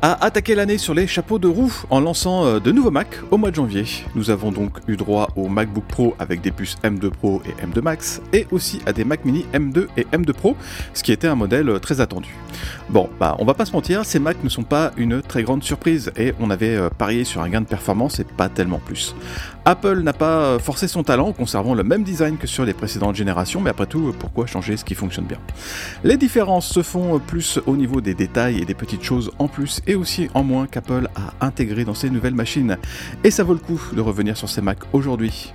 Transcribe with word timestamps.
A 0.00 0.24
attaqué 0.24 0.54
l'année 0.54 0.78
sur 0.78 0.94
les 0.94 1.06
chapeaux 1.06 1.38
de 1.38 1.46
roue 1.46 1.72
en 1.90 2.00
lançant 2.00 2.46
euh, 2.46 2.58
de 2.58 2.72
nouveaux 2.72 2.90
Mac 2.90 3.08
au 3.30 3.36
mois 3.36 3.50
de 3.50 3.56
janvier. 3.56 3.84
Nous 4.14 4.30
avons 4.30 4.50
donc 4.50 4.78
eu 4.88 4.96
droit 4.96 5.28
au 5.36 5.48
MacBook 5.48 5.84
Pro 5.84 6.14
avec 6.18 6.40
des 6.40 6.50
puces 6.50 6.76
M2 6.82 7.10
Pro 7.10 7.42
et 7.44 7.66
M2 7.66 7.82
Max 7.82 8.22
et 8.32 8.46
aussi 8.50 8.80
à 8.86 8.92
des 8.92 9.04
Mac 9.04 9.24
mini 9.24 9.44
M2 9.52 9.88
et 9.96 10.04
M2 10.04 10.32
Pro, 10.32 10.56
ce 10.94 11.02
qui 11.02 11.12
était 11.12 11.28
un 11.28 11.34
modèle 11.34 11.68
euh, 11.68 11.78
très 11.78 12.00
attendu. 12.00 12.34
Bon, 12.88 13.10
bah 13.20 13.36
on 13.38 13.44
va 13.44 13.52
pas 13.52 13.66
se 13.66 13.72
mentir, 13.72 14.04
ces 14.04 14.18
Macs 14.18 14.42
ne 14.42 14.48
sont 14.48 14.62
pas 14.62 14.92
une 14.96 15.20
très 15.20 15.42
grande 15.42 15.62
surprise 15.62 16.12
et 16.16 16.32
on 16.40 16.48
avait 16.50 16.76
euh, 16.76 16.88
parié 16.88 17.24
sur 17.24 17.42
un 17.42 17.48
gain 17.50 17.60
de 17.60 17.66
performance 17.66 18.20
et 18.20 18.24
pas 18.24 18.48
tellement 18.48 18.78
plus. 18.78 19.14
Apple 19.66 20.00
n'a 20.00 20.12
pas 20.12 20.58
forcé 20.58 20.88
son 20.88 21.02
talent 21.02 21.28
en 21.28 21.32
conservant 21.32 21.74
le 21.74 21.84
même 21.84 22.02
design 22.02 22.36
que 22.36 22.46
sur 22.46 22.66
les 22.66 22.74
précédentes 22.74 23.14
générations, 23.14 23.62
mais 23.62 23.70
après 23.70 23.86
tout, 23.86 24.14
pourquoi 24.18 24.46
changer 24.46 24.76
ce 24.76 24.84
qui 24.84 24.94
fonctionne 24.94 25.24
bien? 25.24 25.38
Les 26.02 26.18
différences 26.18 26.66
se 26.66 26.82
font 26.82 27.18
plus 27.18 27.58
au 27.66 27.74
niveau 27.74 28.02
des 28.02 28.12
détails 28.12 28.58
et 28.58 28.66
des 28.66 28.74
petites 28.74 29.02
choses 29.02 29.30
en 29.38 29.48
plus 29.48 29.80
et 29.86 29.94
aussi 29.94 30.28
en 30.34 30.44
moins 30.44 30.66
qu'Apple 30.66 31.08
a 31.14 31.46
intégré 31.46 31.86
dans 31.86 31.94
ses 31.94 32.10
nouvelles 32.10 32.34
machines. 32.34 32.76
Et 33.24 33.30
ça 33.30 33.42
vaut 33.42 33.54
le 33.54 33.58
coup 33.58 33.80
de 33.94 34.02
revenir 34.02 34.36
sur 34.36 34.50
ces 34.50 34.60
Macs 34.60 34.84
aujourd'hui. 34.92 35.54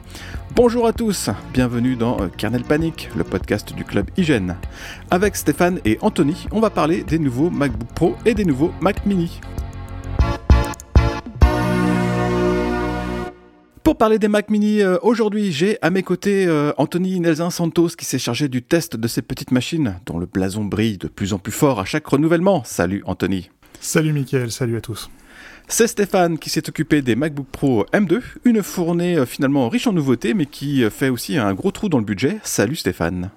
Bonjour 0.55 0.88
à 0.88 0.94
tous, 0.94 1.30
bienvenue 1.54 1.96
dans 1.96 2.18
Kernel 2.35 2.63
Panic, 2.63 3.10
le 3.16 3.23
podcast 3.23 3.73
du 3.76 3.85
club 3.85 4.07
Hygiène. 4.18 4.55
Avec 5.12 5.35
Stéphane 5.35 5.80
et 5.85 5.99
Anthony, 6.02 6.48
on 6.52 6.60
va 6.60 6.71
parler 6.71 7.04
des 7.04 7.20
nouveaux 7.20 7.51
MacBook 7.51 7.90
Pro 7.94 8.16
et 8.26 8.34
des 8.34 8.46
nouveaux 8.46 8.71
Mac 8.82 9.05
Mini. 9.05 9.40
Pour 13.90 13.98
parler 13.98 14.20
des 14.20 14.27
Mac 14.27 14.51
Mini, 14.51 14.84
euh, 14.84 14.98
aujourd'hui 15.01 15.51
j'ai 15.51 15.79
à 15.82 15.90
mes 15.90 16.04
côtés 16.04 16.45
euh, 16.45 16.71
Anthony 16.77 17.20
Nelson 17.20 17.49
Santos 17.49 17.87
qui 17.98 18.05
s'est 18.05 18.20
chargé 18.20 18.48
du 18.48 18.62
test 18.62 18.95
de 18.95 19.07
ces 19.07 19.23
petites 19.23 19.49
machines 19.49 19.99
dont 20.05 20.20
le 20.20 20.27
blason 20.27 20.63
brille 20.63 20.99
de 20.99 21.07
plus 21.07 21.34
en 21.34 21.40
plus 21.40 21.51
fort 21.51 21.79
à 21.79 21.85
chaque 21.85 22.05
renouvellement. 22.05 22.62
Salut 22.63 23.01
Anthony. 23.07 23.49
Salut 23.82 24.13
Mickaël, 24.13 24.51
salut 24.51 24.77
à 24.77 24.82
tous. 24.82 25.10
C'est 25.67 25.87
Stéphane 25.87 26.37
qui 26.37 26.51
s'est 26.51 26.70
occupé 26.70 27.01
des 27.01 27.15
MacBook 27.15 27.48
Pro 27.51 27.84
M2, 27.91 28.21
une 28.45 28.62
fournée 28.62 29.17
euh, 29.17 29.26
finalement 29.26 29.67
riche 29.70 29.87
en 29.87 29.93
nouveautés 29.93 30.35
mais 30.35 30.45
qui 30.45 30.87
fait 30.91 31.10
aussi 31.10 31.40
un 31.40 31.55
gros 31.55 31.71
trou 31.71 31.90
dans 31.90 31.98
le 31.98 32.05
budget. 32.05 32.37
Salut 32.43 32.76
Stéphane. 32.76 33.32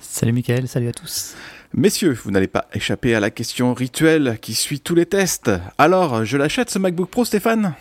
Salut 0.00 0.32
Mickaël, 0.32 0.68
salut 0.68 0.88
à 0.88 0.92
tous. 0.92 1.34
Messieurs, 1.74 2.16
vous 2.24 2.30
n'allez 2.30 2.46
pas 2.46 2.66
échapper 2.72 3.14
à 3.14 3.20
la 3.20 3.28
question 3.28 3.74
rituelle 3.74 4.38
qui 4.40 4.54
suit 4.54 4.80
tous 4.80 4.94
les 4.94 5.04
tests. 5.04 5.50
Alors, 5.76 6.24
je 6.24 6.38
l'achète 6.38 6.70
ce 6.70 6.78
MacBook 6.78 7.10
Pro 7.10 7.26
Stéphane? 7.26 7.74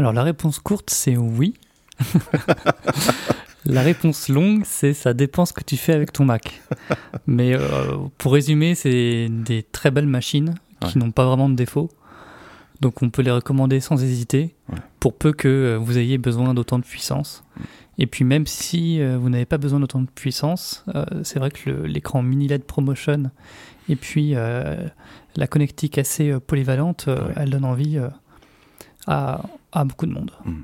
Alors 0.00 0.14
la 0.14 0.22
réponse 0.22 0.58
courte, 0.58 0.88
c'est 0.88 1.18
oui. 1.18 1.52
la 3.66 3.82
réponse 3.82 4.30
longue, 4.30 4.62
c'est 4.64 4.94
ça 4.94 5.12
dépend 5.12 5.44
ce 5.44 5.52
que 5.52 5.62
tu 5.62 5.76
fais 5.76 5.92
avec 5.92 6.10
ton 6.10 6.24
Mac. 6.24 6.62
Mais 7.26 7.52
euh, 7.52 7.98
pour 8.16 8.32
résumer, 8.32 8.74
c'est 8.74 9.28
des 9.28 9.62
très 9.62 9.90
belles 9.90 10.06
machines 10.06 10.54
qui 10.80 10.96
n'ont 10.96 11.10
pas 11.10 11.26
vraiment 11.26 11.50
de 11.50 11.54
défauts. 11.54 11.90
Donc 12.80 13.02
on 13.02 13.10
peut 13.10 13.20
les 13.20 13.30
recommander 13.30 13.78
sans 13.80 14.02
hésiter, 14.02 14.54
pour 15.00 15.18
peu 15.18 15.34
que 15.34 15.48
euh, 15.48 15.76
vous 15.76 15.98
ayez 15.98 16.16
besoin 16.16 16.54
d'autant 16.54 16.78
de 16.78 16.84
puissance. 16.84 17.44
Et 17.98 18.06
puis 18.06 18.24
même 18.24 18.46
si 18.46 19.02
euh, 19.02 19.18
vous 19.18 19.28
n'avez 19.28 19.44
pas 19.44 19.58
besoin 19.58 19.80
d'autant 19.80 20.00
de 20.00 20.08
puissance, 20.08 20.86
c'est 21.24 21.38
vrai 21.38 21.50
que 21.50 21.68
l'écran 21.68 22.22
mini 22.22 22.48
LED 22.48 22.64
Promotion 22.64 23.30
et 23.90 23.96
puis 23.96 24.32
la 24.32 25.46
connectique 25.46 25.98
assez 25.98 26.32
polyvalente, 26.40 27.10
elle 27.36 27.50
donne 27.50 27.66
envie 27.66 28.00
à, 29.06 29.42
beaucoup 29.84 30.06
de 30.06 30.12
monde. 30.12 30.32
Hmm. 30.44 30.62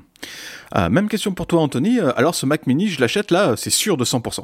Ah, 0.71 0.89
même 0.89 1.07
question 1.07 1.33
pour 1.33 1.47
toi, 1.47 1.61
Anthony. 1.61 1.99
Euh, 1.99 2.11
alors, 2.17 2.35
ce 2.35 2.45
Mac 2.45 2.67
Mini, 2.67 2.87
je 2.87 2.99
l'achète 2.99 3.31
là, 3.31 3.55
c'est 3.55 3.69
sûr 3.69 3.97
de 3.97 4.05
100%. 4.05 4.43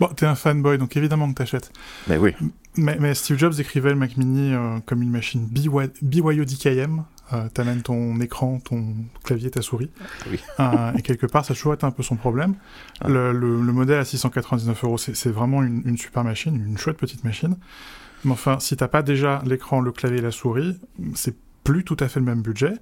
Bon, 0.00 0.08
t'es 0.08 0.24
un 0.24 0.34
fanboy, 0.34 0.78
donc 0.78 0.96
évidemment 0.96 1.28
que 1.28 1.34
t'achètes. 1.34 1.70
Mais 2.08 2.16
oui. 2.16 2.34
Mais, 2.76 3.14
Steve 3.14 3.36
Jobs 3.36 3.52
écrivait 3.58 3.90
le 3.90 3.96
Mac 3.96 4.16
Mini 4.16 4.54
euh, 4.54 4.78
comme 4.86 5.02
une 5.02 5.10
machine 5.10 5.46
BYODKM. 5.46 7.04
Euh, 7.32 7.48
T'amènes 7.52 7.82
ton 7.82 8.18
écran, 8.20 8.60
ton 8.60 8.94
clavier, 9.22 9.50
ta 9.50 9.60
souris. 9.60 9.90
Oui. 10.30 10.40
Euh, 10.58 10.92
et 10.96 11.02
quelque 11.02 11.26
part, 11.26 11.44
ça 11.44 11.52
a 11.52 11.54
toujours 11.54 11.74
été 11.74 11.84
un 11.84 11.90
peu 11.90 12.02
son 12.02 12.16
problème. 12.16 12.54
Ah. 13.02 13.08
Le, 13.08 13.32
modèle 13.72 13.98
à 13.98 14.04
699 14.04 14.84
euros, 14.84 14.98
c'est 14.98 15.30
vraiment 15.30 15.62
une, 15.62 15.82
une, 15.84 15.98
super 15.98 16.24
machine, 16.24 16.54
une 16.54 16.78
chouette 16.78 16.96
petite 16.96 17.22
machine. 17.22 17.56
Mais 18.24 18.32
enfin, 18.32 18.58
si 18.58 18.76
t'as 18.76 18.88
pas 18.88 19.02
déjà 19.02 19.42
l'écran, 19.44 19.80
le 19.80 19.92
clavier 19.92 20.18
et 20.18 20.22
la 20.22 20.30
souris, 20.30 20.78
c'est 21.14 21.36
plus 21.64 21.84
tout 21.84 21.96
à 22.00 22.08
fait 22.08 22.20
le 22.20 22.26
même 22.26 22.42
budget. 22.42 22.74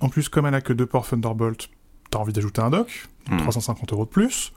En 0.00 0.08
plus, 0.08 0.28
comme 0.28 0.46
elle 0.46 0.54
a 0.54 0.60
que 0.60 0.72
deux 0.72 0.86
ports 0.86 1.06
Thunderbolt, 1.06 1.68
t'as 2.10 2.18
envie 2.18 2.32
d'ajouter 2.32 2.62
un 2.62 2.70
dock, 2.70 3.06
350 3.26 3.90
hmm. 3.90 3.94
euros 3.94 4.04
de 4.04 4.10
plus. 4.10 4.52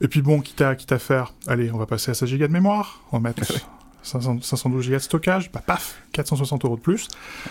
Et 0.00 0.08
puis 0.08 0.22
bon, 0.22 0.40
quitte 0.40 0.60
à, 0.60 0.76
quitte 0.76 0.92
à 0.92 0.98
faire, 0.98 1.34
allez, 1.46 1.72
on 1.72 1.78
va 1.78 1.86
passer 1.86 2.12
à 2.12 2.14
16 2.14 2.38
Go 2.38 2.46
de 2.46 2.52
mémoire, 2.52 3.02
on 3.10 3.18
va 3.18 3.30
mettre 3.30 3.42
512 4.02 4.88
Go 4.88 4.94
de 4.94 4.98
stockage, 4.98 5.50
bah 5.50 5.62
paf, 5.64 6.02
460 6.12 6.64
euros 6.64 6.76
de 6.76 6.80
plus. 6.80 7.08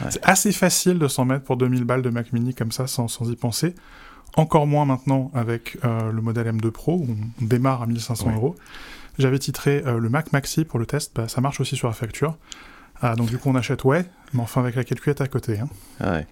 C'est 0.10 0.24
assez 0.24 0.52
facile 0.52 0.98
de 0.98 1.08
s'en 1.08 1.26
mettre 1.26 1.44
pour 1.44 1.58
2000 1.58 1.84
balles 1.84 2.02
de 2.02 2.10
Mac 2.10 2.32
Mini 2.32 2.54
comme 2.54 2.72
ça, 2.72 2.88
sans, 2.88 3.08
sans 3.08 3.30
y 3.30 3.36
penser. 3.36 3.76
Encore 4.36 4.68
moins 4.68 4.86
maintenant 4.86 5.32
avec 5.34 5.78
euh, 5.84 6.12
le 6.12 6.22
modèle 6.22 6.48
M2 6.48 6.70
Pro, 6.70 6.94
où 6.94 7.08
on 7.10 7.46
démarre 7.46 7.82
à 7.82 7.86
1500 7.86 8.34
euros. 8.36 8.56
J'avais 9.18 9.40
titré 9.40 9.84
euh, 9.86 9.98
le 9.98 10.10
Mac 10.10 10.32
Maxi 10.32 10.64
pour 10.64 10.80
le 10.80 10.86
test, 10.86 11.12
bah, 11.16 11.28
ça 11.28 11.42
marche 11.42 11.60
aussi 11.60 11.76
sur 11.76 11.88
la 11.88 11.94
facture. 11.94 12.38
Ah, 13.02 13.16
donc 13.16 13.30
du 13.30 13.38
coup 13.38 13.50
on 13.50 13.56
achète 13.56 13.84
ouais, 13.84 14.06
mais 14.34 14.42
enfin 14.42 14.62
avec 14.62 14.76
la 14.76 14.84
calculette 14.84 15.22
à 15.22 15.28
côté. 15.28 15.60
Hein. 15.60 15.68
Ouais. 16.02 16.26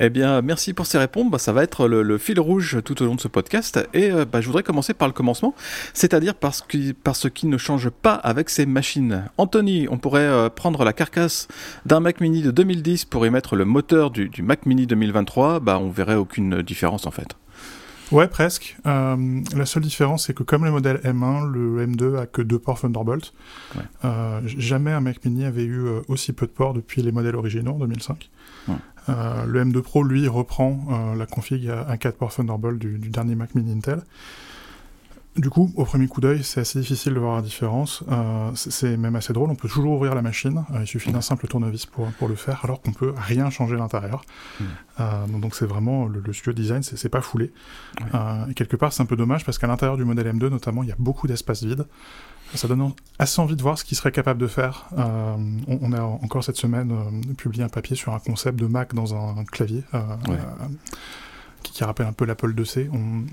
Eh 0.00 0.10
bien, 0.10 0.42
merci 0.42 0.72
pour 0.74 0.86
ces 0.86 0.98
réponses. 0.98 1.30
Bah, 1.30 1.38
ça 1.38 1.52
va 1.52 1.62
être 1.62 1.88
le, 1.88 2.18
fil 2.18 2.38
rouge 2.38 2.78
tout 2.84 3.02
au 3.02 3.06
long 3.06 3.14
de 3.14 3.20
ce 3.20 3.28
podcast. 3.28 3.86
Et 3.94 4.10
euh, 4.10 4.24
bah, 4.24 4.40
je 4.40 4.46
voudrais 4.46 4.62
commencer 4.62 4.94
par 4.94 5.08
le 5.08 5.14
commencement, 5.14 5.54
c'est-à-dire 5.94 6.34
que 6.38 7.12
ce 7.14 7.28
qui 7.28 7.46
ne 7.46 7.58
change 7.58 7.90
pas 7.90 8.14
avec 8.14 8.50
ces 8.50 8.66
machines. 8.66 9.24
Anthony, 9.38 9.86
on 9.90 9.98
pourrait 9.98 10.20
euh, 10.20 10.48
prendre 10.48 10.84
la 10.84 10.92
carcasse 10.92 11.48
d'un 11.86 12.00
Mac 12.00 12.20
Mini 12.20 12.42
de 12.42 12.50
2010 12.50 13.06
pour 13.06 13.26
y 13.26 13.30
mettre 13.30 13.56
le 13.56 13.64
moteur 13.64 14.10
du, 14.10 14.28
du 14.28 14.42
Mac 14.42 14.66
Mini 14.66 14.86
2023. 14.86 15.60
Bah, 15.60 15.78
on 15.80 15.90
verrait 15.90 16.16
aucune 16.16 16.62
différence 16.62 17.06
en 17.06 17.10
fait. 17.10 17.36
Ouais, 18.12 18.28
presque. 18.28 18.76
Euh, 18.86 19.40
la 19.56 19.66
seule 19.66 19.82
différence, 19.82 20.26
c'est 20.26 20.34
que 20.34 20.42
comme 20.42 20.64
le 20.64 20.70
modèle 20.70 21.00
M1, 21.04 21.50
le 21.50 21.86
M2 21.86 22.18
a 22.18 22.26
que 22.26 22.42
deux 22.42 22.58
ports 22.58 22.80
Thunderbolt. 22.80 23.32
Euh, 24.04 24.40
jamais 24.44 24.92
un 24.92 25.00
Mac 25.00 25.24
Mini 25.24 25.44
avait 25.44 25.64
eu 25.64 25.86
euh, 25.86 26.00
aussi 26.08 26.32
peu 26.32 26.46
de 26.46 26.52
ports 26.52 26.74
depuis 26.74 27.02
les 27.02 27.12
modèles 27.12 27.36
originaux 27.36 27.72
en 27.72 27.78
2005. 27.78 28.30
le 29.08 29.64
M2 29.64 29.80
Pro, 29.80 30.02
lui, 30.02 30.28
reprend 30.28 31.14
la 31.16 31.26
config 31.26 31.68
à 31.68 31.96
4 31.96 32.16
ports 32.16 32.34
Thunderbolt 32.34 32.78
du, 32.78 32.98
du, 32.98 33.08
dernier 33.08 33.34
Mac 33.34 33.54
Mini 33.54 33.72
Intel. 33.72 34.02
Du 35.36 35.50
coup, 35.50 35.72
au 35.74 35.84
premier 35.84 36.06
coup 36.06 36.20
d'œil, 36.20 36.44
c'est 36.44 36.60
assez 36.60 36.78
difficile 36.78 37.14
de 37.14 37.18
voir 37.18 37.34
la 37.34 37.42
différence. 37.42 38.04
Euh, 38.08 38.52
c'est 38.54 38.96
même 38.96 39.16
assez 39.16 39.32
drôle. 39.32 39.50
On 39.50 39.56
peut 39.56 39.68
toujours 39.68 39.94
ouvrir 39.94 40.14
la 40.14 40.22
machine. 40.22 40.64
Euh, 40.72 40.82
il 40.82 40.86
suffit 40.86 41.10
d'un 41.10 41.22
simple 41.22 41.48
tournevis 41.48 41.86
pour, 41.86 42.06
pour 42.12 42.28
le 42.28 42.36
faire, 42.36 42.60
alors 42.62 42.80
qu'on 42.80 42.92
peut 42.92 43.12
rien 43.16 43.50
changer 43.50 43.74
à 43.74 43.78
l'intérieur. 43.78 44.22
Hmm. 44.60 44.64
Euh, 45.00 45.26
donc 45.26 45.56
c'est 45.56 45.66
vraiment 45.66 46.06
le, 46.06 46.20
le, 46.20 46.32
studio 46.32 46.52
design, 46.52 46.84
c'est 46.84 47.08
pas 47.08 47.20
foulé. 47.20 47.52
et 48.48 48.54
quelque 48.54 48.76
part, 48.76 48.92
c'est 48.92 49.02
un 49.02 49.06
peu 49.06 49.16
dommage 49.16 49.44
parce 49.44 49.58
qu'à 49.58 49.66
l'intérieur 49.66 49.96
du 49.96 50.04
modèle 50.04 50.32
M2, 50.36 50.48
notamment, 50.50 50.84
il 50.84 50.88
y 50.88 50.92
a 50.92 50.96
beaucoup 51.00 51.26
d'espace 51.26 51.64
vide. 51.64 51.86
Ça 52.54 52.68
donne 52.68 52.92
assez 53.18 53.40
envie 53.40 53.56
de 53.56 53.62
voir 53.62 53.76
ce 53.76 53.84
qu'il 53.84 53.96
serait 53.96 54.12
capable 54.12 54.40
de 54.40 54.46
faire. 54.46 54.86
On, 54.96 55.92
a 55.92 56.00
encore 56.00 56.44
cette 56.44 56.58
semaine 56.58 56.94
publié 57.36 57.64
un 57.64 57.68
papier 57.68 57.96
sur 57.96 58.14
un 58.14 58.20
concept 58.20 58.56
de 58.60 58.66
Mac 58.66 58.94
dans 58.94 59.14
un, 59.16 59.44
clavier 59.44 59.82
qui, 61.72 61.84
rappelle 61.84 62.06
un 62.06 62.12
peu 62.12 62.24
l'Apple 62.24 62.52
2C. 62.54 62.88
On... 62.92 63.24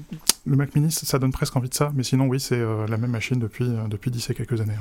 Le 0.45 0.55
Mac 0.55 0.75
Mini, 0.75 0.91
ça 0.91 1.19
donne 1.19 1.31
presque 1.31 1.55
envie 1.55 1.69
de 1.69 1.73
ça, 1.73 1.91
mais 1.95 2.03
sinon, 2.03 2.25
oui, 2.25 2.39
c'est 2.39 2.59
euh, 2.59 2.87
la 2.87 2.97
même 2.97 3.11
machine 3.11 3.37
depuis, 3.37 3.65
euh, 3.65 3.87
depuis 3.87 4.09
10 4.09 4.31
et 4.31 4.33
quelques 4.33 4.59
années. 4.59 4.73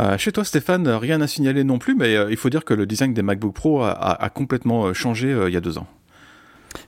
Euh, 0.00 0.18
chez 0.18 0.32
toi, 0.32 0.44
Stéphane, 0.44 0.86
rien 0.88 1.20
à 1.20 1.26
signaler 1.26 1.64
non 1.64 1.78
plus, 1.78 1.94
mais 1.94 2.14
il 2.30 2.36
faut 2.36 2.50
dire 2.50 2.64
que 2.64 2.74
le 2.74 2.86
design 2.86 3.14
des 3.14 3.22
MacBook 3.22 3.54
Pro 3.54 3.82
a, 3.82 4.30
complètement 4.34 4.92
changé 4.92 5.34
il 5.46 5.52
y 5.52 5.56
a 5.56 5.60
deux 5.60 5.78
ans. 5.78 5.86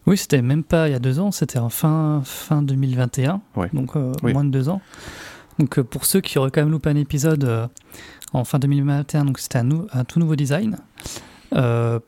Oui, 0.07 0.19
c'était 0.19 0.43
même 0.43 0.65
pas 0.65 0.89
il 0.89 0.93
y 0.93 0.95
a 0.95 0.99
deux 0.99 1.19
ans, 1.19 1.31
c'était 1.31 1.59
en 1.59 1.71
fin, 1.71 2.21
fin 2.25 2.61
2021, 2.61 3.41
donc 3.73 3.95
moins 4.23 4.45
de 4.45 4.51
deux 4.51 4.69
ans. 4.69 4.83
Donc 5.59 5.81
pour 5.81 6.05
ceux 6.05 6.21
qui 6.21 6.39
auraient 6.39 6.51
quand 6.51 6.61
même 6.61 6.71
loupé 6.71 6.91
un 6.91 6.97
épisode 6.97 7.71
en 8.35 8.45
fin 8.45 8.59
2021, 8.59 9.25
donc 9.25 9.39
c'était 9.39 9.59
un, 9.59 9.69
un, 9.93 10.05
tout 10.05 10.19
nouveau 10.19 10.37
design, 10.37 10.77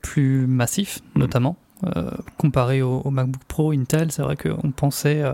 plus 0.03 0.47
massif 0.47 1.01
notamment. 1.15 1.57
Euh, 1.85 2.11
comparé 2.37 2.83
au, 2.83 3.09
MacBook 3.11 3.43
Pro 3.45 3.73
Intel, 3.73 4.13
c'est 4.13 4.23
vrai 4.23 4.37
qu'on 4.37 4.71
pensait, 4.71 5.23
euh, 5.23 5.33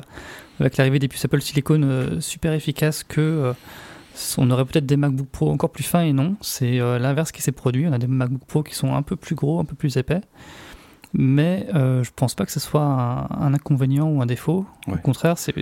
avec 0.60 0.76
l'arrivée 0.76 0.98
des 0.98 1.08
puces 1.08 1.25
Apple 1.25 1.40
Silicon 1.40 1.81
euh, 1.82 2.20
super 2.20 2.52
efficaces, 2.52 3.02
que 3.02 3.52
on 4.38 4.50
aurait 4.50 4.64
peut-être 4.64 4.87
des 4.87 4.96
MacBook 4.96 5.26
Pro 5.26 5.50
encore 5.50 5.70
plus 5.70 5.84
fins 5.84 6.02
et 6.02 6.12
non, 6.12 6.37
c'est 6.40 6.78
l'inverse 6.78 7.32
qui 7.32 7.43
s'est 7.43 7.52
produit. 7.52 7.87
On 7.87 7.93
a 7.93 7.98
des 7.98 8.06
MacBook 8.06 8.46
Pro 8.46 8.62
qui 8.62 8.75
sont 8.75 8.94
un 8.94 9.02
peu 9.02 9.14
plus 9.14 9.34
gros, 9.34 9.60
un 9.60 9.66
peu 9.66 9.75
plus 9.75 9.98
épais. 9.98 10.22
Mais 11.12 11.66
je 11.75 12.08
pense 12.16 12.34
pas 12.34 12.46
que 12.46 12.52
ce 12.52 12.58
soit 12.58 12.81
un, 12.82 13.52
inconvénient 13.52 14.08
ou 14.08 14.22
un 14.22 14.26
défaut. 14.26 14.64
Au 14.87 14.96
contraire, 14.96 15.37
c'est 15.37 15.54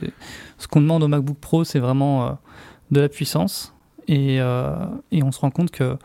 ce 0.58 0.68
qu'on 0.68 0.80
demande 0.80 1.02
au 1.02 1.08
MacBook 1.08 1.36
Pro, 1.38 1.64
c'est 1.64 1.80
vraiment 1.80 2.38
de 2.92 3.00
la 3.00 3.08
puissance. 3.08 3.74
Et, 4.06 4.36
et, 4.36 5.22
on 5.24 5.32
se 5.32 5.40
rend 5.40 5.50
compte 5.50 5.72
que 5.72 5.96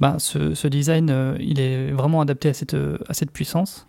bah, 0.00 0.14
ce, 0.16 0.54
ce, 0.54 0.66
design, 0.66 1.36
il 1.38 1.60
est 1.60 1.90
vraiment 1.90 2.22
adapté 2.22 2.48
à 2.48 2.54
cette, 2.54 2.76
à 3.06 3.12
cette 3.12 3.32
puissance. 3.32 3.86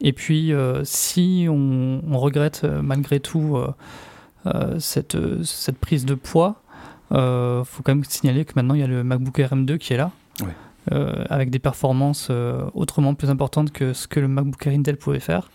Et 0.00 0.12
puis, 0.12 0.52
euh, 0.52 0.82
si 0.84 1.46
on, 1.48 2.18
regrette 2.18 2.62
euh, 2.64 2.82
malgré 2.82 3.20
tout 3.20 3.56
euh, 4.46 4.78
cette, 4.78 5.16
cette 5.44 5.78
prise 5.78 6.04
de 6.04 6.14
poids, 6.14 6.62
il 7.10 7.62
faut 7.64 7.82
quand 7.82 7.94
même 7.94 8.04
signaler 8.04 8.44
que 8.44 8.52
maintenant 8.56 8.74
il 8.74 8.80
y 8.80 8.82
a 8.82 8.88
le 8.88 9.04
MacBook 9.04 9.38
Air 9.38 9.54
M2 9.54 9.78
qui 9.78 9.92
est 9.92 9.96
là. 9.96 10.10
avec 11.30 11.50
des 11.50 11.60
performances 11.60 12.30
autrement 12.74 13.14
plus 13.14 13.30
importantes 13.30 13.70
que 13.70 13.92
ce 13.92 14.08
que 14.08 14.18
le 14.20 14.26
MacBook 14.26 14.66
Air 14.66 14.72
Intel 14.72 14.96
pouvait 14.96 15.20
faire. 15.20 15.48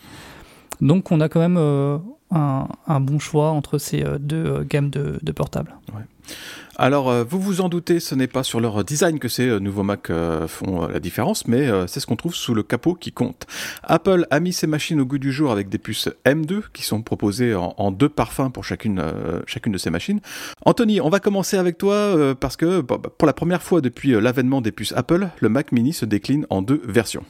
Donc 0.79 1.11
on 1.11 1.19
a 1.19 1.27
quand 1.27 1.41
même 1.41 1.57
un, 2.31 2.99
bon 3.01 3.19
choix 3.19 3.49
entre 3.49 3.77
ces 3.77 4.05
deux 4.19 4.63
gammes 4.63 4.89
de, 4.89 5.31
portables. 5.33 5.75
Alors, 6.81 7.09
euh, 7.09 7.25
vous 7.25 7.41
vous 7.41 7.59
en 7.59 7.67
doutez, 7.67 7.99
ce 7.99 8.15
n'est 8.15 8.27
pas 8.27 8.41
sur 8.41 8.61
leur 8.61 8.85
design 8.85 9.19
que 9.19 9.27
ces 9.27 9.49
euh, 9.49 9.59
nouveaux 9.59 9.83
Mac 9.83 10.09
euh, 10.09 10.47
font 10.47 10.87
la 10.87 11.01
différence, 11.01 11.45
mais 11.45 11.67
c'est 11.87 11.99
ce 11.99 12.07
qu'on 12.07 12.15
trouve 12.15 12.33
sous 12.33 12.53
le 12.53 12.63
capot 12.63 12.93
qui 12.93 13.11
compte. 13.11 13.47
Apple 13.83 14.25
a 14.31 14.39
mis 14.39 14.53
ses 14.53 14.65
machines 14.65 15.01
au 15.01 15.05
goût 15.05 15.17
du 15.17 15.33
jour 15.33 15.51
avec 15.51 15.67
des 15.67 15.77
puces 15.77 16.07
M2 16.25 16.61
qui 16.71 16.83
sont 16.83 17.01
proposées 17.01 17.53
en, 17.53 17.91
deux 17.91 18.07
parfums 18.07 18.49
pour 18.53 18.63
chacune, 18.63 19.01
de 19.01 19.77
ces 19.77 19.89
machines. 19.89 20.21
Anthony, 20.65 21.01
on 21.01 21.09
va 21.09 21.19
commencer 21.19 21.57
avec 21.57 21.77
toi 21.77 22.35
parce 22.39 22.55
que 22.55 22.79
bah, 22.79 22.97
pour 22.97 23.25
la 23.25 23.33
première 23.33 23.61
fois 23.61 23.81
depuis 23.81 24.11
l'avènement 24.11 24.61
des 24.61 24.71
puces 24.71 24.93
Apple, 24.95 25.27
le 25.39 25.49
Mac 25.49 25.73
mini 25.73 25.91
se 25.91 26.05
décline 26.05 26.45
en 26.49 26.61
deux 26.61 26.81
versions. 26.85 27.25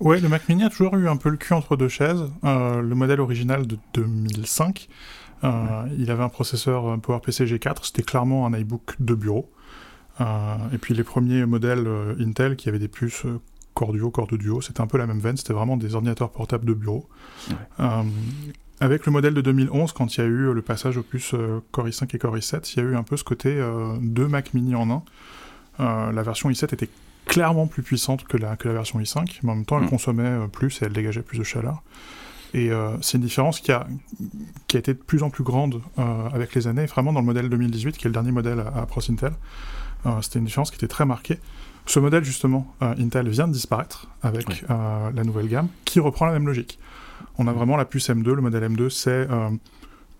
Ouais, 0.00 0.20
le 0.20 0.28
Mac 0.28 0.48
mini 0.48 0.64
a 0.64 0.68
toujours 0.68 0.96
eu 0.96 1.08
un 1.08 1.16
peu 1.16 1.30
le 1.30 1.38
cul 1.38 1.54
entre 1.54 1.76
deux 1.76 1.88
chaises. 1.88 2.24
le 2.42 2.94
modèle 2.94 3.20
original 3.20 3.66
de 3.66 3.78
2005 3.94 4.88
euh, 5.44 5.86
il 5.98 6.10
avait 6.10 6.22
un 6.22 6.28
processeur 6.28 6.98
PowerPC 7.00 7.46
G4, 7.46 7.86
c'était 7.86 8.02
clairement 8.02 8.46
un 8.46 8.54
iBook 8.54 8.94
de 9.00 9.14
bureau. 9.14 9.50
Euh, 10.20 10.56
et 10.72 10.78
puis 10.78 10.94
les 10.94 11.04
premiers 11.04 11.46
modèles 11.46 11.86
euh, 11.86 12.14
Intel 12.20 12.56
qui 12.56 12.68
avaient 12.68 12.78
des 12.78 12.88
puces 12.88 13.24
Core 13.74 13.92
Duo, 13.92 14.10
Core 14.10 14.28
Duo, 14.28 14.60
c'était 14.60 14.82
un 14.82 14.86
peu 14.86 14.98
la 14.98 15.06
même 15.06 15.18
veine, 15.18 15.36
c'était 15.36 15.54
vraiment 15.54 15.76
des 15.76 15.94
ordinateurs 15.94 16.30
portables 16.30 16.66
de 16.66 16.74
bureau. 16.74 17.08
avec 18.80 19.06
le 19.06 19.12
modèle 19.12 19.34
de 19.34 19.40
2011, 19.40 19.92
quand 19.92 20.16
il 20.16 20.20
y 20.20 20.22
a 20.22 20.26
eu 20.26 20.52
le 20.52 20.62
passage 20.62 20.96
aux 20.96 21.02
puces 21.02 21.34
Core 21.70 21.86
i5 21.86 22.14
et 22.14 22.18
Core 22.18 22.36
i7, 22.36 22.72
il 22.74 22.82
y 22.82 22.86
a 22.86 22.90
eu 22.90 22.96
un 22.96 23.02
peu 23.02 23.16
ce 23.16 23.24
côté 23.24 23.64
deux 24.00 24.28
Mac 24.28 24.54
mini 24.54 24.74
en 24.74 24.90
un. 24.90 25.02
la 26.12 26.22
version 26.22 26.50
i7 26.50 26.74
était 26.74 26.90
clairement 27.24 27.66
plus 27.66 27.82
puissante 27.82 28.24
que 28.24 28.36
la, 28.36 28.56
que 28.56 28.68
la 28.68 28.74
version 28.74 29.00
i5, 29.00 29.38
mais 29.42 29.52
en 29.52 29.54
même 29.54 29.64
temps 29.64 29.78
elle 29.78 29.86
mm. 29.86 29.90
consommait 29.90 30.48
plus 30.52 30.82
et 30.82 30.84
elle 30.84 30.92
dégageait 30.92 31.22
plus 31.22 31.38
de 31.38 31.44
chaleur. 31.44 31.82
Et 32.54 32.70
euh, 32.70 32.96
c'est 33.00 33.16
une 33.16 33.24
différence 33.24 33.60
qui 33.60 33.72
a, 33.72 33.86
qui 34.66 34.76
a 34.76 34.80
été 34.80 34.92
de 34.92 34.98
plus 34.98 35.22
en 35.22 35.30
plus 35.30 35.44
grande 35.44 35.80
euh, 35.98 36.28
avec 36.32 36.54
les 36.54 36.66
années, 36.66 36.86
vraiment 36.86 37.12
dans 37.12 37.20
le 37.20 37.26
modèle 37.26 37.48
2018, 37.48 37.96
qui 37.96 38.06
est 38.06 38.08
le 38.08 38.12
dernier 38.12 38.32
modèle 38.32 38.60
à, 38.60 38.84
Pros 38.86 39.00
Intel. 39.10 39.32
Euh, 40.04 40.20
c'était 40.20 40.38
une 40.38 40.44
différence 40.44 40.70
qui 40.70 40.76
était 40.76 40.88
très 40.88 41.06
marquée. 41.06 41.38
Ce 41.86 41.98
modèle, 41.98 42.22
justement, 42.22 42.72
Intel 42.80 43.28
vient 43.28 43.48
de 43.48 43.52
disparaître 43.52 44.06
avec 44.22 44.64
la 44.68 45.24
nouvelle 45.24 45.48
gamme, 45.48 45.66
qui 45.84 45.98
reprend 45.98 46.26
la 46.26 46.32
même 46.32 46.46
logique. 46.46 46.78
On 47.38 47.48
a 47.48 47.52
vraiment 47.52 47.76
la 47.76 47.84
puce 47.84 48.08
M2, 48.08 48.34
le 48.34 48.40
modèle 48.40 48.62
M2, 48.70 48.88
c'est 48.88 49.26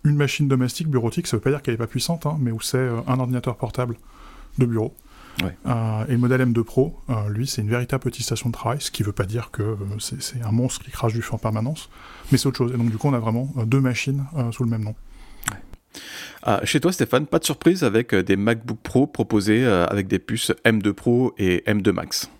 une 0.02 0.17
machine 0.17 0.49
domestique 0.49 0.88
bureautique, 0.88 1.29
ça 1.29 1.37
veut 1.37 1.40
pas 1.40 1.50
dire 1.50 1.62
qu'elle 1.62 1.75
est 1.75 1.79
pas 1.79 1.87
puissante, 1.87 2.26
hein, 2.26 2.37
mais 2.40 2.50
où 2.50 2.61
c'est 2.61 2.88
un 3.06 3.20
ordinateur 3.20 3.55
portable 3.55 3.96
de 4.58 4.67
bureau 4.67 4.93
euh, 5.67 6.05
et 6.08 6.12
le 6.12 6.19
modèle 6.19 6.43
M2 6.43 6.62
Pro, 6.62 6.99
euh, 7.08 7.29
lui, 7.29 7.46
c'est 7.46 7.62
une 7.62 7.69
véritable 7.69 8.02
petite 8.02 8.25
station 8.25 8.49
de 8.49 8.55
travail, 8.55 8.79
ce 8.81 8.90
qui 8.90 9.02
ne 9.02 9.06
veut 9.06 9.12
pas 9.12 9.25
dire 9.25 9.50
que 9.50 9.62
euh, 9.62 9.76
c'est 9.99 10.43
un 10.43 10.52
monstre 10.52 10.84
qui 10.84 10.90
crache 10.90 11.12
du 11.12 11.23
feu 11.23 11.34
en 11.34 11.38
permanence, 11.38 11.88
mais 12.31 12.38
c'est 12.38 12.46
autre 12.46 12.58
chose. 12.58 12.73
Et 12.73 12.76
donc, 12.76 12.90
du 12.90 12.99
coup, 12.99 13.08
on 13.08 13.14
a 13.14 13.19
vraiment 13.19 13.52
deux 13.64 13.81
machines 13.81 14.25
sous 14.52 14.64
le 14.64 14.70
même 14.70 14.84
nom. 14.84 14.94
Ah, 16.43 16.61
chez 16.64 16.81
toi, 16.81 16.93
Stéphane, 16.93 17.26
pas 17.26 17.38
de 17.38 17.44
surprise 17.44 17.84
avec 17.84 18.14
des 18.14 18.37
MacBook 18.37 18.79
Pro 18.82 19.06
proposés 19.06 19.64
avec 19.64 20.08
des 20.08 20.19
puces 20.19 20.52
M2 20.64 20.93
Pro 20.93 21.34
et 21.38 21.62
M2 21.67 21.93
Max? 21.93 22.31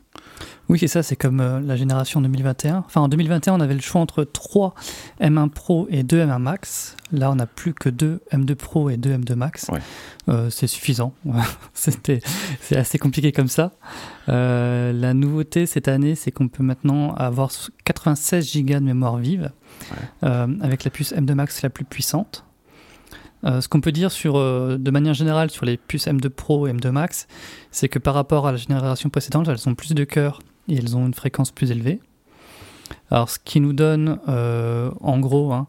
Oui, 0.69 0.79
c'est 0.79 0.89
ça, 0.89 1.03
c'est 1.03 1.17
comme 1.17 1.41
euh, 1.41 1.61
la 1.61 1.77
génération 1.77 2.21
2021. 2.21 2.85
Enfin, 2.87 3.03
en 3.03 3.09
2021, 3.09 3.55
on 3.55 3.61
avait 3.61 3.75
le 3.75 3.81
choix 3.81 4.01
entre 4.01 4.25
3 4.25 4.75
M1 5.21 5.51
Pro 5.51 5.87
et 5.91 6.03
2 6.03 6.25
M1 6.25 6.39
Max. 6.39 6.97
Là, 7.13 7.31
on 7.31 7.35
n'a 7.35 7.47
plus 7.47 7.75
que 7.75 7.89
2 7.89 8.21
M2 8.33 8.55
Pro 8.55 8.89
et 8.89 8.97
2 8.97 9.19
M2 9.19 9.35
Max. 9.35 9.71
Euh, 10.29 10.51
c'est 10.51 10.67
suffisant. 10.67 11.13
C'était, 11.75 12.21
c'est 12.61 12.77
assez 12.77 12.99
compliqué 12.99 13.33
comme 13.33 13.49
ça. 13.49 13.73
Euh, 14.29 14.93
la 14.93 15.15
nouveauté 15.15 15.67
cette 15.67 15.89
année, 15.89 16.15
c'est 16.15 16.31
qu'on 16.31 16.49
peut 16.49 16.63
maintenant 16.63 17.15
avoir 17.15 17.51
96 17.85 18.57
Go 18.57 18.75
de 18.75 18.79
mémoire 18.81 19.19
vive 19.19 19.51
avec 20.23 20.85
la 20.85 20.91
puce 20.91 21.13
M2 21.13 21.35
Max 21.35 21.63
la 21.63 21.71
plus 21.71 21.85
puissante. 21.85 22.45
Ce 23.45 23.67
qu'on 23.69 23.81
peut 23.81 23.93
dire 23.93 24.13
sur, 24.13 24.35
de 24.35 24.91
manière 24.91 25.15
générale 25.15 25.51
sur 25.51 25.67
les 25.67 25.77
puces 25.77 26.07
M2 26.07 26.29
Pro 26.29 26.67
et 26.67 26.73
M2 26.73 26.91
Max, 26.91 27.27
c'est 27.71 27.89
que 27.89 27.99
par 27.99 28.15
rapport 28.15 28.47
à 28.47 28.53
la 28.53 28.59
génération 28.59 29.11
précédente, 29.11 29.49
elles 29.49 29.69
ont 29.69 29.75
plus 29.75 29.95
de 29.95 30.05
cœur 30.05 30.41
et 30.69 30.77
elles 30.77 30.97
ont 30.97 31.07
une 31.07 31.15
fréquence 31.15 31.51
plus 31.51 31.71
élevée. 31.71 32.01
Alors, 33.11 33.29
ce 33.29 33.39
qui 33.43 33.61
nous 33.61 33.73
donne, 33.73 34.19
euh, 34.29 34.91
en 35.01 35.19
gros, 35.19 35.53
hein, 35.53 35.67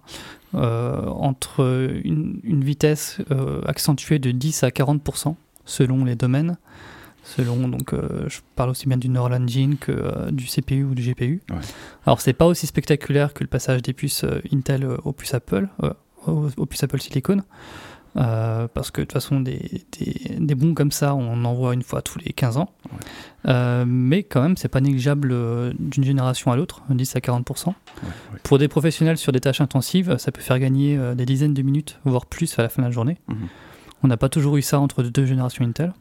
euh, 0.55 1.05
entre 1.07 1.91
une, 2.03 2.63
vitesse 2.63 3.19
euh, 3.31 3.61
accentuée 3.65 4.19
de 4.19 4.31
10 4.31 4.63
à 4.63 4.69
40% 4.69 5.35
selon 5.65 6.05
les 6.05 6.15
domaines. 6.15 6.57
Selon, 7.25 7.69
donc, 7.69 7.95
je 8.27 8.39
parle 8.57 8.71
aussi 8.71 8.85
bien 8.85 8.97
du 8.97 9.07
Neural 9.07 9.41
Engine 9.41 9.77
que 9.77 10.29
du 10.31 10.45
CPU 10.45 10.83
ou 10.83 10.93
du 10.93 11.09
GPU. 11.09 11.41
Ouais. 11.49 11.55
Alors, 12.05 12.19
c'est 12.19 12.33
pas 12.33 12.45
aussi 12.45 12.67
spectaculaire 12.67 13.33
que 13.33 13.45
le 13.45 13.47
passage 13.47 13.81
des 13.81 13.93
puces 13.93 14.25
Intel 14.51 14.85
aux 15.05 15.13
puces 15.13 15.33
Apple, 15.33 15.69
aux 16.27 16.65
puces 16.65 16.83
Apple 16.83 17.01
Silicon. 17.01 17.41
Euh, 18.15 18.67
parce 18.71 18.91
que 18.91 19.01
de 19.01 19.05
toute 19.05 19.13
façon, 19.13 19.39
des, 19.39 19.83
des, 20.37 20.55
bons 20.55 20.75
comme 20.75 20.91
ça, 20.91 21.15
on 21.15 21.45
en 21.45 21.53
voit 21.53 21.73
une 21.73 21.81
fois 21.81 22.01
tous 22.01 22.19
les 22.19 22.31
15 22.31 22.57
ans. 22.57 22.69
Euh, 23.47 23.85
mais 23.87 24.23
quand 24.23 24.41
même, 24.41 24.55
c'est 24.55 24.67
pas 24.67 24.81
négligeable 24.81 25.31
euh, 25.31 25.73
d'une 25.79 26.03
génération 26.03 26.51
à 26.51 26.55
l'autre, 26.55 26.83
10 26.89 27.15
à 27.15 27.19
40%. 27.19 27.73
Pour 28.43 28.59
des 28.59 28.67
professionnels 28.67 29.17
sur 29.17 29.31
des 29.31 29.39
tâches 29.39 29.61
intensives, 29.61 30.17
ça 30.17 30.31
peut 30.31 30.41
faire 30.41 30.59
gagner 30.59 30.99
des 31.15 31.25
dizaines 31.25 31.53
de 31.53 31.61
minutes, 31.61 31.99
voire 32.05 32.25
plus 32.25 32.57
à 32.59 32.61
la 32.61 32.69
fin 32.69 32.81
de 32.81 32.87
la 32.87 32.91
journée. 32.91 33.17
Mhm. 33.27 33.47
On 34.03 34.07
n'a 34.07 34.17
pas 34.17 34.29
toujours 34.29 34.57
eu 34.57 34.61
ça 34.61 34.79
entre 34.79 35.01
deux 35.01 35.25
générations 35.25 35.65
Intel. 35.65 35.93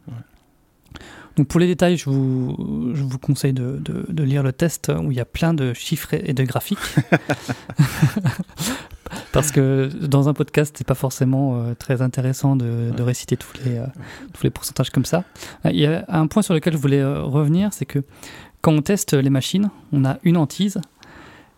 Donc 1.37 1.49
pour 1.49 1.61
les 1.61 1.67
détails, 1.67 1.97
je 1.97 2.11
vous, 2.11 2.93
je 2.95 3.03
vous 3.03 3.19
conseille 3.19 3.55
de, 3.55 3.79
de, 3.79 4.05
de, 4.07 4.23
lire 4.23 4.43
le 4.43 4.53
test 4.53 4.93
où 4.95 5.11
il 5.11 5.17
y 5.17 5.21
a 5.21 5.25
plein 5.25 5.55
de 5.55 5.73
chiffres 5.73 6.13
et 6.13 6.35
de 6.35 6.45
graphiques. 6.45 6.79
Parce 9.33 9.51
que 9.51 9.91
dans 9.95 10.29
un 10.29 10.35
podcast, 10.35 10.75
c'est 10.77 10.87
pas 10.87 10.95
forcément 10.95 11.57
euh, 11.57 11.75
très 11.75 12.03
intéressant 12.03 12.55
de, 12.55 13.03
réciter 13.03 13.37
tous 13.37 13.53
les, 13.65 13.79
euh, 13.79 13.87
tous 14.35 14.45
les 14.45 14.51
pourcentages 14.51 14.91
comme 14.91 15.07
ça. 15.07 15.25
Euh, 15.65 15.71
il 15.73 15.81
y 15.81 15.87
a 15.87 16.05
un 16.09 16.27
point 16.27 16.43
sur 16.43 16.55
lequel 16.55 16.75
je 16.75 16.79
voulais 16.79 17.03
revenir, 17.03 17.73
c'est 17.73 17.87
que 17.87 18.05
quand 18.61 18.73
on 18.73 18.83
teste 18.83 19.15
les 19.15 19.31
machines, 19.31 19.71
on 19.93 20.05
a 20.05 20.19
une 20.23 20.37
hantise, 20.37 20.81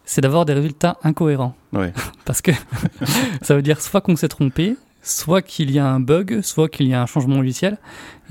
c'est 0.04 0.21
d'avoir 0.21 0.45
des 0.45 0.52
résultats 0.52 0.99
incohérents. 1.02 1.54
Parce 2.25 2.40
que 2.40 2.52
ça 3.43 3.57
veut 3.57 3.62
dire 3.62 3.81
soit 3.81 4.00
qu'on 4.00 4.16
s'est 4.16 4.28
trompé, 4.28 4.76
soit 5.02 5.43
qu'il 5.43 5.71
y 5.71 5.78
a 5.78 5.87
un 5.87 6.00
bug, 6.00 6.40
soit 6.43 6.69
qu'il 6.69 6.87
y 6.87 6.95
a 6.95 7.02
un 7.02 7.07
changement 7.07 7.37
logiciel. 7.37 7.78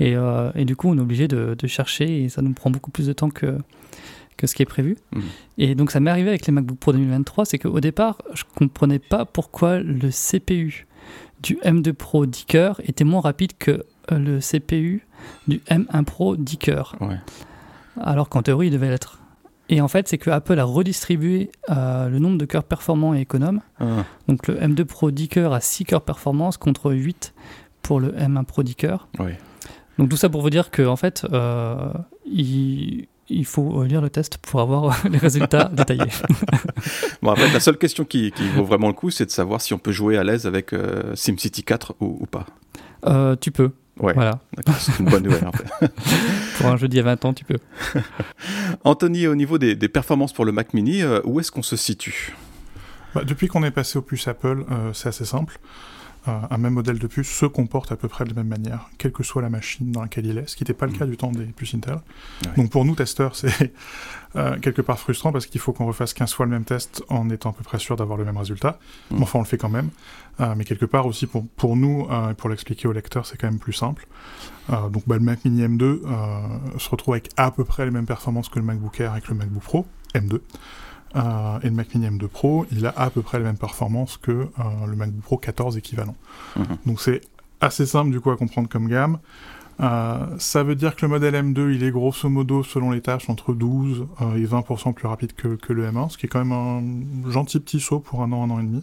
Et, 0.00 0.16
et, 0.56 0.64
du 0.64 0.74
coup, 0.74 0.88
on 0.88 0.96
est 0.96 1.00
obligé 1.00 1.28
de, 1.28 1.54
de, 1.56 1.66
chercher 1.68 2.24
et 2.24 2.28
ça 2.28 2.42
nous 2.42 2.52
prend 2.52 2.70
beaucoup 2.70 2.90
plus 2.90 3.06
de 3.06 3.12
temps 3.12 3.30
que, 3.30 3.58
que 4.36 4.46
ce 4.46 4.54
qui 4.54 4.62
est 4.62 4.66
prévu. 4.66 4.96
Mhm. 5.14 5.22
Et 5.58 5.74
donc 5.74 5.90
ça 5.90 6.00
m'est 6.00 6.10
arrivé 6.10 6.28
avec 6.28 6.46
les 6.46 6.52
MacBook 6.52 6.78
Pro 6.78 6.92
2023, 6.92 7.44
c'est 7.44 7.58
qu'au 7.58 7.80
départ, 7.80 8.18
je 8.34 8.44
comprenais 8.56 8.98
pas 8.98 9.24
pourquoi 9.24 9.78
le 9.78 10.10
CPU 10.10 10.86
du 11.42 11.56
M2 11.56 11.92
Pro 11.92 12.26
10 12.26 12.44
cœurs 12.46 12.80
était 12.84 13.04
moins 13.04 13.20
rapide 13.20 13.52
que 13.58 13.84
euh, 14.12 14.18
le 14.18 14.38
CPU 14.40 15.06
du 15.46 15.58
M1 15.68 16.04
Pro 16.04 16.36
10 16.36 16.58
cœurs. 16.58 16.96
Alors 18.00 18.28
qu'en 18.28 18.42
théorie, 18.42 18.68
il 18.68 18.72
devait 18.72 18.88
l'être. 18.88 19.20
Et 19.68 19.80
en 19.80 19.88
fait, 19.88 20.08
c'est 20.08 20.18
que 20.18 20.30
Apple 20.30 20.58
a 20.58 20.64
redistribué 20.64 21.50
euh, 21.70 22.08
le 22.08 22.18
nombre 22.18 22.36
de 22.38 22.44
cœurs 22.44 22.64
performants 22.64 23.14
et 23.14 23.20
économes. 23.20 23.60
Ah. 23.80 24.04
Donc 24.28 24.46
le 24.46 24.56
M2 24.56 24.84
Pro 24.84 25.10
10 25.10 25.28
cœurs 25.28 25.52
a 25.52 25.60
6 25.60 25.84
cœurs 25.84 26.02
performance 26.02 26.56
contre 26.56 26.92
8 26.92 27.34
pour 27.82 28.00
le 28.00 28.12
M1 28.12 28.44
Pro 28.44 28.62
10 28.62 28.74
cœurs. 28.74 29.08
Donc 29.98 30.08
tout 30.08 30.16
ça 30.16 30.28
pour 30.28 30.42
vous 30.42 30.50
dire 30.50 30.70
que 30.70 30.82
en 30.82 30.96
fait, 30.96 31.26
euh, 31.32 31.92
il, 32.26 33.06
il 33.28 33.44
faut 33.44 33.82
lire 33.84 34.00
le 34.00 34.10
test 34.10 34.38
pour 34.38 34.60
avoir 34.60 34.96
les 35.08 35.18
résultats 35.18 35.64
détaillés. 35.72 36.02
bon, 37.22 37.30
après, 37.30 37.50
la 37.50 37.60
seule 37.60 37.78
question 37.78 38.04
qui, 38.04 38.32
vaut 38.54 38.64
vraiment 38.64 38.88
le 38.88 38.92
coup, 38.92 39.10
c'est 39.10 39.26
de 39.26 39.30
savoir 39.30 39.60
si 39.60 39.74
on 39.74 39.78
peut 39.78 39.92
jouer 39.92 40.16
à 40.16 40.24
l'aise 40.24 40.46
avec 40.46 40.72
euh, 40.72 41.14
SimCity 41.14 41.62
4 41.62 41.96
ou, 42.00 42.26
pas. 42.26 42.46
Euh, 43.06 43.36
tu 43.36 43.50
peux. 43.50 43.70
Ouais, 44.00 44.12
voilà. 44.12 44.40
c'est 44.78 44.98
une 44.98 45.06
bonne 45.06 45.22
nouvelle 45.22 45.46
en 45.46 45.52
fait. 45.52 45.88
pour 46.58 46.66
un 46.66 46.76
jeu 46.76 46.88
d'il 46.88 46.96
y 46.96 47.00
a 47.00 47.04
20 47.04 47.24
ans, 47.26 47.32
tu 47.32 47.44
peux. 47.44 47.58
Anthony, 48.82 49.28
au 49.28 49.36
niveau 49.36 49.56
des, 49.56 49.76
performances 49.88 50.32
pour 50.32 50.44
le 50.44 50.52
Mac 50.52 50.74
Mini, 50.74 51.02
euh, 51.02 51.20
où 51.24 51.38
est-ce 51.38 51.52
qu'on 51.52 51.62
se 51.62 51.76
situe? 51.76 52.34
Bah, 53.14 53.22
Depuis 53.24 53.46
qu'on 53.46 53.62
est 53.62 53.70
passé 53.70 53.98
au 53.98 54.02
puce 54.02 54.26
Apple, 54.26 54.64
c'est 54.92 55.08
assez 55.08 55.24
simple 55.24 55.60
un 56.26 56.56
même 56.58 56.72
modèle 56.72 56.98
de 56.98 57.06
puce 57.06 57.28
se 57.28 57.46
comporte 57.46 57.92
à 57.92 57.96
peu 57.96 58.08
près 58.08 58.24
de 58.24 58.30
la 58.30 58.36
même 58.36 58.48
manière, 58.48 58.88
quelle 58.96 59.12
que 59.12 59.22
soit 59.22 59.42
la 59.42 59.50
machine 59.50 59.92
dans 59.92 60.02
laquelle 60.02 60.24
il 60.24 60.38
est, 60.38 60.48
ce 60.48 60.56
qui 60.56 60.62
n'était 60.62 60.74
pas 60.74 60.86
le 60.86 60.92
mm. 60.92 60.98
cas 60.98 61.06
du 61.06 61.16
temps 61.16 61.30
des 61.30 61.44
puces 61.44 61.74
Intel. 61.74 61.98
Donc 62.56 62.70
pour 62.70 62.84
nous, 62.84 62.94
testeurs, 62.94 63.36
c'est 63.36 63.72
euh, 64.36 64.58
quelque 64.58 64.82
part 64.82 64.98
frustrant 64.98 65.32
parce 65.32 65.46
qu'il 65.46 65.60
faut 65.60 65.72
qu'on 65.72 65.86
refasse 65.86 66.14
15 66.14 66.32
fois 66.32 66.46
le 66.46 66.52
même 66.52 66.64
test 66.64 67.04
en 67.08 67.28
étant 67.30 67.50
à 67.50 67.52
peu 67.52 67.62
près 67.62 67.78
sûr 67.78 67.96
d'avoir 67.96 68.16
le 68.16 68.24
même 68.24 68.36
résultat. 68.36 68.78
Mm. 69.10 69.22
Enfin, 69.22 69.38
on 69.38 69.42
le 69.42 69.48
fait 69.48 69.58
quand 69.58 69.68
même. 69.68 69.90
Euh, 70.40 70.54
mais 70.56 70.64
quelque 70.64 70.86
part 70.86 71.06
aussi, 71.06 71.26
pour, 71.26 71.46
pour 71.56 71.76
nous, 71.76 72.06
euh, 72.10 72.30
et 72.30 72.34
pour 72.34 72.48
l'expliquer 72.48 72.88
au 72.88 72.92
lecteur, 72.92 73.26
c'est 73.26 73.36
quand 73.36 73.48
même 73.48 73.60
plus 73.60 73.72
simple. 73.72 74.06
donc 74.68 75.02
bah, 75.06 75.16
le 75.16 75.20
Mac 75.22 75.44
Mini 75.44 75.62
M2 75.62 76.00
se 76.78 76.88
retrouve 76.88 77.14
avec 77.14 77.30
à 77.36 77.50
peu 77.50 77.64
près 77.64 77.84
les 77.84 77.90
mêmes 77.90 78.06
performances 78.06 78.48
que 78.48 78.58
le 78.58 78.64
MacBook 78.64 78.98
Air 79.00 79.12
avec 79.12 79.28
le 79.28 79.34
MacBook 79.34 79.62
Pro 79.62 79.86
M2. 80.14 80.40
Euh, 81.16 81.58
et 81.62 81.66
le 81.66 81.74
Mac 81.74 81.94
Mini 81.94 82.08
M2 82.08 82.26
Pro, 82.26 82.66
il 82.72 82.86
a 82.86 82.94
à 82.96 83.10
peu 83.10 83.22
près 83.22 83.38
les 83.38 83.44
mêmes 83.44 83.58
performances 83.58 84.16
que 84.16 84.32
euh, 84.32 84.46
le 84.86 84.96
MacBook 84.96 85.22
Pro 85.22 85.36
14 85.38 85.76
équivalent. 85.76 86.16
Mhm. 86.56 86.64
Donc 86.86 87.00
c'est 87.00 87.20
assez 87.60 87.86
simple 87.86 88.10
du 88.10 88.20
coup 88.20 88.30
à 88.30 88.36
comprendre 88.36 88.68
comme 88.68 88.88
gamme. 88.88 89.18
ça 89.78 90.62
veut 90.62 90.74
dire 90.74 90.96
que 90.96 91.06
le 91.06 91.08
modèle 91.08 91.34
M2, 91.34 91.74
il 91.74 91.82
est 91.82 91.90
grosso 91.90 92.28
modo, 92.28 92.62
selon 92.62 92.90
les 92.90 93.00
tâches, 93.00 93.30
entre 93.30 93.54
12 93.54 94.06
et 94.36 94.44
20% 94.44 94.92
plus 94.92 95.08
rapide 95.08 95.32
que, 95.34 95.56
que, 95.56 95.72
le 95.72 95.90
M1, 95.90 96.10
ce 96.10 96.18
qui 96.18 96.26
est 96.26 96.28
quand 96.28 96.44
même 96.44 96.52
un 96.52 97.30
gentil 97.30 97.60
petit 97.60 97.80
saut 97.80 98.00
pour 98.00 98.22
un 98.22 98.32
an, 98.32 98.44
un 98.44 98.50
an 98.50 98.60
et 98.60 98.64
demi. 98.64 98.82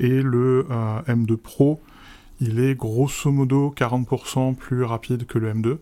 et 0.00 0.22
le 0.22 0.66
M2 1.06 1.36
Pro, 1.36 1.80
il 2.40 2.60
est 2.60 2.74
grosso 2.74 3.30
modo 3.30 3.72
40% 3.76 4.54
plus 4.54 4.84
rapide 4.84 5.26
que 5.26 5.38
le 5.38 5.52
M2. 5.54 5.78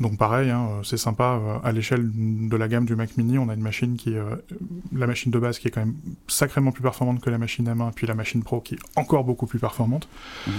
Donc 0.00 0.16
pareil, 0.16 0.50
hein, 0.50 0.68
c'est 0.84 0.96
sympa, 0.96 1.40
euh, 1.42 1.58
à 1.64 1.72
l'échelle 1.72 2.08
de 2.14 2.56
la 2.56 2.68
gamme 2.68 2.84
du 2.84 2.94
Mac 2.94 3.16
mini, 3.16 3.38
on 3.38 3.48
a 3.48 3.54
une 3.54 3.62
machine 3.62 3.96
qui 3.96 4.16
euh, 4.16 4.36
la 4.92 5.06
machine 5.06 5.32
de 5.32 5.38
base 5.38 5.58
qui 5.58 5.68
est 5.68 5.70
quand 5.70 5.80
même 5.80 5.96
sacrément 6.28 6.70
plus 6.70 6.82
performante 6.82 7.20
que 7.20 7.30
la 7.30 7.38
machine 7.38 7.68
M1, 7.68 7.92
puis 7.92 8.06
la 8.06 8.14
machine 8.14 8.42
Pro 8.42 8.60
qui 8.60 8.74
est 8.74 8.78
encore 8.96 9.24
beaucoup 9.24 9.46
plus 9.46 9.58
performante. 9.58 10.08
Mmh. 10.46 10.50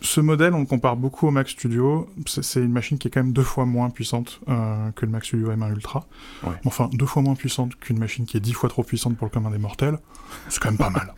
Ce 0.00 0.20
modèle, 0.20 0.54
on 0.54 0.60
le 0.60 0.66
compare 0.66 0.96
beaucoup 0.96 1.26
au 1.26 1.32
Mac 1.32 1.48
Studio. 1.48 2.08
C'est 2.24 2.60
une 2.60 2.70
machine 2.70 2.98
qui 2.98 3.08
est 3.08 3.10
quand 3.10 3.22
même 3.22 3.32
deux 3.32 3.42
fois 3.42 3.66
moins 3.66 3.90
puissante 3.90 4.40
euh, 4.48 4.92
que 4.92 5.04
le 5.04 5.10
Mac 5.10 5.24
Studio 5.24 5.50
M1 5.50 5.72
Ultra. 5.72 6.06
Enfin, 6.64 6.88
deux 6.92 7.04
fois 7.04 7.20
moins 7.20 7.34
puissante 7.34 7.74
qu'une 7.80 7.98
machine 7.98 8.24
qui 8.24 8.36
est 8.36 8.40
dix 8.40 8.52
fois 8.52 8.68
trop 8.68 8.84
puissante 8.84 9.16
pour 9.16 9.26
le 9.26 9.32
commun 9.32 9.50
des 9.50 9.58
mortels. 9.58 9.98
C'est 10.50 10.62
quand 10.62 10.70
même 10.70 10.78
pas 10.78 10.90
mal. 10.90 11.14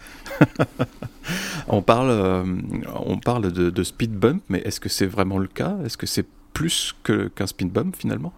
on 1.68 1.82
parle, 1.82 2.46
on 2.94 3.18
parle 3.18 3.52
de, 3.52 3.68
de 3.68 3.82
speed 3.84 4.12
bump, 4.12 4.42
mais 4.48 4.60
est-ce 4.60 4.80
que 4.80 4.88
c'est 4.88 5.06
vraiment 5.06 5.36
le 5.36 5.48
cas? 5.48 5.76
Est-ce 5.84 5.98
que 5.98 6.06
c'est 6.06 6.24
plus 6.52 6.94
qu'un 7.04 7.46
speed 7.46 7.70
bump 7.72 7.96
finalement 7.96 8.32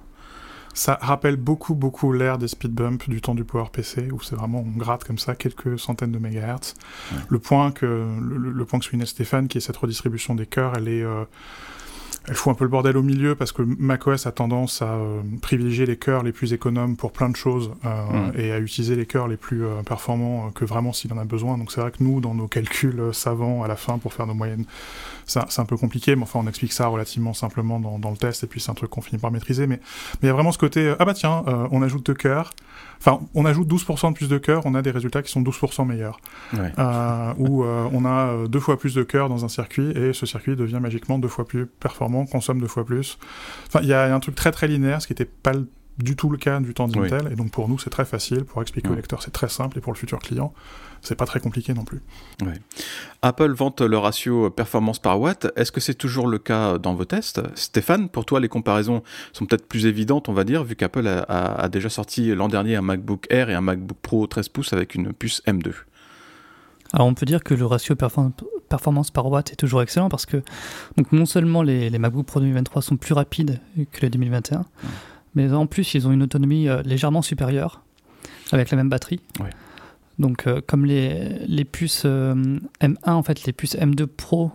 ça 0.75 0.99
rappelle 1.03 1.37
beaucoup, 1.37 1.75
beaucoup 1.75 2.13
l'ère 2.13 2.39
des 2.39 2.49
speed 2.49 2.73
bumps 2.73 3.09
du 3.09 3.21
temps 3.21 3.35
du 3.35 3.45
PowerPC, 3.45 4.11
où 4.11 4.21
c'est 4.23 4.37
vraiment, 4.37 4.65
on 4.67 4.79
gratte 4.79 5.05
comme 5.05 5.19
ça 5.19 5.35
quelques 5.35 5.79
centaines 5.79 6.13
de 6.13 6.19
mégahertz. 6.19 6.75
Le 7.29 7.39
point 7.39 7.73
que, 7.73 7.87
le, 8.21 8.65
point 8.65 8.79
que 8.79 8.85
soulignait 8.85 9.07
Stéphane, 9.07 9.49
qui 9.49 9.59
est 9.59 9.61
cette 9.61 9.77
redistribution 9.77 10.35
des 10.35 10.47
cœurs, 10.47 10.73
elle 10.77 10.89
est, 10.89 11.03
euh, 11.03 11.25
elle 12.29 12.35
fout 12.35 12.53
un 12.53 12.55
peu 12.55 12.65
le 12.65 12.71
bordel 12.71 12.97
au 12.97 13.03
milieu 13.03 13.35
parce 13.35 13.51
que 13.51 13.63
macOS 13.63 14.27
a 14.27 14.33
tendance 14.33 14.81
à 14.81 14.93
euh, 14.93 15.21
privilégier 15.41 15.87
les 15.87 15.97
cœurs 15.97 16.23
les 16.23 16.31
plus 16.31 16.53
économes 16.53 16.97
pour 16.97 17.11
plein 17.11 17.29
de 17.29 17.37
choses 17.37 17.73
euh, 17.85 18.31
mm. 18.31 18.39
et 18.39 18.53
à 18.53 18.61
utiliser 18.61 18.95
les 18.95 19.07
cœurs 19.07 19.27
les 19.27 19.37
plus 19.37 19.65
euh, 19.65 19.83
performants 19.83 20.51
que 20.51 20.65
vraiment 20.65 20.93
s'il 20.93 21.13
en 21.13 21.19
a 21.19 21.25
besoin. 21.25 21.59
Donc 21.59 21.73
c'est 21.73 21.81
vrai 21.81 21.91
que 21.91 22.03
nous, 22.03 22.21
dans 22.21 22.35
nos 22.35 22.47
calculs 22.47 23.13
savants 23.13 23.65
à 23.65 23.69
la 23.69 23.77
fin 23.77 23.99
pour 23.99 24.13
faire 24.13 24.27
nos 24.27 24.35
moyennes, 24.35 24.65
c'est 25.27 25.59
un 25.59 25.65
peu 25.65 25.77
compliqué, 25.77 26.15
mais 26.15 26.23
enfin 26.23 26.41
on 26.43 26.47
explique 26.47 26.73
ça 26.73 26.87
relativement 26.87 27.33
simplement 27.33 27.81
dans, 27.81 27.99
dans 27.99 28.11
le 28.11 28.17
test 28.17 28.45
et 28.45 28.47
puis 28.47 28.61
c'est 28.61 28.71
un 28.71 28.75
truc 28.75 28.91
qu'on 28.91 29.03
finit 29.03 29.21
par 29.21 29.31
maîtriser. 29.31 29.67
Mais 29.67 29.81
il 30.23 30.27
y 30.27 30.29
a 30.29 30.33
vraiment 30.33 30.53
ce 30.53 30.59
côté, 30.59 30.95
ah 30.99 31.05
bah 31.05 31.15
tiens, 31.15 31.45
on 31.71 31.83
ajoute 31.83 32.07
deux 32.07 32.15
cœurs. 32.15 32.53
Enfin, 32.99 33.21
on 33.35 33.45
ajoute 33.45 33.69
12% 33.69 34.11
de 34.11 34.15
plus 34.15 34.29
de 34.29 34.39
cœurs, 34.39 34.63
on 34.65 34.75
a 34.75 34.83
des 34.83 34.93
résultats 34.93 35.23
qui 35.23 35.33
sont 35.33 35.43
12% 35.43 35.87
meilleurs. 35.87 36.21
Ouais. 36.53 36.73
Euh, 36.79 37.33
où 37.39 37.65
on 37.65 38.05
a 38.05 38.47
deux 38.49 38.61
fois 38.61 38.79
plus 38.79 38.95
de 38.95 39.03
cœurs 39.03 39.29
dans 39.29 39.45
un 39.45 39.49
circuit 39.49 39.91
et 39.91 40.13
ce 40.13 40.27
circuit 40.27 40.55
devient 40.55 40.79
magiquement 40.81 41.19
deux 41.19 41.29
fois 41.29 41.45
plus 41.45 41.67
performant 41.67 42.12
consomme 42.27 42.61
deux 42.61 42.69
fois 42.69 42.85
plus. 42.85 43.19
Enfin, 43.67 43.81
il 43.83 43.89
y 43.89 43.93
a 43.93 44.15
un 44.15 44.21
truc 44.21 44.35
très 44.35 44.53
très 44.53 44.69
linéaire, 44.69 45.03
ce 45.03 45.07
qui 45.07 45.13
n'était 45.13 45.25
pas 45.25 45.53
du 45.99 46.17
tout 46.17 46.31
le 46.31 46.39
cas 46.39 46.61
du 46.61 46.75
temps 46.75 46.89
d'Intel. 46.89 47.29
Et 47.31 47.37
donc 47.37 47.51
pour 47.51 47.69
nous, 47.69 47.79
c'est 47.79 47.91
très 47.91 48.05
facile. 48.05 48.45
Pour 48.45 48.63
expliquer 48.63 48.89
au 48.89 48.95
lecteur, 48.95 49.23
c'est 49.23 49.31
très 49.31 49.49
simple. 49.49 49.79
Et 49.79 49.81
pour 49.81 49.93
le 49.93 49.99
futur 49.99 50.19
client, 50.19 50.53
c'est 51.01 51.15
pas 51.15 51.27
très 51.27 51.41
compliqué 51.41 51.75
non 51.75 51.85
plus. 51.85 52.01
Apple 53.23 53.53
vante 53.53 53.81
le 53.81 53.99
ratio 53.99 54.51
performance 54.51 54.99
par 54.99 55.21
watt. 55.21 55.49
Est-ce 55.57 55.73
que 55.73 55.81
c'est 55.81 55.95
toujours 55.95 56.27
le 56.27 56.39
cas 56.39 56.79
dans 56.79 56.95
vos 56.95 57.05
tests? 57.05 57.41
Stéphane, 57.55 58.09
pour 58.09 58.25
toi, 58.25 58.41
les 58.41 58.49
comparaisons 58.49 59.03
sont 59.33 59.47
peut-être 59.47 59.67
plus 59.67 59.87
évidentes, 59.87 60.29
on 60.29 60.33
va 60.33 60.45
dire, 60.45 60.65
vu 60.65 60.77
qu'Apple 60.77 61.07
a, 61.07 61.23
a, 61.23 61.69
déjà 61.69 61.89
sorti 61.89 62.35
l'an 62.35 62.49
dernier 62.49 62.77
un 62.77 62.83
MacBook 62.83 63.27
Air 63.31 63.51
et 63.51 63.55
un 63.55 63.61
MacBook 63.61 63.99
Pro 64.01 64.27
13 64.27 64.49
pouces 64.49 64.73
avec 64.73 64.95
une 64.95 65.13
puce 65.13 65.43
M2. 65.47 65.73
Alors 66.93 67.07
on 67.07 67.15
peut 67.15 67.27
dire 67.27 67.43
que 67.43 67.55
le 67.55 67.65
ratio 67.65 67.95
performance 68.73 69.11
par 69.11 69.27
watt 69.31 69.53
est 69.53 69.57
toujours 69.57 69.83
excellent 69.83 70.09
parce 70.09 70.25
que 70.25 70.39
donc 70.97 71.13
non 71.13 71.27
seulement 71.27 71.63
les, 71.63 71.91
les 71.91 71.99
MacBook 71.99 72.25
Pro 72.25 72.41
2023 72.41 72.81
sont 72.81 72.97
plus 72.97 73.13
rapides 73.13 73.61
que 73.93 74.01
les 74.01 74.09
2021, 74.09 74.65
mais 75.35 75.53
en 75.53 75.67
plus 75.67 75.93
ils 75.93 76.09
ont 76.09 76.13
une 76.13 76.23
autonomie 76.23 76.69
euh, 76.69 76.81
légèrement 76.83 77.21
supérieure 77.21 77.83
avec 78.51 78.71
la 78.71 78.79
même 78.79 78.89
batterie. 78.89 79.21
Donc 80.19 80.47
euh, 80.47 80.63
comme 80.67 80.87
les, 80.87 81.45
les 81.47 81.67
puces 81.67 82.05
euh, 82.07 82.35
M1, 82.81 82.97
en 83.11 83.23
fait 83.23 83.45
les 83.45 83.53
puces 83.53 83.77
M2 83.77 84.07
Pro 84.07 84.53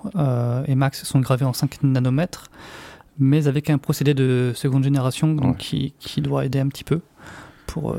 et 0.68 0.74
Max 0.74 1.04
sont 1.04 1.20
gravées 1.20 1.46
en 1.46 1.54
5 1.54 1.84
nanomètres, 1.84 2.50
mais 3.20 3.48
avec 3.48 3.70
un 3.70 3.78
procédé 3.78 4.16
de 4.16 4.52
seconde 4.56 4.84
génération 4.84 5.36
donc, 5.36 5.58
qui, 5.58 5.94
qui, 6.00 6.22
doit 6.22 6.44
aider 6.44 6.60
un 6.60 6.70
petit 6.70 6.84
peu 6.84 7.02
pour 7.68 7.96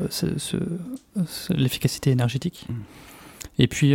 l'efficacité 1.50 2.10
énergétique. 2.10 2.66
Mm. 2.68 2.74
Et 3.60 3.66
puis, 3.66 3.94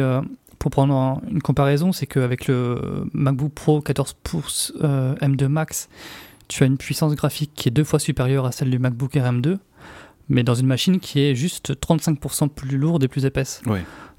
pour 0.63 0.71
prendre 0.71 1.21
une 1.29 1.41
comparaison, 1.41 1.91
c'est 1.91 2.05
qu'avec 2.05 2.47
le 2.47 3.05
MacBook 3.11 3.51
Pro 3.51 3.81
14 3.81 4.15
pouces 4.23 4.71
euh, 4.81 5.13
M2 5.15 5.47
Max, 5.47 5.89
tu 6.47 6.63
as 6.63 6.67
une 6.67 6.77
puissance 6.77 7.15
graphique 7.15 7.51
qui 7.53 7.67
est 7.67 7.71
deux 7.71 7.83
fois 7.83 7.99
supérieure 7.99 8.45
à 8.45 8.53
celle 8.53 8.69
du 8.69 8.79
MacBook 8.79 9.13
Air 9.17 9.29
M2, 9.29 9.57
mais 10.29 10.41
dans 10.43 10.55
une 10.55 10.67
machine 10.67 11.01
qui 11.01 11.19
est 11.19 11.35
juste 11.35 11.73
35% 11.73 12.47
plus 12.47 12.77
lourde 12.77 13.03
et 13.03 13.09
plus 13.09 13.25
épaisse. 13.25 13.61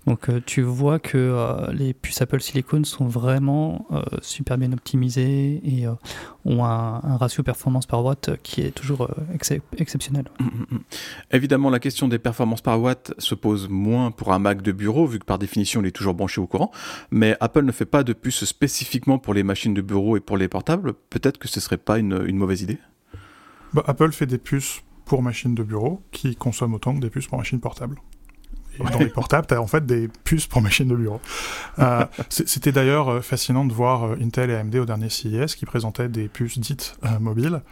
Donc 0.07 0.29
euh, 0.29 0.43
tu 0.45 0.63
vois 0.63 0.99
que 0.99 1.17
euh, 1.17 1.73
les 1.73 1.95
puces 1.95 2.21
Apple 2.21 2.41
Silicon 2.41 2.85
sont 2.85 3.07
vraiment 3.07 3.87
euh, 3.91 4.03
super 4.21 4.59
bien 4.59 4.73
optimisées 4.73 5.61
et 5.65 5.87
ont 6.45 6.65
un, 6.65 7.01
ratio 7.17 7.43
performance 7.43 7.87
par 7.87 8.05
watt 8.05 8.31
qui 8.43 8.61
est 8.61 8.71
toujours 8.71 9.09
exceptionnel. 9.79 10.27
Mm, 10.41 10.45
mm, 10.45 10.67
mm. 10.71 10.81
Évidemment, 11.33 11.71
la 11.71 11.79
question 11.79 12.09
des 12.09 12.19
performances 12.19 12.61
par 12.61 12.81
watt 12.81 13.15
se 13.19 13.35
pose 13.35 13.69
moins 13.69 14.11
pour 14.11 14.33
un 14.33 14.39
Mac 14.39 14.61
de 14.61 14.73
bureau, 14.73 15.07
vu 15.07 15.19
que 15.19 15.25
par 15.25 15.39
définition 15.39 15.81
il 15.81 15.87
est 15.87 15.93
toujours 15.93 16.15
branché 16.15 16.41
au 16.41 16.47
courant, 16.47 16.71
mais 17.11 17.37
Apple 17.41 17.63
ne 17.63 17.73
fait 17.73 17.87
pas 17.87 18.05
de 18.05 18.13
puces 18.13 18.45
spécifiquement 18.45 19.19
pour 19.19 19.33
les 19.33 19.43
machines 19.43 19.75
de 19.75 19.83
bureau 19.83 20.17
et 20.17 20.21
pour 20.21 20.37
les 20.37 20.49
portables. 20.49 20.93
Peut-être 21.09 21.39
que 21.39 21.49
ce 21.49 21.61
serait 21.61 21.79
pas 21.79 21.99
une, 21.99 22.37
mauvaise 22.37 22.63
idée? 22.63 22.79
Bah, 23.73 23.83
Apple 23.87 24.13
fait 24.13 24.27
des 24.27 24.39
puces 24.39 24.83
pour 25.07 25.23
machines 25.23 25.55
de 25.55 25.63
bureau 25.63 26.03
qui 26.11 26.37
consomment 26.37 26.75
autant 26.75 26.95
que 26.95 27.01
des 27.01 27.11
puces 27.11 27.27
pour 27.27 27.39
machines 27.39 27.61
portables 27.61 27.97
dans 28.79 28.99
les 28.99 29.07
portables, 29.07 29.47
tu 29.47 29.55
as 29.55 29.61
en 29.61 29.67
fait 29.67 29.85
des 29.85 30.09
puces 30.25 30.47
pour 30.47 30.63
machines 30.63 30.89
de 30.89 30.97
bureau. 30.97 31.21
Euh, 31.79 32.05
C'était 32.29 32.73
d'ailleurs 32.73 33.09
euh, 33.09 33.21
fascinant 33.21 33.65
de 33.65 33.73
voir 33.73 34.05
euh, 34.05 34.17
Intel 34.21 34.51
et 34.51 34.55
AMD 34.55 34.75
au 34.77 34.85
dernier 34.85 35.09
CES 35.09 35.55
qui 35.55 35.67
présentaient 35.67 36.09
des 36.09 36.29
puces 36.29 36.59
dites 36.59 36.97
euh, 37.05 37.19
mobiles 37.19 37.63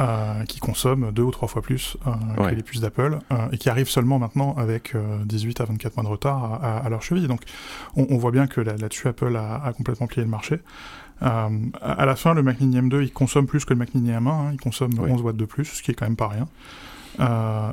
euh, 0.00 0.44
qui 0.44 0.58
consomment 0.58 1.12
deux 1.12 1.22
ou 1.22 1.30
trois 1.30 1.48
fois 1.48 1.60
plus 1.60 1.96
que 2.38 2.54
les 2.54 2.62
puces 2.62 2.80
d'Apple 2.80 3.18
et 3.52 3.58
qui 3.58 3.68
arrivent 3.68 3.90
seulement 3.90 4.18
maintenant 4.18 4.54
avec 4.56 4.94
18 5.26 5.60
à 5.60 5.64
24 5.66 5.96
mois 5.96 6.04
de 6.04 6.08
retard 6.08 6.44
à, 6.62 6.78
à, 6.78 6.88
leur 6.88 7.02
cheville. 7.02 7.26
Donc 7.26 7.42
on, 7.94 8.06
on, 8.08 8.16
voit 8.16 8.30
bien 8.30 8.46
que 8.46 8.62
là-dessus 8.62 9.08
Apple 9.08 9.36
a, 9.36 9.62
a, 9.62 9.72
complètement 9.74 10.06
plié 10.06 10.24
le 10.24 10.30
marché. 10.30 10.60
à 11.20 12.06
la 12.06 12.16
fin, 12.16 12.32
le 12.32 12.42
Mac 12.42 12.58
Mini 12.60 12.80
M2 12.80 13.02
il 13.02 13.12
consomme 13.12 13.46
plus 13.46 13.66
que 13.66 13.74
le 13.74 13.78
Mac 13.78 13.94
Mini 13.94 14.10
M1, 14.12 14.28
hein, 14.28 14.50
il 14.52 14.58
consomme 14.60 14.98
11 14.98 15.20
watts 15.20 15.36
de 15.36 15.44
plus, 15.44 15.66
ce 15.66 15.82
qui 15.82 15.90
est 15.90 15.94
quand 15.94 16.06
même 16.06 16.16
pas 16.16 16.28
rien. 16.28 16.48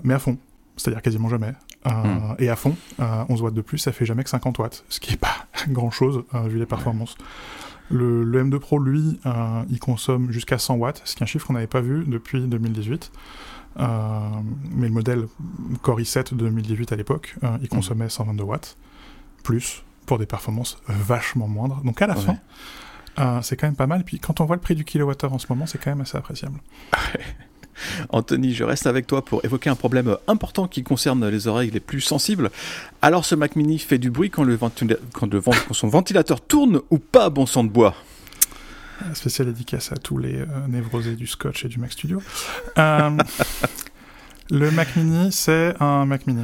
mais 0.03 0.13
à 0.13 0.19
fond, 0.19 0.37
c'est-à-dire 0.75 1.01
quasiment 1.01 1.29
jamais. 1.29 1.53
Euh, 1.87 1.89
hmm. 1.91 2.35
Et 2.39 2.49
à 2.49 2.55
fond, 2.55 2.75
11 2.99 3.05
euh, 3.41 3.43
watts 3.43 3.53
de 3.53 3.61
plus, 3.61 3.77
ça 3.77 3.91
fait 3.91 4.05
jamais 4.05 4.23
que 4.23 4.29
50 4.29 4.59
watts, 4.59 4.83
ce 4.89 4.99
qui 4.99 5.13
est 5.13 5.17
pas 5.17 5.47
grand-chose 5.69 6.23
euh, 6.33 6.47
vu 6.47 6.59
les 6.59 6.65
performances. 6.65 7.15
Le, 7.91 8.23
M2 8.25 8.59
Pro, 8.59 8.77
lui, 8.77 9.19
il 9.69 9.79
consomme 9.79 10.31
jusqu'à 10.31 10.59
100 10.59 10.75
watts, 10.75 11.01
ce 11.05 11.15
qui 11.15 11.23
est 11.23 11.23
un 11.23 11.27
chiffre 11.27 11.47
qu'on 11.47 11.53
n'avait 11.53 11.67
pas 11.67 11.81
vu 11.81 12.05
depuis 12.05 12.41
2018. 12.41 13.11
mais 13.77 14.87
le 14.87 14.93
modèle 14.93 15.25
Core 15.81 15.99
i7 15.99 16.35
de 16.35 16.43
2018 16.45 16.91
à 16.91 16.95
l'époque, 16.95 17.35
il 17.41 17.47
hmm. 17.47 17.67
consommait 17.67 18.09
122 18.09 18.43
watts, 18.43 18.77
plus, 19.43 19.83
pour 20.05 20.19
des 20.19 20.27
performances 20.27 20.77
vachement 20.87 21.47
moindres. 21.47 21.81
Donc 21.83 21.99
à 22.03 22.07
la 22.07 22.15
fin, 22.15 22.37
c'est 23.41 23.55
quand 23.55 23.65
même 23.65 23.75
pas 23.75 23.87
mal. 23.87 24.03
Puis 24.03 24.19
quand 24.19 24.39
on 24.39 24.45
voit 24.45 24.55
le 24.55 24.61
prix 24.61 24.75
du 24.75 24.85
kilowattheure 24.85 25.33
en 25.33 25.39
ce 25.39 25.47
moment, 25.49 25.65
c'est 25.65 25.79
quand 25.79 25.89
même 25.89 26.01
assez 26.01 26.17
appréciable. 26.17 26.59
Anthony, 28.09 28.53
je 28.53 28.63
reste 28.63 28.87
avec 28.87 29.07
toi 29.07 29.23
pour 29.23 29.43
évoquer 29.45 29.69
un 29.69 29.75
problème 29.75 30.17
important 30.27 30.67
qui 30.67 30.83
concerne 30.83 31.27
les 31.27 31.47
oreilles 31.47 31.71
les 31.71 31.79
plus 31.79 32.01
sensibles. 32.01 32.49
Alors 33.01 33.25
ce 33.25 33.35
Mac 33.35 33.55
Mini 33.55 33.79
fait 33.79 33.97
du 33.97 34.09
bruit 34.09 34.29
quand, 34.29 34.43
le 34.43 34.57
quand, 35.13 35.29
son 35.71 35.87
ventilateur 35.87 36.41
tourne 36.41 36.81
ou 36.89 36.99
pas, 36.99 37.29
bon 37.29 37.45
sang 37.45 37.63
de 37.63 37.69
bois 37.69 37.95
Spécial 39.13 39.47
dédicace 39.47 39.93
à 39.93 39.95
tous 39.95 40.17
les 40.17 40.41
euh, 40.41 40.45
névrosés 40.67 41.15
du 41.15 41.25
Scotch 41.25 41.63
et 41.63 41.69
du 41.69 41.79
Mac 41.79 41.93
Studio. 41.93 42.21
Euh, 42.77 43.11
le 44.51 44.71
Mac 44.71 44.95
Mini, 44.97 45.31
c'est 45.31 45.73
un 45.79 46.05
Mac 46.05 46.27
Mini 46.27 46.43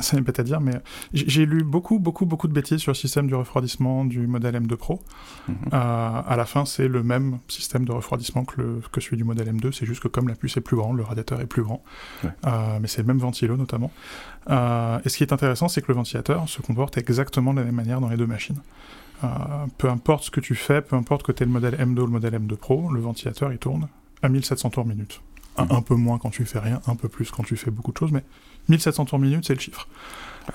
ça 0.00 0.16
n'est 0.16 0.22
pas 0.22 0.32
à 0.36 0.42
dire, 0.42 0.60
mais 0.60 0.74
j'ai 1.12 1.46
lu 1.46 1.62
beaucoup, 1.62 1.98
beaucoup, 1.98 2.26
beaucoup 2.26 2.48
de 2.48 2.52
bêtises 2.52 2.78
sur 2.78 2.90
le 2.90 2.96
système 2.96 3.26
du 3.26 3.34
refroidissement 3.34 4.04
du 4.04 4.26
modèle 4.26 4.54
M2 4.56 4.76
Pro. 4.76 5.00
Euh, 5.48 5.52
à 5.72 6.34
la 6.36 6.44
fin, 6.46 6.64
c'est 6.64 6.88
le 6.88 7.02
même 7.02 7.38
système 7.48 7.84
de 7.84 7.92
refroidissement 7.92 8.44
que, 8.44 8.60
le, 8.60 8.82
que 8.92 9.00
celui 9.00 9.16
du 9.16 9.24
modèle 9.24 9.52
M2, 9.54 9.72
c'est 9.72 9.86
juste 9.86 10.02
que 10.02 10.08
comme 10.08 10.28
la 10.28 10.34
puce 10.34 10.56
est 10.56 10.60
plus 10.60 10.76
grande, 10.76 10.96
le 10.96 11.04
radiateur 11.04 11.40
est 11.40 11.46
plus 11.46 11.62
grand. 11.62 11.82
Euh, 12.24 12.78
mais 12.80 12.88
c'est 12.88 13.02
le 13.02 13.06
même 13.06 13.18
ventilo 13.18 13.56
notamment. 13.56 13.90
Euh, 14.50 14.98
et 15.04 15.08
ce 15.08 15.16
qui 15.16 15.22
est 15.22 15.32
intéressant, 15.32 15.68
c'est 15.68 15.82
que 15.82 15.88
le 15.88 15.94
ventilateur 15.94 16.48
se 16.48 16.62
comporte 16.62 16.98
exactement 16.98 17.52
de 17.52 17.60
la 17.60 17.64
même 17.64 17.74
manière 17.74 18.00
dans 18.00 18.08
les 18.08 18.16
deux 18.16 18.26
machines. 18.26 18.60
peu 19.78 19.88
importe 19.88 20.24
ce 20.24 20.30
que 20.30 20.40
tu 20.40 20.54
fais, 20.54 20.82
peu 20.82 20.96
importe 20.96 21.22
que 21.22 21.32
tu 21.32 21.42
aies 21.42 21.46
le 21.46 21.52
modèle 21.52 21.74
M2 21.74 22.00
ou 22.00 22.06
le 22.06 22.12
modèle 22.12 22.34
M2 22.34 22.56
Pro, 22.56 22.90
le 22.92 23.00
ventilateur 23.00 23.52
il 23.52 23.58
tourne 23.58 23.88
à 24.22 24.28
1700 24.28 24.70
tours 24.70 24.86
minute. 24.86 25.20
Un, 25.56 25.76
un, 25.76 25.82
peu 25.82 25.94
moins 25.94 26.18
quand 26.18 26.30
tu 26.30 26.44
fais 26.44 26.58
rien, 26.58 26.80
un 26.86 26.96
peu 26.96 27.08
plus 27.08 27.30
quand 27.30 27.44
tu 27.44 27.56
fais 27.56 27.70
beaucoup 27.70 27.92
de 27.92 27.98
choses, 27.98 28.10
mais 28.10 28.24
1700 28.68 29.04
tours 29.04 29.18
minute, 29.18 29.44
c'est 29.46 29.54
le 29.54 29.60
chiffre. 29.60 29.86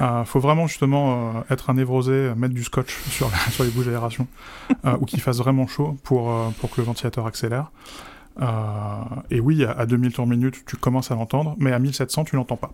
Euh, 0.01 0.23
faut 0.23 0.39
vraiment 0.39 0.67
justement 0.67 1.35
euh, 1.35 1.41
être 1.49 1.69
un 1.69 1.73
névrosé, 1.73 2.31
mettre 2.35 2.53
du 2.53 2.63
scotch 2.63 2.95
sur, 3.09 3.29
sur 3.51 3.63
les 3.63 3.71
bouches 3.71 3.87
d'aération, 3.87 4.27
euh, 4.85 4.97
ou 4.99 5.05
qu'il 5.05 5.21
fasse 5.21 5.37
vraiment 5.37 5.67
chaud 5.67 5.97
pour, 6.03 6.31
pour 6.59 6.69
que 6.69 6.81
le 6.81 6.85
ventilateur 6.85 7.25
accélère. 7.25 7.71
et 9.29 9.39
oui, 9.39 9.65
à, 9.65 9.85
2000 9.85 10.13
tours 10.13 10.27
minute, 10.27 10.63
tu 10.65 10.77
commences 10.77 11.11
à 11.11 11.15
l'entendre, 11.15 11.55
mais 11.59 11.71
à 11.71 11.79
1700, 11.79 12.25
tu 12.25 12.35
l'entends 12.35 12.57
pas. 12.57 12.71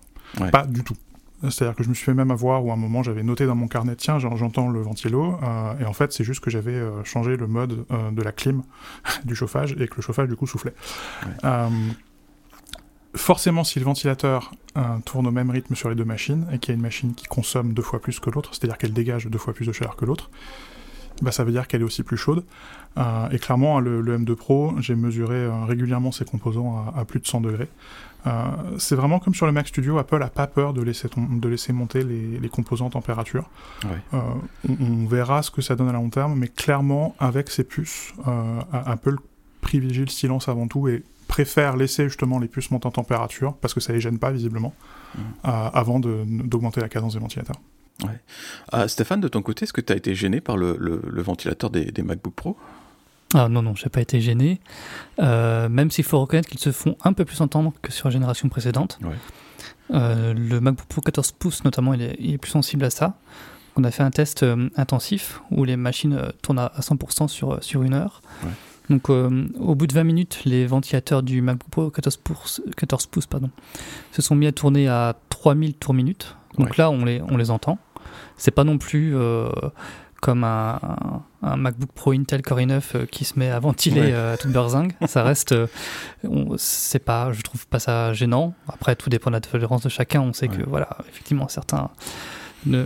Pas 0.52 0.66
du 0.66 0.84
tout. 0.84 0.96
C'est-à-dire 1.42 1.76
que 1.76 1.84
je 1.84 1.90
me 1.90 1.94
suis 1.94 2.06
fait 2.06 2.14
même 2.14 2.32
avoir 2.32 2.66
où 2.66 2.72
à 2.72 2.74
un 2.74 2.78
moment 2.78 3.04
j'avais 3.04 3.22
noté 3.22 3.46
dans 3.46 3.56
mon 3.56 3.68
carnet, 3.68 3.96
tiens, 3.96 4.18
j'entends 4.20 4.70
le 4.70 4.82
ventilo, 4.82 5.38
et 5.80 5.86
en 5.86 5.94
fait 5.94 6.12
c'est 6.12 6.24
juste 6.24 6.40
que 6.40 6.50
j'avais 6.50 6.82
changé 7.04 7.36
le 7.36 7.46
mode 7.46 7.86
de 7.90 8.22
la 8.22 8.32
clim 8.32 8.64
du 9.26 9.36
chauffage 9.36 9.74
et 9.74 9.88
que 9.88 9.98
le 9.98 10.02
chauffage 10.02 10.28
du 10.30 10.36
coup 10.36 10.48
soufflait 10.48 10.74
forcément, 13.16 13.64
si 13.64 13.80
le 13.80 13.86
ventilateur 13.86 14.52
euh, 14.78 14.82
tourne 15.06 15.28
au 15.28 15.32
même 15.32 15.50
rythme 15.50 15.76
sur 15.76 15.90
les 15.90 15.96
deux 15.96 16.06
machines 16.06 16.48
et 16.52 16.60
qu'il 16.60 16.70
y 16.70 16.72
a 16.74 16.76
une 16.76 16.82
machine 16.82 17.14
qui 17.14 17.26
consomme 17.26 17.74
deux 17.74 17.82
fois 17.82 18.02
plus 18.02 18.20
que 18.20 18.30
l'autre, 18.30 18.52
c'est-à-dire 18.54 18.78
qu'elle 18.78 18.94
dégage 18.94 19.28
deux 19.28 19.38
fois 19.38 19.54
plus 19.54 19.66
de 19.66 19.72
chaleur 19.72 19.96
que 19.96 20.06
l'autre, 20.06 20.30
bah, 21.22 21.32
ça 21.32 21.44
veut 21.44 21.52
dire 21.52 21.68
qu'elle 21.68 21.82
est 21.82 21.86
aussi 21.86 22.04
plus 22.04 22.18
chaude. 22.18 22.44
Euh, 22.98 23.30
et 23.30 23.40
clairement, 23.40 23.80
le, 23.80 24.02
M2 24.02 24.36
Pro, 24.36 24.74
j'ai 24.80 24.96
mesuré 24.96 25.36
euh, 25.36 25.66
régulièrement 25.66 26.12
ses 26.12 26.26
composants 26.26 26.94
à, 26.96 27.06
plus 27.06 27.20
de 27.20 27.28
100 27.28 27.42
degrés. 27.42 27.70
c'est 28.78 28.96
vraiment 28.96 29.20
comme 29.20 29.36
sur 29.36 29.46
le 29.46 29.52
Mac 29.52 29.68
Studio, 29.68 29.98
Apple 29.98 30.20
n'a 30.20 30.30
pas 30.30 30.48
peur 30.48 30.74
de 30.74 30.82
laisser, 30.82 31.08
de 31.16 31.50
laisser 31.50 31.74
monter 31.74 32.04
les, 32.04 32.50
composants 32.50 32.88
en 32.88 32.90
température. 32.90 33.50
On, 34.64 35.06
verra 35.06 35.42
ce 35.42 35.52
que 35.52 35.62
ça 35.62 35.76
donne 35.76 35.90
à 35.90 35.94
long 35.94 36.10
terme, 36.10 36.36
mais 36.38 36.48
clairement, 36.48 37.16
avec 37.20 37.50
ces 37.50 37.64
puces, 37.64 38.14
Apple 38.74 39.18
privilégie 39.62 40.02
le 40.02 40.08
silence 40.08 40.48
avant 40.48 40.68
tout 40.68 40.88
et 40.88 41.04
préfèrent 41.28 41.76
laisser 41.76 42.06
justement 42.06 42.40
les 42.40 42.48
puces 42.48 42.72
monter 42.72 42.88
en 42.88 42.92
température, 42.92 43.56
parce 43.56 43.74
que 43.74 43.80
ça 43.80 43.94
les 43.94 44.02
gêne 44.02 44.20
pas 44.20 44.32
visiblement, 44.32 44.74
mmh. 44.74 45.20
euh, 45.20 45.70
avant 45.74 46.00
d'augmenter 46.00 46.82
la 46.82 46.90
cadence 46.90 47.14
des 47.14 47.20
ventilateurs. 47.20 47.60
Euh, 48.74 48.88
Stéphane, 48.88 49.22
de 49.22 49.28
ton 49.28 49.42
côté, 49.42 49.64
est-ce 49.64 49.74
que 49.74 49.82
tu 49.82 49.94
as 49.94 49.96
été 49.96 50.16
gêné 50.16 50.42
par 50.42 50.58
le, 50.58 51.02
ventilateur 51.22 51.70
des, 51.70 51.92
MacBook 52.04 52.34
Pro? 52.34 52.58
Ah 53.34 53.50
non, 53.50 53.62
non, 53.62 53.76
j'ai 53.76 53.90
pas 53.90 54.02
été 54.02 54.22
gêné. 54.22 54.60
Euh, 55.20 55.68
même 55.70 55.92
s'il 55.92 56.04
faut 56.04 56.20
reconnaître 56.20 56.50
qu'ils 56.50 56.60
se 56.60 56.72
font 56.72 56.96
un 57.04 57.14
peu 57.14 57.26
plus 57.26 57.42
entendre 57.42 57.74
que 57.82 57.92
sur 57.92 58.08
la 58.08 58.12
génération 58.12 58.50
précédente. 58.50 59.00
le 59.90 60.60
MacBook 60.60 60.88
Pro 60.88 61.02
14 61.02 61.32
pouces, 61.34 61.64
notamment, 61.64 61.94
il 61.94 62.02
est, 62.02 62.38
plus 62.38 62.52
sensible 62.52 62.86
à 62.86 62.90
ça. 62.90 63.18
On 63.78 63.84
a 63.84 63.92
fait 63.92 64.04
un 64.04 64.12
test 64.12 64.46
intensif 64.78 65.42
où 65.52 65.66
les 65.66 65.76
machines 65.76 66.32
tournent 66.42 66.60
à 66.60 66.72
100% 66.80 67.28
sur, 67.28 67.62
sur 67.64 67.84
une 67.84 67.94
heure. 67.94 68.22
Donc, 68.90 69.10
euh, 69.10 69.48
au 69.60 69.76
bout 69.76 69.88
de 69.88 69.94
20 69.94 70.04
minutes, 70.04 70.42
les 70.46 70.66
ventilateurs 70.66 71.24
du 71.24 71.42
MacBook 71.42 71.70
Pro 71.70 71.90
14 71.90 72.18
pouces, 72.18 72.62
14 72.78 73.08
pouces 73.08 73.26
pardon, 73.26 73.50
se 74.12 74.22
sont 74.22 74.36
mis 74.36 74.48
à 74.48 74.52
tourner 74.52 74.88
à 74.88 75.16
3000 75.30 75.74
tours 75.76 75.94
minute. 75.94 76.36
Donc 76.58 76.78
là, 76.78 76.90
on 76.90 77.04
les, 77.04 77.22
on 77.22 77.38
les 77.38 77.52
entend. 77.52 77.78
C'est 78.38 78.52
pas 78.52 78.64
non 78.64 78.78
plus 78.78 79.16
euh, 79.16 79.50
comme 80.22 80.44
un, 80.44 80.80
un, 81.42 81.58
MacBook 81.58 81.92
Pro 81.94 82.12
Intel 82.12 82.42
Core 82.42 82.60
i9 82.60 82.82
euh, 82.96 83.06
qui 83.06 83.26
se 83.26 83.38
met 83.38 83.50
à 83.50 83.60
ventiler 83.60 84.14
à 84.14 84.38
toute 84.38 84.52
berzingue. 84.52 84.94
ça 85.08 85.24
reste, 85.24 85.54
c'est 86.58 87.00
pas, 87.00 87.32
je 87.34 87.42
trouve 87.42 87.68
pas 87.68 87.80
ça 87.80 88.14
gênant. 88.14 88.54
Après, 88.68 88.96
tout 88.96 89.10
dépend 89.10 89.32
de 89.32 89.36
la 89.36 89.42
tolérance 89.42 89.82
de 89.82 89.90
chacun. 89.90 90.22
On 90.22 90.34
sait 90.34 90.48
que, 90.48 90.64
voilà, 90.68 90.90
effectivement, 91.10 91.48
certains 91.48 91.90
ne, 92.66 92.86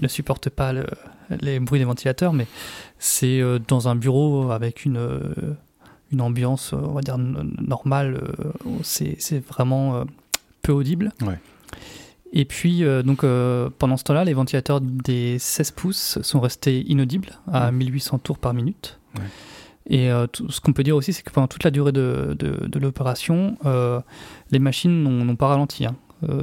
ne, 0.00 0.08
supportent 0.08 0.50
pas 0.50 0.72
les 1.40 1.60
bruits 1.60 1.78
des 1.78 1.84
ventilateurs, 1.84 2.32
mais 2.32 2.46
c'est 2.98 3.40
euh, 3.40 3.58
dans 3.66 3.88
un 3.88 3.96
bureau 3.96 4.50
avec 4.50 4.84
une, 4.84 4.96
euh, 4.96 5.20
une 6.12 6.20
ambiance, 6.20 6.72
on 6.72 6.92
va 6.92 7.00
dire, 7.00 7.18
normale. 7.18 8.20
Euh, 8.22 8.72
c'est 8.82 9.44
vraiment 9.46 10.04
peu 10.62 10.72
audible. 10.72 11.12
Et 12.32 12.44
puis, 12.44 12.84
donc, 13.04 13.24
pendant 13.78 13.96
ce 13.96 14.04
temps-là, 14.04 14.24
les 14.24 14.34
ventilateurs 14.34 14.80
des 14.80 15.38
16 15.38 15.70
pouces 15.72 16.18
sont 16.22 16.40
restés 16.40 16.84
inaudibles 16.88 17.30
à 17.52 17.72
1800 17.72 18.18
tours 18.18 18.38
par 18.38 18.54
minute. 18.54 18.98
Et 19.88 20.10
ce 20.32 20.60
qu'on 20.60 20.72
peut 20.72 20.84
dire 20.84 20.94
aussi, 20.94 21.12
c'est 21.12 21.22
que 21.22 21.32
pendant 21.32 21.48
toute 21.48 21.64
la 21.64 21.72
durée 21.72 21.90
de, 21.90 22.36
de, 22.38 22.78
l'opération, 22.78 23.56
les 24.52 24.58
machines 24.60 25.02
n'ont 25.02 25.36
pas 25.36 25.48
ralenti. 25.48 25.86
Hein. 25.86 25.96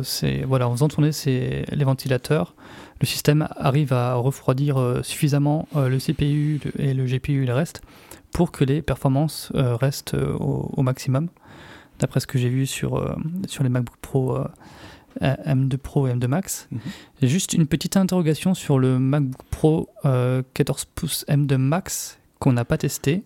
C'est 0.03 0.43
voilà, 0.43 0.67
en 0.67 0.71
faisant 0.73 0.87
tourner 0.87 1.11
les 1.25 1.83
ventilateurs, 1.83 2.55
le 2.99 3.05
système 3.05 3.47
arrive 3.57 3.93
à 3.93 4.15
refroidir 4.15 4.77
euh, 4.77 5.03
suffisamment 5.03 5.67
euh, 5.75 5.87
le 5.87 5.99
CPU 5.99 6.59
et 6.79 6.93
le 6.93 7.05
GPU 7.05 7.43
et 7.43 7.45
le 7.45 7.53
reste 7.53 7.81
pour 8.31 8.51
que 8.51 8.63
les 8.63 8.81
performances 8.81 9.51
euh, 9.55 9.75
restent 9.75 10.15
au, 10.15 10.81
maximum, 10.81 11.29
d'après 11.99 12.19
ce 12.19 12.27
que 12.27 12.37
j'ai 12.37 12.49
vu 12.49 12.65
sur, 12.65 13.15
sur 13.47 13.63
les 13.63 13.69
MacBook 13.69 13.97
Pro 14.01 14.37
M2 15.21 15.77
Pro 15.77 16.07
et 16.07 16.13
M2 16.13 16.27
Max. 16.27 16.67
Mhm. 16.71 16.79
Juste 17.23 17.53
une 17.53 17.65
petite 17.65 17.97
interrogation 17.97 18.53
sur 18.53 18.79
le 18.79 18.99
MacBook 18.99 19.41
Pro 19.49 19.89
14 20.03 20.85
pouces 20.93 21.25
M2 21.27 21.55
Max 21.57 22.19
qu'on 22.39 22.53
n'a 22.53 22.65
pas 22.65 22.77
testé. 22.77 23.23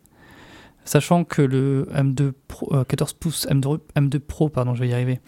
Sachant 0.83 1.23
que 1.23 1.41
le 1.41 1.87
M2 1.93 2.33
Pro, 2.47 2.83
14 2.85 3.13
pouces 3.13 3.47
M2, 3.47 3.79
M2 3.95 4.19
Pro, 4.19 4.49
pardon, 4.49 4.73
je 4.73 4.81
vais 4.81 4.89
y 4.89 4.93
arriver, 4.93 5.19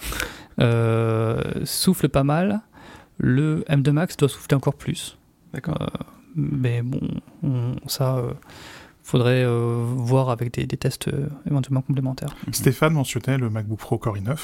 souffle 1.65 2.09
pas 2.09 2.23
mal, 2.23 2.61
le 3.17 3.63
M2 3.69 3.91
Max 3.91 4.17
doit 4.17 4.29
souffler 4.29 4.55
encore 4.55 4.75
plus. 4.75 5.17
D'accord. 5.53 5.81
Euh, 5.81 5.87
mais 6.35 6.81
bon, 6.81 6.99
ça, 7.85 8.17
euh, 8.17 8.33
faudrait 9.03 9.43
euh, 9.43 9.83
voir 9.85 10.29
avec 10.29 10.53
des, 10.53 10.65
tests 10.65 11.09
euh, 11.09 11.27
éventuellement 11.45 11.81
complémentaires. 11.81 12.35
Mhm. 12.47 12.53
Stéphane 12.53 12.93
mentionnait 12.93 13.37
le 13.37 13.49
MacBook 13.49 13.77
Pro 13.79 13.97
Core 13.97 14.17
i9. 14.17 14.37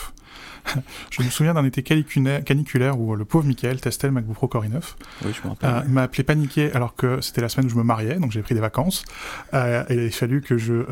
je 1.09 1.23
me 1.23 1.29
souviens 1.29 1.53
d'un 1.53 1.65
été 1.65 1.81
caniculaire 1.81 2.99
où 2.99 3.15
le 3.15 3.25
pauvre 3.25 3.45
Michael 3.45 3.79
testait 3.79 4.07
le 4.07 4.13
MacBook 4.13 4.35
Pro 4.35 4.47
Core 4.49 4.65
i9. 4.65 4.81
Oui, 5.25 5.31
je 5.33 5.41
me 5.43 5.49
rappelle. 5.49 5.69
Euh, 5.69 5.81
il 5.85 5.93
m'a 5.93 6.03
appelé 6.03 6.23
paniqué 6.23 6.71
alors 6.73 6.93
que 6.95 7.21
c'était 7.21 7.41
la 7.41 7.47
semaine 7.47 7.67
où 7.67 7.69
je 7.69 7.75
me 7.75 7.83
mariais, 7.83 8.15
donc 8.15 8.31
j'ai 8.31 8.41
pris 8.41 8.53
des 8.53 8.61
vacances. 8.61 9.05
et 9.53 9.83
il 9.89 9.99
a 9.99 10.11
fallu 10.11 10.41
que 10.41 10.57
je 10.57 10.83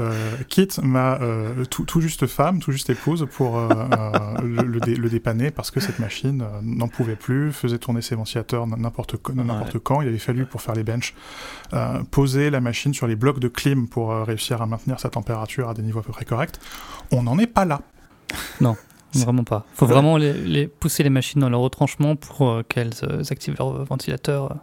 quitte 0.47 0.80
ma 0.82 1.19
tout, 1.69 2.01
juste 2.01 2.25
femme, 2.25 2.60
tout 2.60 2.71
juste 2.71 2.89
épouse 2.89 3.27
pour 3.32 3.60
le, 3.60 4.63
le, 4.63 5.10
dépanner 5.10 5.51
parce 5.51 5.71
que 5.71 5.80
cette 5.80 5.99
machine 5.99 6.43
n'en 6.63 6.88
pouvait 6.88 7.15
plus, 7.15 7.51
faisait 7.51 7.77
tourner 7.77 8.01
ses 8.01 8.15
ventilateurs 8.15 8.65
n'importe 8.65 9.17
quand. 9.17 10.01
Il 10.01 10.08
avait 10.08 10.17
fallu, 10.17 10.45
pour 10.45 10.62
faire 10.62 10.75
les 10.75 10.84
benches, 10.84 11.13
poser 12.12 12.49
la 12.49 12.62
machine 12.62 12.93
sur 12.93 13.08
les 13.08 13.15
blocs 13.15 13.39
de 13.39 13.49
clim 13.58 13.88
pour 13.89 14.12
euh, 14.12 14.24
réussir 14.24 14.62
à 14.62 14.65
maintenir 14.65 15.00
sa 15.00 15.10
température 15.10 15.67
à 15.67 15.74
des 15.74 15.82
niveaux 15.82 16.00
à 16.00 16.04
peu 16.04 16.13
près 16.13 16.24
corrects. 16.24 16.56
On 17.12 17.24
n'en 17.24 17.38
est 17.38 17.48
pas 17.48 17.65
là. 17.65 17.82
Non. 18.62 18.76
Vraiment 19.13 19.46
pas. 19.46 19.65
Il 19.74 19.78
faut 19.78 19.86
vraiment 19.86 20.17
les, 20.17 20.67
pousser 20.67 21.02
les 21.02 21.10
machines 21.10 21.41
dans 21.41 21.50
leur 21.50 21.62
retranchement 21.62 22.15
pour 22.15 22.48
euh, 22.48 22.63
qu'elles 22.67 22.91
euh, 23.04 23.24
activent 23.30 23.56
leur 23.58 23.84
ventilateur. 23.86 24.58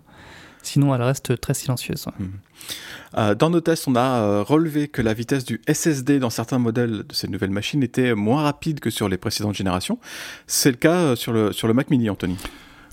Sinon, 0.63 0.95
elles 0.95 1.03
restent 1.03 1.39
très 1.41 1.55
silencieuses. 1.55 2.07
Mhm. 2.19 3.35
dans 3.35 3.51
nos 3.51 3.61
tests, 3.61 3.89
on 3.89 3.97
a 3.97 4.43
relevé 4.43 4.89
que 4.89 5.03
la 5.03 5.13
vitesse 5.13 5.45
du 5.45 5.61
SSD 5.69 6.19
dans 6.19 6.31
certains 6.31 6.59
modèles 6.59 7.05
de 7.07 7.15
ces 7.15 7.29
nouvelles 7.29 7.51
machines 7.51 7.83
était 7.83 8.15
moins 8.15 8.43
rapide 8.43 8.81
que 8.81 8.89
sur 8.89 9.09
les 9.09 9.19
précédentes 9.19 9.57
générations. 9.57 9.99
C'est 10.47 10.71
le 10.71 10.77
cas 10.77 11.17
sur 11.17 11.33
le, 11.33 11.53
sur 11.53 11.69
le 11.69 11.75
Mac 11.75 11.91
mini, 11.91 12.09
Anthony? 12.09 12.39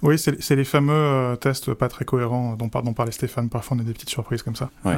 Oui, 0.04 0.18
c'est 0.18 0.56
les 0.56 0.64
fameux 0.64 0.94
euh, 0.94 1.36
tests 1.36 1.76
pas 1.76 1.88
très 1.88 2.06
cohérents 2.06 2.56
dont, 2.56 2.68
dont, 2.68 2.94
parlait 2.94 3.12
Stéphane. 3.12 3.50
Parfois, 3.50 3.78
on 3.78 3.80
a 3.82 3.84
des 3.84 3.94
petites 3.94 4.10
surprises 4.10 4.42
comme 4.42 4.56
ça. 4.56 4.72
Euh, 4.88 4.98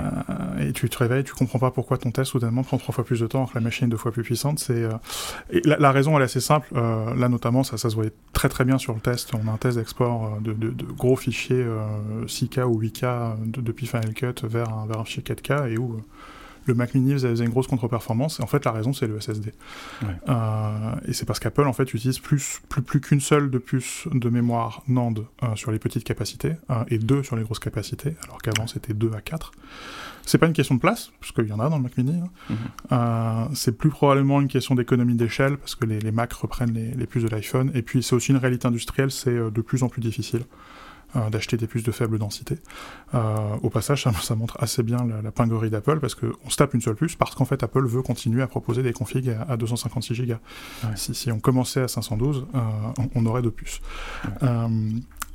et 0.61 0.71
tu 0.71 0.89
te 0.89 0.97
réveilles, 0.97 1.25
tu 1.25 1.33
comprends 1.33 1.59
pas 1.59 1.71
pourquoi 1.71 1.97
ton 1.97 2.11
test 2.11 2.31
soudainement 2.31 2.63
prend 2.63 2.77
trois 2.77 2.93
fois 2.93 3.03
plus 3.03 3.19
de 3.19 3.27
temps 3.27 3.39
alors 3.39 3.51
que 3.51 3.57
la 3.57 3.63
machine 3.63 3.87
est 3.87 3.91
deux 3.91 3.97
fois 3.97 4.13
plus 4.13 4.23
puissante. 4.23 4.59
C'est 4.59 4.83
euh, 4.83 4.93
la, 5.65 5.91
raison, 5.91 6.15
elle 6.15 6.21
est 6.21 6.25
assez 6.25 6.39
simple. 6.39 6.69
là, 6.73 7.27
notamment, 7.27 7.63
ça, 7.63 7.77
ça 7.77 7.89
se 7.89 7.95
voyait 7.95 8.13
très 8.31 8.47
très 8.47 8.63
bien 8.63 8.77
sur 8.77 8.93
le 8.93 9.01
test. 9.01 9.33
On 9.33 9.47
a 9.49 9.51
un 9.51 9.57
test 9.57 9.77
d'export 9.77 10.39
de, 10.39 10.53
de, 10.53 10.69
de, 10.69 10.85
gros 10.85 11.17
fichiers 11.17 11.65
6K 12.25 12.63
ou 12.63 12.81
8K 12.81 13.35
depuis 13.45 13.87
Final 13.87 14.13
Cut 14.13 14.47
vers 14.47 14.69
un, 14.73 14.85
vers 14.85 14.99
un 14.99 15.05
fichier 15.05 15.23
4K 15.23 15.69
et 15.69 15.77
où 15.77 16.01
le 16.65 16.73
Mac 16.73 16.93
Mini 16.93 17.13
faisait 17.13 17.43
une 17.43 17.49
grosse 17.49 17.67
contre-performance. 17.67 18.39
Et 18.39 18.43
en 18.43 18.47
fait, 18.47 18.65
la 18.65 18.71
raison, 18.71 18.93
c'est 18.93 19.07
le 19.07 19.19
SSD. 19.19 19.53
Euh, 20.29 20.95
et 21.05 21.13
c'est 21.13 21.25
parce 21.25 21.39
qu'Apple, 21.39 21.63
en 21.63 21.73
fait, 21.73 21.93
utilise 21.93 22.19
plus, 22.19 22.61
plus, 22.69 22.81
plus 22.81 23.01
qu'une 23.01 23.21
seule 23.21 23.49
de 23.49 23.57
puce 23.57 24.07
de 24.11 24.29
mémoire 24.29 24.83
NAND 24.87 25.25
euh, 25.43 25.55
sur 25.55 25.71
les 25.71 25.79
petites 25.79 26.03
capacités 26.03 26.53
et 26.87 26.97
deux 26.97 27.23
sur 27.23 27.35
les 27.35 27.43
grosses 27.43 27.59
capacités, 27.59 28.15
alors 28.23 28.41
qu'avant, 28.41 28.67
c'était 28.67 28.93
2 28.93 29.11
à 29.15 29.21
4. 29.21 29.51
C'est 30.25 30.37
pas 30.37 30.47
une 30.47 30.53
question 30.53 30.75
de 30.75 30.79
place, 30.79 31.11
parce 31.19 31.33
qu'il 31.33 31.47
y 31.47 31.51
en 31.51 31.59
a 31.59 31.69
dans 31.69 31.77
le 31.77 31.83
Mac 31.83 31.97
Mini. 31.97 32.21
Hein. 32.21 32.29
Mhm. 32.49 32.57
Euh, 32.93 33.45
c'est 33.53 33.77
plus 33.77 33.89
probablement 33.89 34.39
une 34.39 34.47
question 34.47 34.75
d'économie 34.75 35.15
d'échelle, 35.15 35.57
parce 35.57 35.75
que 35.75 35.85
les, 35.85 35.99
les 35.99 36.11
Macs 36.11 36.33
reprennent 36.33 36.73
les, 36.73 36.91
les 36.91 37.05
puces 37.05 37.23
de 37.23 37.29
l'iPhone. 37.29 37.71
Et 37.73 37.81
puis, 37.81 38.01
c'est 38.03 38.15
aussi 38.15 38.31
une 38.31 38.37
réalité 38.37 38.67
industrielle, 38.67 39.11
c'est 39.11 39.35
de 39.35 39.61
plus 39.61 39.83
en 39.83 39.89
plus 39.89 40.01
difficile 40.01 40.43
d'acheter 41.31 41.57
des 41.57 41.67
puces 41.67 41.83
de 41.83 41.91
faible 41.91 42.17
densité. 42.17 42.57
au 43.13 43.69
passage, 43.69 44.07
ça, 44.21 44.35
montre 44.35 44.57
assez 44.59 44.83
bien 44.83 45.05
la, 45.23 45.31
pinguerie 45.31 45.69
d'Apple 45.69 45.99
parce 45.99 46.15
qu'on 46.15 46.49
se 46.49 46.57
tape 46.57 46.73
une 46.73 46.81
seule 46.81 46.95
puce 46.95 47.15
parce 47.15 47.35
qu'en 47.35 47.45
fait 47.45 47.63
Apple 47.63 47.85
veut 47.85 48.01
continuer 48.01 48.41
à 48.41 48.47
proposer 48.47 48.83
des 48.83 48.93
configs 48.93 49.35
à, 49.47 49.57
256 49.57 50.21
Go. 50.27 50.33
Si, 50.95 51.31
on 51.31 51.39
commençait 51.39 51.81
à 51.81 51.87
512, 51.87 52.47
on, 53.15 53.25
aurait 53.25 53.41
deux 53.41 53.51
puces. 53.51 53.81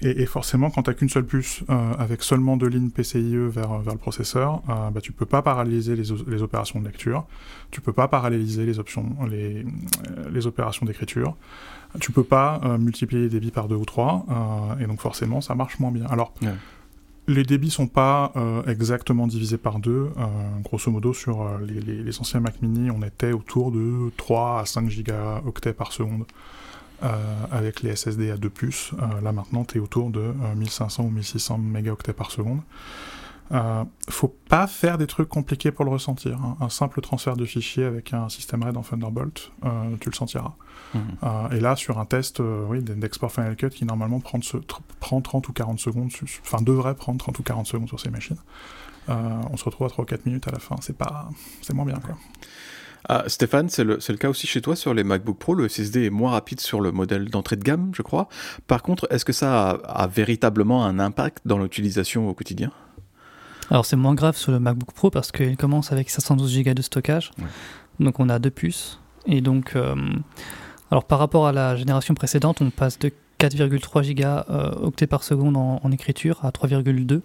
Et, 0.01 0.27
forcément, 0.27 0.71
quand 0.71 0.85
tu 0.85 0.91
n'as 0.91 0.95
qu'une 0.95 1.09
seule 1.09 1.27
puce 1.27 1.65
euh, 1.71 1.93
avec 1.99 2.23
seulement 2.23 2.57
deux 2.57 2.69
lignes 2.69 2.91
PCIe 2.91 3.37
vers, 3.49 3.79
vers 3.79 3.95
le 3.95 3.99
processeur, 3.99 4.63
euh, 4.69 4.91
bah, 4.91 5.01
tu 5.01 5.11
peux 5.11 5.27
pas 5.27 5.43
paralléliser 5.43 5.97
les, 5.97 6.05
les, 6.29 6.43
opérations 6.43 6.79
de 6.79 6.85
lecture, 6.87 7.27
tu 7.73 7.81
peux 7.81 7.93
pas 7.93 8.07
paralléliser 8.07 8.65
les 8.65 8.79
options, 8.79 9.05
les, 9.29 9.65
euh, 9.65 10.31
les 10.31 10.47
opérations 10.47 10.87
d'écriture, 10.87 11.37
tu 12.01 12.13
peux 12.13 12.25
pas 12.25 12.61
euh, 12.65 12.79
multiplier 12.79 13.23
les 13.23 13.29
débits 13.29 13.51
par 13.51 13.69
deux 13.69 13.77
ou 13.77 13.85
trois, 13.85 14.27
et 14.81 14.87
donc 14.87 15.01
forcément, 15.01 15.41
ça 15.41 15.55
marche 15.55 15.79
moins 15.79 15.91
bien. 15.91 16.07
Alors, 16.07 16.33
les 17.27 17.45
débits 17.45 17.71
sont 17.71 17.87
pas 17.87 18.33
exactement 18.67 19.27
divisés 19.27 19.59
par 19.59 19.79
deux. 19.79 20.11
grosso 20.65 20.91
modo, 20.91 21.13
sur 21.13 21.47
les, 21.61 21.81
les, 21.81 22.03
les, 22.03 22.21
anciens 22.21 22.41
Mac 22.41 22.63
mini, 22.63 22.91
on 22.91 23.03
était 23.03 23.33
autour 23.33 23.71
de 23.71 24.11
3 24.17 24.61
à 24.61 24.67
5 24.67 24.89
gigaoctets 24.89 25.75
par 25.75 25.93
seconde. 25.93 26.25
Euh, 27.05 27.45
avec 27.53 27.83
les 27.83 27.95
SSD 27.95 28.33
à 28.33 28.37
2 28.37 28.51
puces. 28.51 28.91
Euh, 28.95 29.21
là 29.21 29.31
maintenant, 29.31 29.65
tu 29.65 29.79
es 29.79 29.81
autour 29.81 30.11
de 30.11 30.33
1500 30.57 31.05
euh, 31.05 31.07
ou 31.07 31.11
1600 31.11 31.59
mégaoctets 31.59 32.13
par 32.13 32.33
seconde. 32.33 32.61
Euh, 33.53 33.85
faut 34.11 34.35
pas 34.49 34.67
faire 34.67 34.99
des 34.99 35.07
trucs 35.07 35.29
compliqués 35.29 35.73
pour 35.73 35.85
le 35.85 35.91
ressentir. 35.91 36.39
Hein. 36.43 36.57
Un 36.61 36.69
simple 36.69 37.01
transfert 37.01 37.37
de 37.37 37.45
fichiers 37.45 37.85
avec 37.85 38.13
un 38.13 38.29
système 38.29 38.63
RAID 38.63 38.77
en 38.77 38.83
Thunderbolt, 38.83 39.53
tu 40.01 40.11
le 40.11 40.15
sentiras. 40.15 40.55
Mhm. 40.95 41.03
et 41.53 41.61
là, 41.61 41.77
sur 41.77 41.99
un 41.99 42.07
test 42.07 42.41
oui, 42.41 42.83
d'export 42.83 43.31
Final 43.31 43.57
Cut 43.57 43.71
qui 43.71 43.85
normalement 43.85 44.21
prend, 44.21 44.41
prend 45.01 45.21
30 45.21 45.49
ou 45.49 45.53
40 45.53 45.79
secondes, 45.79 46.11
enfin 46.43 46.63
devrait 46.63 46.95
prendre 46.95 47.19
30 47.19 47.39
ou 47.39 47.43
40 47.43 47.67
secondes 47.67 47.89
sur 47.89 48.01
ces 48.01 48.11
machines, 48.11 48.39
on 49.09 49.57
se 49.57 49.65
retrouve 49.65 49.87
à 49.87 49.91
3 49.91 50.05
ou 50.05 50.07
4 50.07 50.25
minutes 50.27 50.49
à 50.49 50.51
la 50.51 50.59
fin. 50.59 50.77
C'est 50.81 50.97
pas, 50.97 51.29
c'est 51.63 51.75
moins 51.75 51.85
bien 51.85 51.99
quoi. 51.99 52.17
Ah, 53.09 53.25
Stéphane, 53.27 53.69
c'est 53.69 53.85
le, 53.85 53.99
le, 54.07 54.17
cas 54.17 54.29
aussi 54.29 54.47
chez 54.47 54.61
toi 54.61 54.77
sur 54.77 54.93
les 54.93 55.05
MacBook 55.05 55.39
Pro. 55.39 55.55
Le 55.55 55.69
SSD 55.69 56.07
est 56.07 56.11
moins 56.11 56.33
rapide 56.33 56.61
sur 56.61 56.81
le 56.81 56.93
modèle 56.93 57.31
d'entrée 57.31 57.57
de 57.57 57.63
gamme, 57.63 57.91
je 57.95 58.03
crois. 58.03 58.29
Par 58.67 58.83
contre, 58.83 59.07
est-ce 59.11 59.25
que 59.25 59.33
ça 59.33 59.71
a, 59.71 60.07
véritablement 60.09 60.85
un 60.85 60.99
impact 60.99 61.39
dans 61.47 61.59
l'utilisation 61.59 62.29
au 62.29 62.35
quotidien? 62.35 62.71
Alors, 63.71 63.85
c'est 63.85 63.97
moins 63.97 64.15
grave 64.15 64.37
sur 64.37 64.53
le 64.53 64.61
MacBook 64.61 64.93
Pro 64.93 65.11
parce 65.11 65.33
qu'il 65.33 65.57
commence 65.57 65.93
avec 65.93 66.11
512 66.11 66.63
Go 66.63 66.75
de 66.75 66.83
stockage. 66.83 67.31
Donc, 68.01 68.21
on 68.21 68.29
a 68.29 68.39
deux 68.39 68.51
puces. 68.51 69.01
Et 69.27 69.41
donc, 69.41 69.77
euh, 69.77 69.95
alors 70.91 71.05
par 71.05 71.19
rapport 71.19 71.47
à 71.47 71.53
la 71.53 71.77
génération 71.77 72.15
précédente, 72.15 72.63
on 72.63 72.71
passe 72.71 72.99
de 72.99 73.13
4,3 73.39 74.15
Go 74.15 74.23
euh, 74.25 74.71
octets 74.81 75.07
par 75.07 75.23
seconde 75.23 75.57
en, 75.57 75.93
écriture 75.93 76.45
à 76.45 76.51
3,2. 76.51 77.21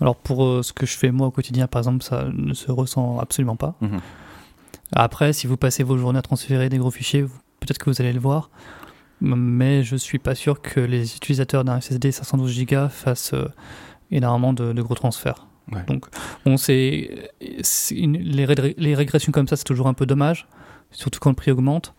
Alors 0.00 0.16
pour 0.16 0.44
euh, 0.44 0.62
ce 0.62 0.72
que 0.72 0.86
je 0.86 0.96
fais 0.96 1.10
moi 1.10 1.26
au 1.26 1.30
quotidien, 1.30 1.66
par 1.66 1.80
exemple, 1.80 2.02
ça 2.02 2.26
ne 2.32 2.54
se 2.54 2.70
ressent 2.70 3.18
absolument 3.18 3.56
pas. 3.56 3.74
Mhm. 3.80 4.00
Après, 4.92 5.32
si 5.32 5.46
vous 5.46 5.56
passez 5.56 5.82
vos 5.82 5.96
journées 5.96 6.18
à 6.18 6.22
transférer 6.22 6.68
des 6.68 6.78
gros 6.78 6.90
fichiers, 6.90 7.22
peut-être 7.60 7.78
que 7.78 7.90
vous 7.90 8.00
allez 8.00 8.12
le 8.12 8.20
voir. 8.20 8.50
Mais 9.20 9.82
je 9.82 9.96
suis 9.96 10.18
pas 10.18 10.34
sûr 10.34 10.62
que 10.62 10.80
les 10.80 11.16
utilisateurs 11.16 11.64
d'un 11.64 11.80
SSD 11.80 12.10
512 12.10 12.64
Go 12.64 12.88
fassent 12.88 13.34
euh, 13.34 13.48
énormément 14.10 14.52
de, 14.52 14.82
gros 14.82 14.94
transferts. 14.94 15.46
Donc, 15.86 16.06
on 16.46 16.56
sait, 16.56 17.30
les, 17.92 18.74
les, 18.76 18.94
régressions 18.94 19.30
comme 19.30 19.46
ça, 19.46 19.54
c'est 19.54 19.64
toujours 19.64 19.86
un 19.86 19.94
peu 19.94 20.04
dommage, 20.04 20.48
surtout 20.90 21.20
quand 21.20 21.30
le 21.30 21.36
prix 21.36 21.52
augmente. 21.52 21.94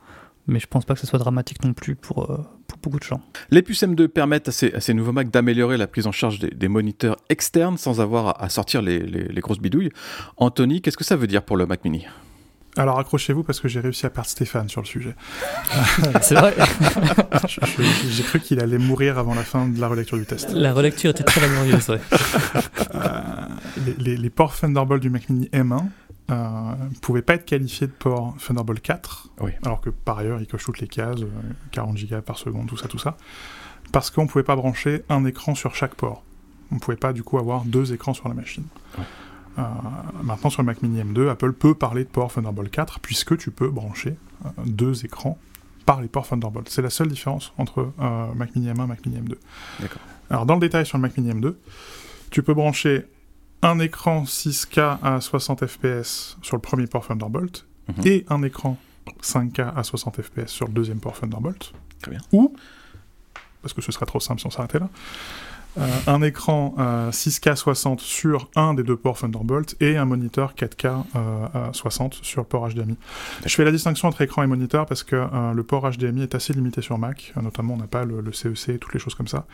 Mais 0.48 0.60
je 0.60 0.68
pense 0.68 0.84
pas 0.84 0.96
que 0.96 1.00
ce 1.00 1.08
soit 1.08 1.20
dramatique 1.20 1.64
non 1.64 1.72
plus 1.72 1.96
pour, 1.96 2.30
euh, 2.30 2.38
pour 2.68 2.80
beaucoup 2.80 3.00
de 3.00 3.04
gens. 3.04 3.22
Les 3.52 3.62
puces 3.62 3.84
M2 3.84 4.08
permettent 4.08 4.50
à 4.50 4.52
ces, 4.52 4.74
à 4.74 4.82
ces 4.82 4.94
nouveaux 4.94 5.12
Mac 5.14 5.30
d'améliorer 5.30 5.78
la 5.78 5.88
prise 5.88 6.08
en 6.08 6.12
charge 6.12 6.40
des, 6.40 6.68
moniteurs 6.68 7.16
externes 7.30 7.78
sans 7.78 8.02
avoir 8.02 8.42
à, 8.44 8.50
sortir 8.50 8.82
les, 8.82 9.00
les 9.00 9.42
grosses 9.42 9.60
bidouilles. 9.60 9.92
Anthony, 10.38 10.82
qu'est-ce 10.82 10.98
que 10.98 11.04
ça 11.04 11.16
veut 11.16 11.28
dire 11.28 11.44
pour 11.44 11.58
le 11.58 11.68
Mac 11.68 11.86
Mini? 11.86 12.06
Alors 12.78 13.00
accrochez-vous 13.00 13.44
parce 13.44 13.60
que 13.60 13.68
j'ai 13.68 13.80
réussi 13.80 14.06
à 14.06 14.10
perdre 14.10 14.30
Stéphane 14.30 14.70
sur 14.70 14.82
le 14.82 14.88
sujet. 14.88 15.16
C'est 16.22 16.36
vrai. 16.36 16.56
j'ai 18.10 18.24
cru 18.24 18.40
qu'il 18.40 18.60
allait 18.60 18.78
mourir 18.78 19.18
avant 19.18 19.34
la 19.34 19.44
fin 19.44 19.68
de 19.68 19.80
la 19.80 19.88
relecture 19.88 20.18
du 20.18 20.26
test. 20.26 20.52
La 20.52 20.74
relecture 20.74 21.12
était 21.12 21.24
très 21.24 21.42
laborieuse, 21.42 21.88
vrai. 21.88 22.02
Euh, 22.96 23.22
les, 23.98 24.30
ports 24.30 24.56
Thunderbolt 24.56 25.02
du 25.02 25.10
Mac 25.10 25.30
Mini 25.30 25.48
M1 25.48 25.84
ne 26.30 26.36
euh, 26.36 26.74
pouvaient 27.02 27.22
pas 27.22 27.36
être 27.36 27.46
qualifiés 27.46 27.88
de 27.88 27.92
port 27.92 28.36
Thunderbolt 28.46 28.82
4, 28.82 29.30
oui. 29.42 29.52
alors 29.66 29.82
que 29.82 29.90
par 29.90 30.20
ailleurs 30.20 30.40
ils 30.40 30.48
cochent 30.48 30.66
toutes 30.66 30.80
les 30.80 30.88
cases, 30.88 31.20
40 31.72 31.98
euh, 31.98 32.16
Go 32.16 32.22
par 32.22 32.38
seconde, 32.38 32.68
tout 32.68 32.78
ça, 32.78 32.88
tout 32.88 33.00
ça, 33.00 33.18
parce 33.92 34.12
qu'on 34.12 34.24
ne 34.24 34.28
pouvait 34.28 34.44
pas 34.44 34.56
brancher 34.56 35.04
un 35.10 35.26
écran 35.26 35.56
sur 35.56 35.76
chaque 35.76 35.96
port. 35.96 36.24
On 36.72 36.76
ne 36.76 36.80
pouvait 36.80 36.98
pas 36.98 37.12
du 37.12 37.24
coup 37.24 37.38
avoir 37.38 37.66
deux 37.66 37.94
écrans 37.94 38.14
sur 38.14 38.30
la 38.30 38.34
machine. 38.34 38.64
Euh, 39.58 39.64
maintenant, 40.24 40.50
sur 40.50 40.62
le 40.62 40.66
Mac 40.66 40.82
Mini 40.82 41.02
M2, 41.02 41.30
Apple 41.30 41.54
peut 41.54 41.76
parler 41.76 42.04
de 42.04 42.10
port 42.10 42.32
Thunderbolt 42.32 42.72
4 42.72 43.00
puisque 43.00 43.38
tu 43.38 43.52
peux 43.52 43.70
brancher 43.70 44.16
euh, 44.46 44.50
deux 44.66 45.06
écrans 45.06 45.38
par 45.86 46.02
les 46.02 46.08
ports 46.08 46.28
Thunderbolt. 46.28 46.70
C'est 46.70 46.82
la 46.82 46.90
seule 46.90 47.10
différence 47.10 47.54
entre 47.58 47.92
euh, 48.00 48.34
Mac 48.34 48.56
Mini 48.56 48.72
M1 48.72 48.84
et 48.84 48.88
Mac 48.88 49.06
Mini 49.06 49.20
M2. 49.20 49.36
Alors, 50.30 50.46
dans 50.46 50.56
le 50.56 50.62
détail 50.62 50.86
sur 50.86 50.98
le 50.98 51.02
Mac 51.02 51.18
Mini 51.18 51.34
M2, 51.34 51.56
tu 52.30 52.44
peux 52.44 52.54
brancher 52.54 53.06
un 53.62 53.80
écran 53.80 54.24
6K 54.24 54.98
à 55.04 55.22
60 55.22 55.66
fps 55.68 56.38
sur 56.42 56.56
le 56.56 56.62
premier 56.62 56.88
port 56.88 57.06
Thunderbolt 57.06 57.66
mhm. 57.90 58.08
et 58.08 58.26
un 58.30 58.42
écran 58.44 58.78
5K 59.22 59.74
à 59.76 59.84
60 59.84 60.22
fps 60.22 60.48
sur 60.48 60.68
le 60.68 60.74
deuxième 60.74 61.00
port 61.00 61.20
Thunderbolt. 61.20 61.74
Très 62.02 62.12
bien. 62.12 62.22
Ou, 62.32 62.54
parce 63.62 63.74
que 63.74 63.82
ce 63.82 63.92
serait 63.92 64.06
trop 64.06 64.20
simple 64.20 64.40
si 64.40 64.48
on 64.48 64.50
s'arrêtait 64.50 64.80
là, 64.80 64.90
euh, 65.80 65.88
un 66.08 66.22
écran 66.22 66.76
6K 67.12 67.56
60 67.56 68.02
sur 68.02 68.50
un 68.56 68.74
des 68.74 68.84
deux 68.84 68.98
ports 68.98 69.18
Thunderbolt 69.18 69.76
et 69.80 69.98
un 69.98 70.06
moniteur 70.06 70.54
4K 70.56 71.04
60 71.74 72.20
sur 72.22 72.42
le 72.42 72.48
port 72.48 72.68
HDMI. 72.70 72.98
Je 73.46 73.56
fais 73.56 73.64
la 73.64 73.72
distinction 73.72 74.08
entre 74.08 74.22
écran 74.22 74.44
et 74.44 74.48
moniteur 74.48 74.86
parce 74.86 75.04
que 75.04 75.16
euh, 75.16 75.54
le 75.54 75.64
port 75.64 75.90
HDMI 75.90 76.24
est 76.24 76.36
assez 76.36 76.54
limité 76.54 76.82
sur 76.82 76.98
Mac, 76.98 77.34
euh, 77.38 77.42
notamment 77.42 77.74
on 77.74 77.78
n'a 77.78 77.88
pas 77.88 78.06
le, 78.06 78.32
CEC 78.32 78.70
et 78.70 78.78
toutes 78.80 78.94
les 78.94 79.00
choses 79.00 79.16
comme 79.16 79.28
ça. 79.28 79.46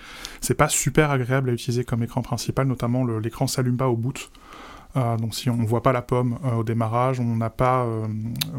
C'est 0.41 0.53
pas 0.53 0.69
super 0.69 1.11
agréable 1.11 1.49
à 1.49 1.53
utiliser 1.53 1.83
comme 1.83 2.03
écran 2.03 2.21
principal, 2.21 2.67
notamment 2.67 3.05
l'écran 3.05 3.47
s'allume 3.47 3.77
pas 3.77 3.87
au 3.87 3.95
boot. 3.95 4.31
Euh, 4.95 5.17
donc 5.17 5.35
si 5.35 5.49
on 5.49 5.57
ne 5.57 5.65
voit 5.65 5.83
pas 5.83 5.91
la 5.91 6.01
pomme 6.01 6.39
euh, 6.45 6.55
au 6.55 6.63
démarrage, 6.63 7.19
on 7.19 7.35
n'a 7.35 7.49
pas 7.49 7.83
euh, 7.83 8.07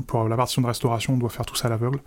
pour 0.06 0.28
la 0.28 0.36
partition 0.36 0.62
de 0.62 0.66
restauration, 0.66 1.14
on 1.14 1.16
doit 1.16 1.30
faire 1.30 1.46
tout 1.46 1.56
ça 1.56 1.68
à 1.68 1.70
l'aveugle. 1.70 2.00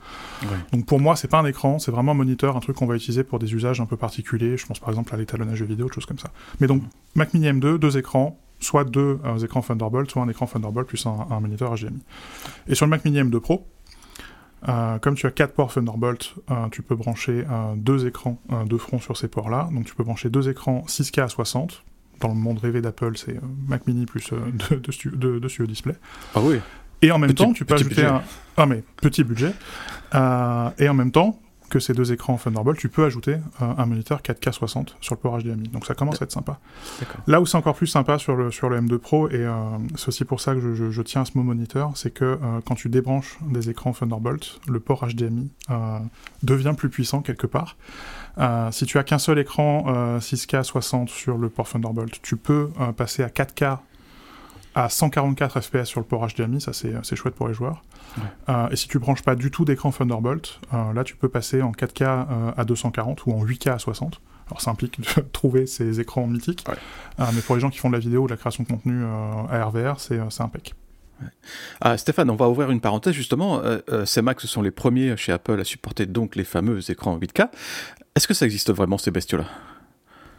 Donc 0.72 0.86
pour 0.86 1.00
moi, 1.00 1.16
c'est 1.16 1.28
pas 1.28 1.40
un 1.40 1.46
écran, 1.46 1.80
c'est 1.80 1.92
vraiment 1.92 2.12
un 2.12 2.16
moniteur, 2.16 2.56
un 2.56 2.60
truc 2.60 2.78
qu'on 2.78 2.86
va 2.86 2.96
utiliser 2.96 3.24
pour 3.24 3.40
des 3.40 3.54
usages 3.54 3.82
un 3.82 3.86
peu 3.86 3.98
particuliers. 3.98 4.58
Je 4.58 4.66
pense 4.66 4.80
par 4.80 4.90
exemple 4.90 5.14
à 5.14 5.18
l'étalonnage 5.18 5.64
vidéo, 5.64 5.88
des 5.88 5.94
choses 5.94 6.06
comme 6.06 6.20
ça. 6.20 6.32
Mais 6.60 6.68
donc 6.68 6.84
Mac 7.16 7.34
Mini 7.34 7.48
M2, 7.48 7.78
deux 7.78 7.98
écrans, 7.98 8.40
soit 8.60 8.84
deux 8.84 9.20
écrans 9.44 9.62
Thunderbolt, 9.62 10.10
soit 10.10 10.22
un 10.22 10.30
écran 10.30 10.46
Thunderbolt 10.46 10.88
plus 10.88 11.06
un, 11.06 11.40
moniteur 11.40 11.74
HDMI. 11.74 12.02
Et 12.68 12.76
sur 12.76 12.86
le 12.86 12.92
Mac 12.92 13.04
Mini 13.04 13.20
M2 13.22 13.40
Pro, 13.40 13.68
comme 15.02 15.16
tu 15.16 15.26
as 15.26 15.32
quatre 15.32 15.54
ports 15.54 15.74
Thunderbolt, 15.74 16.36
tu 16.72 16.84
peux 16.84 16.96
brancher 16.96 17.44
deux 17.76 18.06
écrans 18.06 18.40
de 18.66 18.78
front 18.78 19.00
sur 19.00 19.18
ces 19.18 19.28
ports-là. 19.28 19.70
Donc 19.74 19.86
tu 19.86 19.96
peux 19.96 20.04
brancher 20.04 20.30
deux 20.30 20.50
écrans 20.50 20.84
6K 20.88 21.24
à 21.24 21.28
60 21.28 21.84
dans 22.22 22.34
le 22.34 22.40
monde 22.40 22.60
rêvé 22.60 22.82
d'Apple, 22.82 23.18
c'est 23.18 23.36
euh, 23.36 23.42
Mac 23.68 23.86
Mini 23.88 24.06
plus 24.06 24.32
euh, 24.32 24.38
de, 24.70 24.76
de, 24.76 25.40
de, 25.40 25.48
Studio 25.48 25.68
Display. 25.68 25.96
Ah 26.36 26.40
oui. 26.42 26.60
Et 27.02 27.12
en 27.12 27.18
même 27.18 27.34
temps, 27.34 27.52
tu 27.52 27.66
peux 27.66 27.74
ajouter 27.74 28.06
un... 28.06 28.22
Ah 28.58 28.66
mais, 28.66 28.84
petit 28.98 29.24
budget. 29.24 29.54
Euh, 30.14 30.70
et 30.78 30.88
en 30.88 30.94
même 30.94 31.12
temps, 31.12 31.40
que 31.70 31.80
ces 31.80 31.94
deux 31.94 32.12
écrans 32.12 32.38
Thunderbolt, 32.38 32.78
tu 32.78 32.90
peux 32.90 33.06
ajouter 33.06 33.38
un 33.62 33.86
moniteur 33.86 34.22
4K 34.22 34.52
60 34.52 34.98
sur 35.00 35.16
le 35.16 35.20
port 35.22 35.40
HDMI. 35.40 35.70
Donc 35.70 35.86
ça 35.86 35.94
commence 35.94 36.22
à 36.22 36.26
être 36.26 36.32
sympa. 36.32 36.60
Là 37.28 37.40
où 37.40 37.46
c'est 37.46 37.56
encore 37.56 37.76
plus 37.76 37.88
sympa 37.88 38.20
sur 38.20 38.36
le, 38.36 38.52
sur 38.52 38.68
le 38.68 38.82
M2 38.82 38.98
Pro, 38.98 39.30
et 39.30 39.48
c'est 39.96 40.10
aussi 40.10 40.26
pour 40.26 40.42
ça 40.42 40.54
que 40.54 40.60
je, 40.60 40.92
je, 40.92 41.02
tiens 41.02 41.22
à 41.22 41.26
ce 41.26 41.38
mot 41.38 41.46
moniteur, 41.46 41.94
c'est 41.96 42.14
que 42.14 42.38
quand 42.66 42.76
tu 42.76 42.90
débranches 42.90 43.40
des 43.42 43.70
écrans 43.70 43.94
Thunderbolt, 43.94 44.60
le 44.68 44.82
port 44.82 45.08
HDMI 45.08 45.50
devient 46.44 46.74
plus 46.76 46.90
puissant 46.90 47.22
quelque 47.22 47.48
part. 47.48 47.78
Euh, 48.38 48.72
si 48.72 48.86
tu 48.86 48.98
as 48.98 49.04
qu'un 49.04 49.18
seul 49.18 49.40
écran 49.40 49.84
6K 50.20 50.56
euh, 50.58 50.64
60 50.64 51.10
sur 51.10 51.38
le 51.38 51.50
port 51.50 51.68
Thunderbolt, 51.68 52.22
tu 52.22 52.38
peux 52.38 52.72
euh, 52.80 52.92
passer 52.92 53.24
à 53.24 53.28
4K 53.28 53.80
à 54.74 54.88
144 54.88 55.60
fps 55.60 55.84
sur 55.84 56.00
le 56.00 56.06
port 56.06 56.26
HDMI, 56.26 56.62
ça 56.62 56.72
c'est 56.72 57.16
chouette 57.18 57.36
pour 57.36 57.50
les 57.50 57.54
joueurs. 57.54 57.84
et 58.72 58.76
si 58.78 58.88
tu 58.88 59.00
branches 59.00 59.22
pas 59.22 59.36
du 59.36 59.52
tout 59.52 59.66
d'écran 59.66 59.92
Thunderbolt, 59.92 60.62
là 60.72 61.04
tu 61.04 61.18
peux 61.18 61.28
passer 61.28 61.62
en 61.62 61.72
4K 61.72 62.56
à 62.56 62.64
240 62.64 63.26
ou 63.26 63.34
en 63.34 63.44
8K 63.44 63.74
à 63.74 63.80
60. 63.80 64.22
Alors 64.48 64.62
ça 64.62 64.72
implique 64.72 65.02
de 65.02 65.22
trouver 65.34 65.68
ces 65.68 66.00
écrans 66.00 66.26
mythiques, 66.26 66.64
mais 67.20 67.42
pour 67.42 67.56
les 67.56 67.62
gens 67.62 67.70
qui 67.70 67.80
font 67.80 67.90
de 67.90 67.96
la 67.96 68.00
vidéo 68.00 68.22
ou 68.22 68.28
de 68.28 68.32
la 68.32 68.38
création 68.38 68.64
de 68.64 68.70
contenu 68.70 69.04
à 69.04 69.66
RVR, 69.66 70.00
c'est 70.00 70.22
impeccable. 70.40 70.81
Ah, 71.82 71.98
Stéphane, 71.98 72.30
on 72.30 72.36
va 72.36 72.50
ouvrir 72.50 72.72
une 72.72 72.82
parenthèse 72.82 73.14
justement. 73.14 73.64
Euh, 73.64 73.80
euh, 73.90 74.06
ces 74.06 74.22
Macs 74.22 74.42
sont 74.42 74.62
les 74.62 74.72
premiers 74.72 75.16
chez 75.18 75.32
Apple 75.32 75.60
à 75.60 75.64
supporter 75.64 76.06
donc 76.06 76.36
les 76.36 76.44
fameux 76.44 76.80
écrans 76.90 77.18
8K. 77.18 77.50
Est-ce 78.16 78.28
que 78.28 78.34
ça 78.34 78.46
existe 78.46 78.72
vraiment 78.72 78.98
ces 78.98 79.12
bestiaux-là 79.12 79.46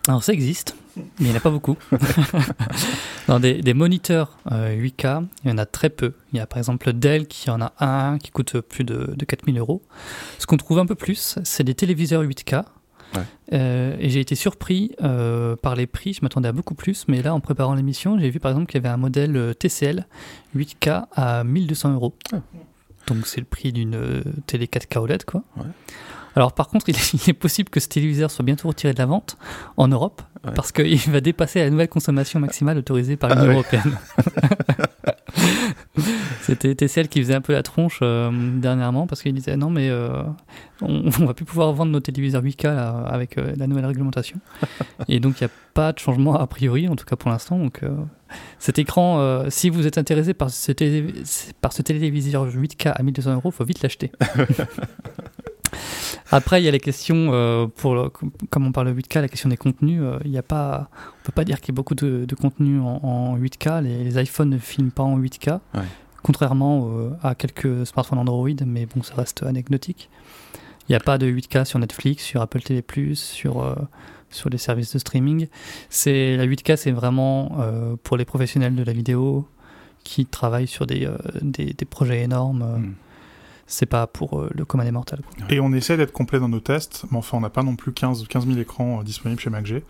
alors 0.08 0.24
ça 0.24 0.32
existe, 0.32 0.74
mais 0.96 1.04
il 1.20 1.26
n'y 1.26 1.32
en 1.32 1.36
a 1.36 1.40
pas 1.40 1.50
beaucoup. 1.50 1.76
Dans 3.28 3.38
des, 3.38 3.62
moniteurs 3.72 4.36
8K, 4.50 5.06
euh, 5.06 5.20
il 5.44 5.50
y 5.50 5.52
en 5.52 5.58
a 5.58 5.64
très 5.64 5.90
peu. 5.90 6.14
Il 6.32 6.38
y 6.38 6.40
a 6.40 6.46
par 6.48 6.58
exemple 6.58 6.92
Dell 6.92 7.28
qui 7.28 7.50
en 7.50 7.60
a 7.62 7.72
un 7.78 8.18
qui 8.18 8.32
coûte 8.32 8.58
plus 8.62 8.82
de, 8.82 9.14
de 9.16 9.24
4000 9.24 9.56
euros. 9.60 9.80
Ce 10.40 10.46
qu'on 10.46 10.56
trouve 10.56 10.80
un 10.80 10.86
peu 10.86 10.96
plus, 10.96 11.38
c'est 11.44 11.62
des 11.62 11.76
téléviseurs 11.76 12.24
8K 12.24 12.64
et 13.50 14.08
j'ai 14.08 14.20
été 14.20 14.34
surpris 14.34 14.92
par 15.62 15.74
les 15.76 15.86
prix. 15.86 16.14
Je 16.14 16.20
m'attendais 16.22 16.48
à 16.48 16.52
beaucoup 16.52 16.74
plus, 16.74 17.06
mais 17.08 17.22
là, 17.22 17.34
en 17.34 17.40
préparant 17.40 17.74
l'émission, 17.74 18.18
j'ai 18.18 18.30
vu 18.30 18.40
par 18.40 18.50
exemple 18.50 18.66
qu'il 18.66 18.82
y 18.82 18.86
avait 18.86 18.94
un 18.94 18.98
modèle 18.98 19.54
TCL 19.58 20.06
8K 20.56 21.06
à 21.12 21.44
1200 21.44 21.94
euros. 21.94 22.14
Ah. 22.32 22.36
Donc 23.06 23.26
c'est 23.26 23.40
le 23.40 23.46
prix 23.46 23.72
d'une 23.72 24.22
télé 24.46 24.66
4K 24.66 24.98
OLED, 24.98 25.24
quoi. 25.24 25.42
Alors 26.34 26.52
par 26.52 26.68
contre, 26.68 26.88
il 26.88 26.96
est, 26.96 27.32
possible 27.32 27.68
que 27.68 27.80
ce 27.80 27.88
téléviseur 27.88 28.30
soit 28.30 28.44
bientôt 28.44 28.68
retiré 28.68 28.92
de 28.94 28.98
la 28.98 29.06
vente 29.06 29.36
en 29.76 29.88
Europe, 29.88 30.22
parce 30.54 30.72
qu'il 30.72 30.98
va 31.10 31.20
dépasser 31.20 31.60
la 31.60 31.70
nouvelle 31.70 31.88
consommation 31.88 32.40
maximale 32.40 32.78
autorisée 32.78 33.16
par 33.16 33.30
l'Union 33.30 33.50
ah 33.50 33.52
européenne. 33.52 33.98
C'était 36.42 36.74
TCL 36.74 37.08
qui 37.08 37.20
faisait 37.20 37.34
un 37.34 37.40
peu 37.40 37.52
la 37.52 37.62
tronche 37.62 38.00
euh, 38.02 38.30
dernièrement, 38.32 39.06
parce 39.06 39.22
qu'il 39.22 39.34
disait 39.34 39.56
non 39.56 39.70
mais 39.70 39.88
euh, 39.90 40.22
on, 40.80 41.02
ne 41.04 41.26
va 41.26 41.34
plus 41.34 41.44
pouvoir 41.44 41.72
vendre 41.72 41.92
nos 41.92 42.00
téléviseurs 42.00 42.42
8K 42.42 42.66
avec 43.06 43.38
euh, 43.38 43.54
la 43.56 43.66
nouvelle 43.66 43.86
réglementation. 43.86 44.38
Et 45.08 45.20
donc 45.20 45.40
il 45.40 45.44
n'y 45.44 45.50
a 45.50 45.54
pas 45.74 45.92
de 45.92 45.98
changement 45.98 46.36
a 46.36 46.46
priori, 46.46 46.88
en 46.88 46.96
tout 46.96 47.04
cas 47.04 47.16
pour 47.16 47.30
l'instant. 47.30 47.58
Donc 47.58 47.80
cet 48.58 48.78
écran, 48.78 49.44
si 49.48 49.70
vous 49.70 49.86
êtes 49.86 49.98
intéressé 49.98 50.34
par 50.34 50.50
ce, 50.50 50.72
par 51.60 51.72
ce 51.72 51.82
téléviseur 51.82 52.46
8K 52.46 52.92
à 52.94 53.02
1200 53.02 53.34
euros, 53.34 53.50
faut 53.50 53.64
vite 53.64 53.82
l'acheter. 53.82 54.12
Après, 56.32 56.62
il 56.62 56.64
y 56.64 56.68
a 56.68 56.70
les 56.70 56.80
questions, 56.80 57.28
euh, 57.32 57.66
pour 57.66 58.10
comme 58.48 58.66
on 58.66 58.72
parle 58.72 58.94
de 58.94 59.00
8K, 59.00 59.20
la 59.20 59.28
question 59.28 59.50
des 59.50 59.58
contenus. 59.58 60.00
Euh, 60.02 60.18
il 60.24 60.30
y 60.30 60.38
a 60.38 60.42
pas, 60.42 60.88
on 61.20 61.26
peut 61.26 61.32
pas 61.32 61.44
dire 61.44 61.60
qu'il 61.60 61.68
y 61.68 61.74
ait 61.74 61.76
beaucoup 61.76 61.94
de, 61.94 62.26
contenu 62.34 62.80
en, 62.80 63.36
8K. 63.36 63.82
Les, 63.82 64.22
iPhones 64.22 64.48
ne 64.48 64.58
filment 64.58 64.90
pas 64.90 65.02
en 65.02 65.20
8K, 65.20 65.60
contrairement 66.22 66.90
euh, 66.90 67.10
à 67.22 67.34
quelques 67.34 67.86
smartphones 67.86 68.18
Android, 68.18 68.48
mais 68.66 68.86
bon, 68.86 69.02
ça 69.02 69.14
reste 69.14 69.42
anecdotique. 69.42 70.08
Il 70.88 70.92
n'y 70.92 70.96
a 70.96 71.00
pas 71.00 71.18
de 71.18 71.30
8K 71.30 71.66
sur 71.66 71.78
Netflix, 71.78 72.24
sur 72.24 72.40
Apple 72.40 72.62
TV+, 72.62 72.82
sur 73.14 73.76
sur 74.30 74.48
les 74.48 74.56
services 74.56 74.94
de 74.94 74.98
streaming. 74.98 75.48
C'est 75.90 76.38
la 76.38 76.46
8K, 76.46 76.76
c'est 76.76 76.92
vraiment 76.92 77.58
pour 78.02 78.16
les 78.16 78.24
professionnels 78.24 78.74
de 78.74 78.82
la 78.82 78.94
vidéo 78.94 79.46
qui 80.02 80.24
travaillent 80.24 80.66
sur 80.66 80.86
des, 80.86 81.06
des, 81.42 81.84
projets 81.84 82.22
énormes. 82.22 82.64
Hmm 82.78 82.92
c'est 83.72 83.86
pas 83.86 84.06
pour 84.06 84.38
euh, 84.38 84.50
le 84.54 84.66
commun 84.66 84.84
des 84.84 84.90
mortels. 84.90 85.20
Et 85.48 85.58
on 85.58 85.72
essaie 85.72 85.96
d'être 85.96 86.12
complet 86.12 86.38
dans 86.38 86.48
nos 86.48 86.60
tests, 86.60 87.04
mais 87.10 87.16
enfin 87.16 87.38
on 87.38 87.40
n'a 87.40 87.48
pas 87.48 87.62
non 87.62 87.74
plus 87.74 87.92
15, 87.92 88.28
15 88.28 88.46
000 88.46 88.58
écrans 88.58 89.00
euh, 89.00 89.02
disponibles 89.02 89.40
chez 89.40 89.48
MacG. 89.48 89.82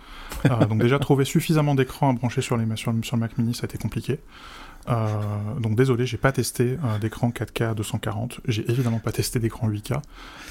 Euh, 0.46 0.66
donc 0.66 0.80
déjà 0.80 1.00
trouver 1.00 1.24
suffisamment 1.24 1.74
d'écrans 1.74 2.10
à 2.10 2.12
brancher 2.12 2.42
sur, 2.42 2.56
les, 2.56 2.64
sur, 2.76 2.92
le 2.92 3.18
Mac 3.18 3.36
Mini, 3.38 3.54
ça 3.54 3.62
a 3.62 3.66
été 3.66 3.78
compliqué. 3.78 4.20
Euh, 4.88 5.16
donc 5.60 5.76
désolé, 5.76 6.06
j'ai 6.06 6.16
pas 6.16 6.32
testé 6.32 6.76
euh, 6.84 6.98
d'écran 6.98 7.30
4K 7.30 7.70
à 7.70 7.74
240. 7.74 8.40
J'ai 8.46 8.68
évidemment 8.70 8.98
pas 8.98 9.12
testé 9.12 9.38
d'écran 9.38 9.68
8K. 9.68 10.00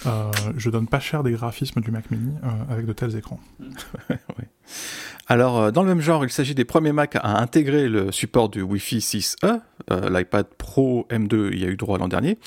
Euh, 0.05 0.31
je 0.55 0.69
donne 0.69 0.87
pas 0.87 0.99
cher 0.99 1.23
des 1.23 1.31
graphismes 1.31 1.81
du 1.81 1.91
Mac 1.91 2.09
Mini 2.11 2.33
avec 2.69 2.85
de 2.85 2.93
tels 2.93 3.15
écrans. 3.15 3.39
Alors, 5.27 5.71
dans 5.71 5.83
le 5.83 5.89
même 5.89 6.01
genre, 6.01 6.25
il 6.25 6.31
s'agit 6.31 6.55
des 6.55 6.65
premiers 6.65 6.91
Mac 6.91 7.15
à 7.15 7.41
intégrer 7.41 7.87
le 7.87 8.11
support 8.11 8.49
du 8.49 8.61
Wi-Fi 8.61 8.99
6E. 8.99 9.61
L'iPad 9.89 10.45
Pro 10.57 11.07
M2 11.09 11.49
il 11.53 11.59
y 11.59 11.65
a 11.65 11.67
eu 11.67 11.77
droit 11.77 11.97
l'an 11.97 12.07
dernier. 12.07 12.37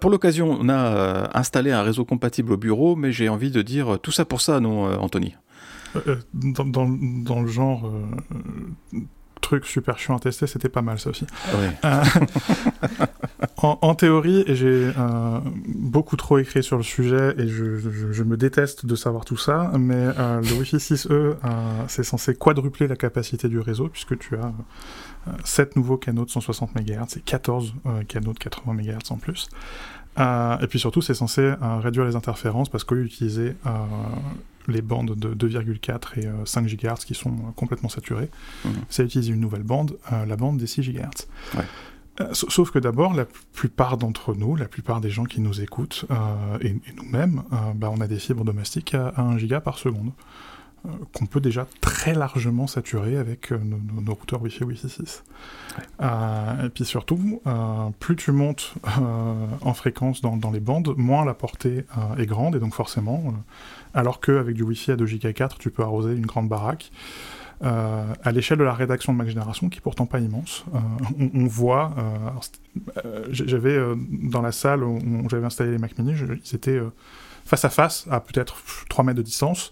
pour 0.00 0.10
l'occasion, 0.10 0.56
on 0.60 0.68
a 0.68 1.36
installé 1.36 1.72
un 1.72 1.82
réseau 1.82 2.04
compatible 2.04 2.52
au 2.52 2.56
bureau, 2.56 2.96
mais 2.96 3.12
j'ai 3.12 3.28
envie 3.28 3.50
de 3.50 3.62
dire 3.62 3.98
tout 4.00 4.12
ça 4.12 4.24
pour 4.24 4.40
ça, 4.40 4.60
non, 4.60 4.84
Anthony? 5.00 5.34
Dans, 6.34 6.64
dans, 6.64 7.40
le 7.40 7.48
genre 7.48 7.90
truc 9.52 9.66
super 9.66 9.98
chiant 9.98 10.16
à 10.16 10.18
tester, 10.18 10.46
c'était 10.46 10.70
pas 10.70 10.80
mal 10.80 10.98
ça 10.98 11.10
aussi. 11.10 11.26
Euh, 11.84 12.02
en, 13.58 13.94
théorie, 13.94 14.44
j'ai 14.46 14.90
euh, 14.96 15.40
beaucoup 15.66 16.16
trop 16.16 16.38
écrit 16.38 16.62
sur 16.62 16.78
le 16.78 16.82
sujet 16.82 17.34
et 17.36 17.46
je, 17.46 18.22
me 18.22 18.38
déteste 18.38 18.86
de 18.86 18.94
savoir 18.96 19.26
tout 19.26 19.36
ça, 19.36 19.70
mais 19.78 19.94
euh, 20.18 20.40
le 20.40 20.54
Wi-Fi 20.54 20.76
6E, 20.76 21.36
c'est 21.86 22.02
censé 22.02 22.34
quadrupler 22.34 22.88
la 22.88 22.96
capacité 22.96 23.48
du 23.48 23.58
réseau 23.58 23.88
puisque 23.88 24.18
tu 24.18 24.36
as 24.36 24.52
7 25.44 25.76
nouveaux 25.76 25.98
canaux 25.98 26.24
de 26.24 26.30
160 26.30 26.74
MHz 26.74 27.18
et 27.18 27.20
14 27.20 27.74
canaux 28.08 28.32
de 28.32 28.38
80 28.38 28.72
MHz 28.72 29.10
en 29.10 29.16
plus. 29.16 29.50
Et 30.18 30.66
puis 30.68 30.78
surtout, 30.78 31.02
c'est 31.02 31.14
censé 31.14 31.54
réduire 31.80 32.04
les 32.04 32.16
interférences 32.16 32.68
parce 32.68 32.84
qu'au 32.84 32.94
lieu 32.94 33.04
d'utiliser 33.04 33.54
les 34.68 34.82
bandes 34.82 35.14
de 35.14 35.34
2,4 35.34 36.18
et 36.18 36.28
5 36.44 36.64
euh, 36.64 36.68
GHz 36.68 37.04
qui 37.04 37.14
sont 37.14 37.30
euh, 37.30 37.50
complètement 37.56 37.88
saturées. 37.88 38.30
Mhm. 38.64 38.72
Ça 38.88 39.02
utilise 39.02 39.28
une 39.28 39.40
nouvelle 39.40 39.62
bande, 39.62 39.96
euh, 40.12 40.26
la 40.26 40.36
bande 40.36 40.58
des 40.58 40.66
6 40.66 40.82
GHz. 40.82 41.26
Sauf 42.32 42.70
que 42.70 42.78
d'abord, 42.78 43.14
la 43.14 43.24
plupart 43.54 43.96
d'entre 43.96 44.34
nous, 44.34 44.54
la 44.54 44.68
plupart 44.68 45.00
des 45.00 45.08
gens 45.08 45.24
qui 45.24 45.40
nous 45.40 45.62
écoutent, 45.62 46.04
et, 46.60 46.76
nous-mêmes, 46.94 47.42
bah, 47.74 47.90
on 47.90 48.02
a 48.02 48.06
des 48.06 48.18
fibres 48.18 48.44
domestiques 48.44 48.94
à, 48.94 49.14
1 49.16 49.38
giga 49.38 49.62
par 49.62 49.78
seconde, 49.78 50.12
qu'on 51.12 51.26
peut 51.26 51.40
déjà 51.40 51.66
très 51.80 52.14
largement 52.14 52.66
saturer 52.66 53.16
avec 53.16 53.52
nos, 53.52 54.14
routeurs 54.14 54.42
Wi-Fi 54.42 54.64
Wi-Fi 54.64 54.88
6. 54.88 55.24
et 56.00 56.68
puis 56.74 56.84
surtout, 56.84 57.40
plus 58.00 58.16
tu 58.16 58.32
montes 58.32 58.74
en 59.60 59.74
fréquence 59.74 60.20
dans, 60.20 60.36
dans, 60.36 60.50
les 60.50 60.60
bandes, 60.60 60.94
moins 60.96 61.24
la 61.24 61.34
portée 61.34 61.84
est 62.18 62.26
grande, 62.26 62.56
et 62.56 62.58
donc 62.58 62.74
forcément 62.74 63.34
alors 63.94 64.20
qu'avec 64.20 64.54
du 64.54 64.62
Wi-Fi 64.62 64.92
à 64.92 64.96
2 64.96 65.04
Go 65.04 65.32
4, 65.34 65.58
tu 65.58 65.70
peux 65.70 65.82
arroser 65.82 66.14
une 66.14 66.26
grande 66.26 66.48
baraque. 66.48 66.90
Euh, 67.62 68.12
à 68.24 68.32
l'échelle 68.32 68.58
de 68.58 68.64
la 68.64 68.74
rédaction 68.74 69.12
de 69.12 69.18
Mac 69.18 69.28
Génération, 69.28 69.68
qui 69.68 69.78
est 69.78 69.82
pourtant 69.82 70.06
pas 70.06 70.18
immense, 70.18 70.64
euh, 70.74 70.78
on, 71.34 71.46
voit, 71.46 71.94
euh, 73.04 73.22
j'avais 73.30 73.78
dans 73.96 74.42
la 74.42 74.50
salle 74.50 74.82
où 74.82 74.98
j'avais 75.30 75.46
installé 75.46 75.70
les 75.70 75.78
Mac 75.78 75.96
Mini, 75.96 76.14
ils 76.44 76.56
étaient 76.56 76.80
face 77.44 77.64
à 77.64 77.70
face, 77.70 78.06
à 78.10 78.18
peut-être 78.18 78.56
3 78.88 79.04
mètres 79.04 79.18
de 79.18 79.22
distance, 79.22 79.70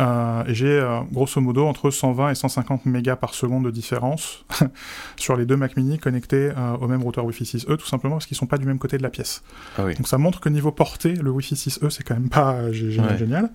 euh, 0.00 0.44
et 0.46 0.54
j'ai 0.54 0.78
euh, 0.78 1.00
grosso 1.12 1.40
modo 1.40 1.66
entre 1.66 1.90
120 1.90 2.30
et 2.30 2.34
150 2.34 2.86
mégas 2.86 3.16
par 3.16 3.34
seconde 3.34 3.64
de 3.64 3.70
différence 3.70 4.44
sur 5.16 5.36
les 5.36 5.46
deux 5.46 5.56
Mac 5.56 5.76
mini 5.76 5.98
connectés 5.98 6.50
euh, 6.56 6.76
au 6.80 6.86
même 6.86 7.02
routeur 7.02 7.24
Wi-Fi 7.24 7.44
6E, 7.44 7.76
tout 7.76 7.86
simplement 7.86 8.16
parce 8.16 8.26
qu'ils 8.26 8.36
sont 8.36 8.46
pas 8.46 8.58
du 8.58 8.66
même 8.66 8.78
côté 8.78 8.98
de 8.98 9.02
la 9.02 9.10
pièce. 9.10 9.42
Ah 9.78 9.84
Donc 9.84 10.08
ça 10.08 10.18
montre 10.18 10.40
que 10.40 10.48
niveau 10.48 10.70
portée, 10.70 11.14
le 11.14 11.30
Wi-Fi 11.30 11.54
6E 11.54 11.90
c'est 11.90 12.04
quand 12.04 12.14
même 12.14 12.28
pas 12.28 12.70
génial. 12.72 13.50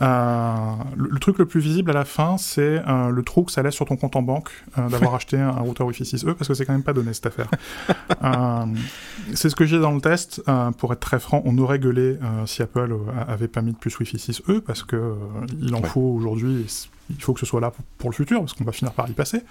Le, 0.00 1.18
truc 1.18 1.38
le 1.38 1.46
plus 1.46 1.60
visible 1.60 1.90
à 1.90 1.94
la 1.94 2.04
fin, 2.04 2.36
c'est 2.38 2.82
le 2.86 3.22
trou 3.22 3.44
que 3.44 3.52
ça 3.52 3.62
laisse 3.62 3.74
sur 3.74 3.86
ton 3.86 3.96
compte 3.96 4.16
en 4.16 4.22
banque 4.22 4.50
d'avoir 4.76 5.14
acheté 5.14 5.38
un, 5.38 5.50
routeur 5.50 5.86
Wi-Fi 5.86 6.04
6E 6.04 6.34
parce 6.34 6.48
que 6.48 6.54
c'est 6.54 6.66
quand 6.66 6.72
même 6.72 6.82
pas 6.82 6.92
donné 6.92 7.12
cette 7.12 7.26
affaire. 7.26 7.48
c'est 9.34 9.48
ce 9.48 9.56
que 9.56 9.64
j'ai 9.64 9.78
dans 9.78 9.92
le 9.92 10.00
test. 10.00 10.42
pour 10.78 10.92
être 10.92 11.00
très 11.00 11.18
franc, 11.18 11.42
on 11.44 11.56
aurait 11.58 11.78
gueulé 11.78 12.18
si 12.46 12.62
Apple 12.62 12.94
avait 13.28 13.48
pas 13.48 13.62
mis 13.62 13.72
de 13.72 13.76
plus 13.78 13.96
Wi-Fi 13.98 14.16
6E 14.16 14.60
parce 14.60 14.82
que 14.82 15.14
il 15.60 15.71
en 15.74 15.82
faut 15.82 16.00
aujourd'hui, 16.00 16.66
il 17.10 17.22
faut 17.22 17.32
que 17.32 17.40
ce 17.40 17.46
soit 17.46 17.60
là 17.60 17.72
pour, 17.98 18.10
le 18.10 18.14
futur, 18.14 18.40
parce 18.40 18.54
qu'on 18.54 18.64
va 18.64 18.72
finir 18.72 18.92
par 18.92 19.08
y 19.08 19.12
passer. 19.12 19.42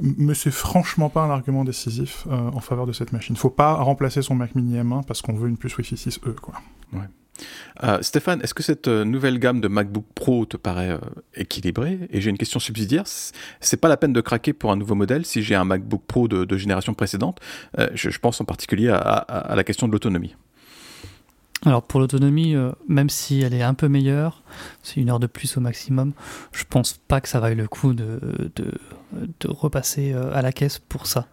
Mais 0.00 0.34
c'est 0.34 0.50
franchement 0.50 1.10
pas 1.10 1.22
un 1.22 1.30
argument 1.30 1.64
décisif 1.64 2.26
euh, 2.30 2.50
en 2.50 2.60
faveur 2.60 2.86
de 2.86 2.92
cette 2.92 3.12
machine. 3.12 3.34
Il 3.36 3.38
Faut 3.38 3.50
pas 3.50 3.74
remplacer 3.74 4.22
son 4.22 4.34
Mac 4.34 4.54
Mini 4.54 4.78
M1 4.78 5.04
parce 5.04 5.20
qu'on 5.20 5.34
veut 5.34 5.48
une 5.48 5.58
puce 5.58 5.76
Wi-Fi 5.76 5.94
6E, 5.94 6.34
quoi. 6.36 6.54
Euh, 7.84 7.98
Stéphane, 8.02 8.42
est-ce 8.42 8.52
que 8.52 8.62
cette 8.62 8.88
euh, 8.88 9.04
nouvelle 9.04 9.38
gamme 9.38 9.62
de 9.62 9.68
MacBook 9.68 10.04
Pro 10.14 10.44
te 10.44 10.58
paraît 10.58 10.98
équilibrée? 11.34 11.98
Et 12.10 12.20
j'ai 12.20 12.28
une 12.30 12.36
question 12.36 12.60
subsidiaire. 12.60 13.04
C'est 13.60 13.78
pas 13.78 13.88
la 13.88 13.96
peine 13.96 14.12
de 14.12 14.20
craquer 14.20 14.52
pour 14.52 14.72
un 14.72 14.76
nouveau 14.76 14.94
modèle 14.94 15.24
si 15.24 15.42
j'ai 15.42 15.54
un 15.54 15.64
MacBook 15.64 16.02
Pro 16.06 16.28
de, 16.28 16.56
génération 16.56 16.92
précédente? 16.94 17.40
Je, 17.94 18.18
pense 18.18 18.40
en 18.40 18.44
particulier 18.44 18.88
à 18.90 19.54
la 19.54 19.64
question 19.64 19.86
de 19.86 19.92
l'autonomie. 19.92 20.34
Alors 21.66 21.82
pour 21.82 22.00
l'autonomie, 22.00 22.54
euh, 22.54 22.72
même 22.88 23.10
si 23.10 23.42
elle 23.42 23.52
est 23.52 23.62
un 23.62 23.74
peu 23.74 23.88
meilleure, 23.88 24.42
c'est 24.82 24.98
une 24.98 25.10
heure 25.10 25.20
de 25.20 25.26
plus 25.26 25.58
au 25.58 25.60
maximum, 25.60 26.12
je 26.52 26.64
pense 26.64 26.94
pas 26.94 27.20
que 27.20 27.28
ça 27.28 27.38
vaille 27.38 27.54
le 27.54 27.68
coup 27.68 27.92
de, 27.92 28.18
de, 28.56 29.48
repasser 29.48 30.12
euh, 30.12 30.34
à 30.34 30.40
la 30.40 30.52
caisse 30.52 30.78
pour 30.78 31.06
ça. 31.06 31.26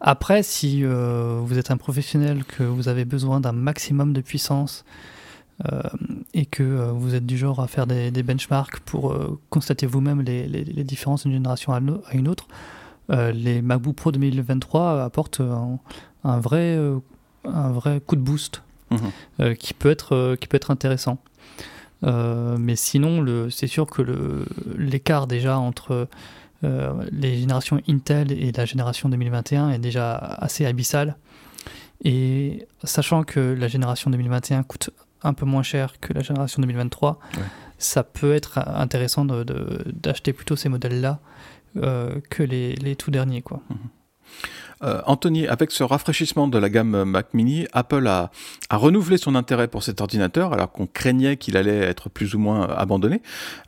Après, 0.00 0.42
si 0.42 0.80
euh, 0.82 1.38
vous 1.44 1.56
êtes 1.56 1.70
un 1.70 1.76
professionnel, 1.76 2.44
que 2.44 2.64
vous 2.64 2.88
avez 2.88 3.04
besoin 3.04 3.38
d'un 3.38 3.52
maximum 3.52 4.12
de 4.12 4.20
puissance 4.20 4.84
et 6.32 6.46
que 6.46 6.62
vous 6.92 7.14
êtes 7.14 7.26
du 7.26 7.36
genre 7.36 7.60
à 7.60 7.66
faire 7.66 7.86
des, 7.86 8.22
benchmarks 8.22 8.80
pour 8.80 9.14
constater 9.50 9.84
vous-même 9.84 10.22
les, 10.22 10.48
les, 10.48 10.84
différences 10.84 11.24
d'une 11.24 11.34
génération 11.34 11.74
à, 11.74 11.80
une 12.14 12.28
autre, 12.28 12.48
les 13.10 13.60
MacBook 13.60 13.94
Pro 13.94 14.10
2023 14.10 15.02
apportent 15.02 15.42
un 16.24 16.40
vrai, 16.40 16.78
un 17.44 17.72
vrai 17.72 18.00
coup 18.00 18.16
de 18.16 18.22
boost 18.22 18.62
euh, 19.40 19.54
qui, 19.54 19.74
peut 19.74 19.90
être, 19.90 20.14
euh, 20.14 20.36
qui 20.36 20.46
peut 20.46 20.56
être 20.56 20.70
intéressant. 20.70 21.18
Euh, 22.04 22.56
mais 22.58 22.76
sinon, 22.76 23.48
c'est 23.50 23.66
sûr 23.66 23.86
que 23.86 24.02
l'écart 24.76 25.26
déjà 25.26 25.58
entre 25.58 26.08
les 26.62 27.38
générations 27.38 27.80
Intel 27.88 28.32
et 28.32 28.52
la 28.52 28.66
génération 28.66 29.08
2021 29.08 29.70
est 29.70 29.78
déjà 29.78 30.14
assez 30.16 30.66
abyssal. 30.66 31.16
Et 32.04 32.66
sachant 32.84 33.22
que 33.22 33.40
la 33.40 33.66
génération 33.68 34.10
2021 34.10 34.62
coûte 34.62 34.90
un 35.22 35.32
peu 35.32 35.46
moins 35.46 35.62
cher 35.62 35.98
que 36.00 36.12
la 36.12 36.20
génération 36.20 36.60
2023, 36.60 37.18
ça 37.78 38.02
peut 38.02 38.34
être 38.34 38.58
intéressant 38.58 39.24
d'acheter 39.24 40.34
plutôt 40.34 40.56
ces 40.56 40.68
modèles-là 40.68 41.20
que 41.74 42.42
les, 42.42 42.74
les, 42.74 42.94
tout 42.94 43.10
derniers. 43.10 43.40
Quoi. 43.40 43.62
Euh, 44.82 45.02
Anthony, 45.06 45.46
avec 45.46 45.70
ce 45.70 45.82
rafraîchissement 45.82 46.48
de 46.48 46.58
la 46.58 46.68
gamme 46.70 47.04
Mac 47.04 47.34
Mini, 47.34 47.66
Apple 47.72 48.06
a, 48.06 48.30
renouvelé 48.70 49.18
son 49.18 49.34
intérêt 49.34 49.68
pour 49.68 49.82
cet 49.82 50.00
ordinateur 50.00 50.52
alors 50.52 50.72
qu'on 50.72 50.86
craignait 50.86 51.36
qu'il 51.36 51.56
allait 51.56 51.80
être 51.80 52.08
plus 52.08 52.34
ou 52.34 52.38
moins 52.38 52.68
abandonné. 52.68 53.20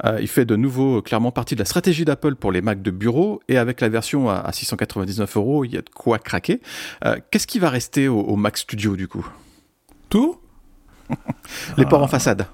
Euh, 0.04 0.18
il 0.20 0.28
fait 0.28 0.44
de 0.44 0.56
nouveau 0.56 1.02
clairement 1.02 1.32
partie 1.32 1.54
de 1.54 1.60
la 1.60 1.66
stratégie 1.66 2.04
d'Apple 2.04 2.34
pour 2.36 2.52
les 2.52 2.62
Mac 2.62 2.80
de 2.82 2.90
bureau 2.90 3.40
et 3.48 3.58
avec 3.58 3.80
la 3.80 3.88
version 3.88 4.30
à, 4.30 4.50
699 4.52 5.36
euros, 5.36 5.64
il 5.64 5.72
y 5.72 5.76
a 5.76 5.82
de 5.82 5.90
quoi 5.90 6.18
craquer. 6.18 6.60
Euh, 7.04 7.16
qu'est-ce 7.30 7.46
qui 7.46 7.58
va 7.58 7.68
rester 7.68 8.08
au, 8.08 8.36
Mac 8.36 8.56
Studio 8.56 8.96
du 8.96 9.08
coup? 9.08 9.26
Tout? 10.08 10.38
Les 11.76 11.84
ports 11.84 12.02
en 12.02 12.08
façade 12.08 12.46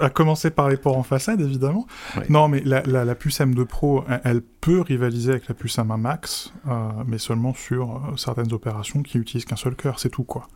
à 0.00 0.10
commencer 0.10 0.50
par 0.50 0.68
les 0.68 0.76
ports 0.76 0.96
en 0.96 1.02
façade, 1.02 1.40
évidemment. 1.40 1.86
Non, 2.28 2.48
mais 2.48 2.62
la, 2.64 3.14
puce 3.14 3.40
M2 3.40 3.64
Pro, 3.64 4.04
elle, 4.24 4.42
peut 4.42 4.80
rivaliser 4.80 5.32
avec 5.32 5.48
la 5.48 5.54
puce 5.54 5.78
M1 5.78 5.96
Max, 5.96 6.52
euh, 6.66 6.88
mais 7.06 7.18
seulement 7.18 7.54
sur 7.54 7.96
euh, 7.96 8.16
certaines 8.16 8.52
opérations 8.52 9.02
qui 9.02 9.18
utilisent 9.18 9.44
qu'un 9.44 9.56
seul 9.56 9.76
cœur, 9.76 10.00
c'est 10.00 10.08
tout, 10.08 10.24
quoi. 10.24 10.48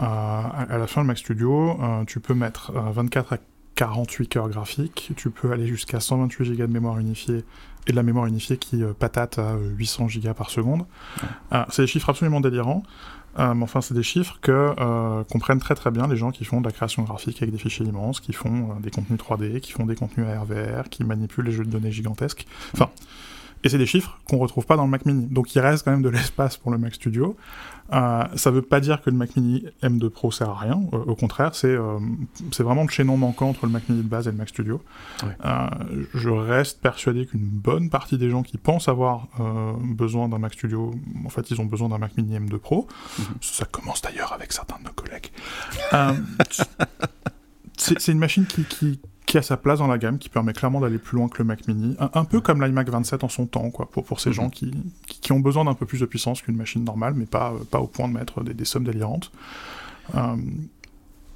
Euh, 0.00 0.02
à, 0.04 0.78
la 0.78 0.86
fin, 0.86 1.02
le 1.02 1.06
Mac 1.06 1.18
Studio, 1.18 1.78
tu 2.06 2.20
peux 2.20 2.34
mettre 2.34 2.72
24 2.72 3.34
à 3.34 3.36
48 3.74 4.28
cœurs 4.28 4.48
graphiques, 4.48 5.12
tu 5.16 5.30
peux 5.30 5.50
aller 5.52 5.66
jusqu'à 5.66 6.00
128 6.00 6.56
Go 6.56 6.66
de 6.66 6.72
mémoire 6.72 6.98
unifiée, 6.98 7.44
et 7.86 7.90
de 7.90 7.96
la 7.96 8.02
mémoire 8.02 8.26
unifiée 8.26 8.58
qui 8.58 8.82
patate 8.98 9.38
à 9.38 9.56
800 9.56 10.06
Go 10.22 10.34
par 10.34 10.50
seconde. 10.50 10.86
c'est 11.70 11.82
des 11.82 11.88
chiffres 11.88 12.10
absolument 12.10 12.40
délirants. 12.40 12.82
Euh, 13.38 13.54
mais 13.54 13.62
enfin, 13.64 13.80
c'est 13.80 13.94
des 13.94 14.02
chiffres 14.02 14.38
que 14.42 14.74
euh, 14.78 15.24
comprennent 15.24 15.58
très 15.58 15.74
très 15.74 15.90
bien 15.90 16.06
les 16.06 16.16
gens 16.16 16.30
qui 16.30 16.44
font 16.44 16.60
de 16.60 16.66
la 16.66 16.72
création 16.72 17.02
graphique 17.02 17.40
avec 17.42 17.52
des 17.52 17.58
fichiers 17.58 17.86
immenses, 17.86 18.20
qui 18.20 18.32
font 18.32 18.70
euh, 18.70 18.80
des 18.80 18.90
contenus 18.90 19.18
3D, 19.18 19.60
qui 19.60 19.72
font 19.72 19.86
des 19.86 19.96
contenus 19.96 20.26
ARVR, 20.26 20.88
qui 20.90 21.04
manipulent 21.04 21.46
les 21.46 21.52
jeux 21.52 21.64
de 21.64 21.70
données 21.70 21.92
gigantesques. 21.92 22.46
Enfin, 22.74 22.90
et 23.64 23.68
c'est 23.68 23.78
des 23.78 23.86
chiffres 23.86 24.18
qu'on 24.28 24.38
retrouve 24.38 24.66
pas 24.66 24.76
dans 24.76 24.84
le 24.84 24.90
Mac 24.90 25.06
Mini. 25.06 25.26
Donc 25.26 25.54
il 25.54 25.60
reste 25.60 25.84
quand 25.84 25.92
même 25.92 26.02
de 26.02 26.08
l'espace 26.08 26.56
pour 26.56 26.70
le 26.70 26.78
Mac 26.78 26.94
Studio. 26.94 27.36
Euh, 27.92 28.24
ça 28.36 28.50
veut 28.50 28.62
pas 28.62 28.80
dire 28.80 29.02
que 29.02 29.10
le 29.10 29.16
Mac 29.16 29.36
Mini 29.36 29.66
M2 29.82 30.08
Pro 30.08 30.30
sert 30.30 30.48
à 30.50 30.58
rien. 30.58 30.80
Euh, 30.92 30.98
au 30.98 31.14
contraire, 31.14 31.54
c'est 31.54 31.68
euh, 31.68 31.98
vraiment 32.58 32.82
le 32.82 32.88
chaînon 32.88 33.16
manquant 33.16 33.48
entre 33.48 33.66
le 33.66 33.72
Mac 33.72 33.88
Mini 33.88 34.02
de 34.02 34.08
base 34.08 34.28
et 34.28 34.30
le 34.30 34.36
Mac 34.36 34.48
Studio. 34.48 34.80
Euh, 35.44 35.66
je 36.14 36.30
reste 36.30 36.80
persuadé 36.80 37.26
qu'une 37.26 37.40
bonne 37.40 37.90
partie 37.90 38.18
des 38.18 38.30
gens 38.30 38.42
qui 38.42 38.58
pensent 38.58 38.88
avoir 38.88 39.28
besoin 39.82 40.28
d'un 40.28 40.38
Mac 40.38 40.54
Studio, 40.54 40.92
en 41.24 41.28
fait, 41.28 41.50
ils 41.50 41.60
ont 41.60 41.66
besoin 41.66 41.88
d'un 41.88 41.98
Mac 41.98 42.16
Mini 42.16 42.38
M2 42.38 42.58
Pro. 42.58 42.86
Mhm. 43.18 43.24
Ça 43.40 43.64
commence 43.66 44.02
d'ailleurs 44.02 44.32
avec 44.32 44.52
certains 44.52 44.78
de 44.78 44.84
nos 44.84 44.92
collègues. 44.92 45.30
c'est 47.76 48.12
une 48.12 48.18
machine 48.18 48.46
qui, 48.46 48.64
qui 48.64 49.00
qui 49.32 49.38
a 49.38 49.42
sa 49.42 49.56
place 49.56 49.78
dans 49.78 49.86
la 49.86 49.96
gamme, 49.96 50.18
qui 50.18 50.28
permet 50.28 50.52
clairement 50.52 50.78
d'aller 50.78 50.98
plus 50.98 51.16
loin 51.16 51.26
que 51.26 51.38
le 51.38 51.44
Mac 51.44 51.66
Mini, 51.66 51.96
un, 51.98 52.24
peu 52.26 52.42
comme 52.42 52.62
l'iMac 52.62 52.90
27 52.90 53.24
en 53.24 53.30
son 53.30 53.46
temps, 53.46 53.70
quoi, 53.70 53.88
pour, 53.90 54.04
pour 54.04 54.20
ces 54.20 54.28
mhm. 54.28 54.34
gens 54.34 54.50
qui, 54.50 54.74
qui, 55.06 55.32
ont 55.32 55.40
besoin 55.40 55.64
d'un 55.64 55.72
peu 55.72 55.86
plus 55.86 56.00
de 56.00 56.04
puissance 56.04 56.42
qu'une 56.42 56.56
machine 56.56 56.84
normale, 56.84 57.14
mais 57.16 57.24
pas, 57.24 57.54
pas 57.70 57.80
au 57.80 57.86
point 57.86 58.08
de 58.08 58.12
mettre 58.12 58.44
des, 58.44 58.64
sommes 58.66 58.84
délirantes. 58.84 59.32
Euh, 60.14 60.36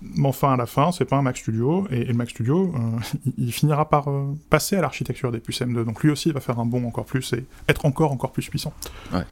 mais 0.03 0.29
enfin, 0.29 0.53
à 0.53 0.57
la 0.59 0.67
fin, 0.67 0.93
c'est 0.93 1.07
pas 1.07 1.17
un 1.17 1.23
Mac 1.23 1.39
Studio, 1.39 1.89
et, 1.91 2.05
le 2.05 2.13
Mac 2.13 2.29
Studio, 2.29 2.75
euh, 2.77 3.31
il, 3.39 3.51
finira 3.51 3.89
par 3.89 4.11
euh, 4.11 4.35
passer 4.51 4.77
à 4.77 4.83
l'architecture 4.83 5.33
des 5.33 5.41
puces 5.41 5.63
M2, 5.63 5.83
donc 5.85 6.03
lui 6.03 6.11
aussi 6.11 6.29
il 6.29 6.35
va 6.35 6.41
faire 6.41 6.59
un 6.61 6.67
bond 6.67 6.87
encore 6.87 7.07
plus 7.07 7.33
et 7.33 7.47
être 7.67 7.87
encore 7.87 8.13
encore 8.13 8.33
plus 8.33 8.47
puissant. 8.51 8.75
Ouais. 9.11 9.25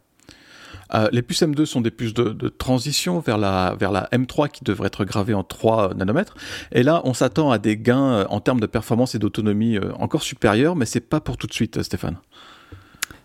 Euh, 0.94 1.08
les 1.12 1.22
puces 1.22 1.42
M2 1.42 1.64
sont 1.64 1.80
des 1.80 1.90
puces 1.90 2.14
de, 2.14 2.48
transition 2.48 3.20
vers 3.20 3.38
la, 3.38 3.74
vers 3.78 3.92
la 3.92 4.08
M3 4.12 4.48
qui 4.48 4.64
devrait 4.64 4.88
être 4.88 5.04
gravée 5.04 5.34
en 5.34 5.42
3 5.42 5.94
nanomètres. 5.94 6.34
Et 6.72 6.82
là, 6.82 7.02
on 7.04 7.14
s'attend 7.14 7.50
à 7.50 7.58
des 7.58 7.76
gains 7.76 8.12
euh, 8.12 8.26
en 8.28 8.40
termes 8.40 8.60
de 8.60 8.66
performance 8.66 9.14
et 9.14 9.18
d'autonomie 9.18 9.76
euh, 9.76 9.92
encore 9.98 10.22
supérieurs, 10.22 10.76
mais 10.76 10.86
c'est 10.86 11.00
pas 11.00 11.20
pour 11.20 11.36
tout 11.36 11.46
de 11.46 11.52
suite, 11.52 11.82
Stéphane. 11.82 12.16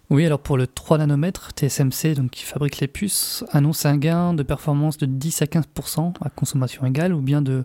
Oui, 0.09 0.25
alors 0.25 0.39
pour 0.39 0.57
le 0.57 0.65
3 0.65 0.97
nanomètres, 0.97 1.51
TSMC, 1.55 2.15
donc 2.15 2.31
qui 2.31 2.43
fabrique 2.43 2.79
les 2.79 2.87
puces, 2.87 3.43
annonce 3.51 3.85
un 3.85 3.95
gain 3.95 4.33
de 4.33 4.41
performance 4.41 4.97
de 4.97 5.05
10 5.05 5.43
à 5.43 5.45
15% 5.45 6.13
à 6.21 6.29
consommation 6.29 6.83
égale, 6.85 7.13
ou 7.13 7.21
bien 7.21 7.43
de, 7.43 7.63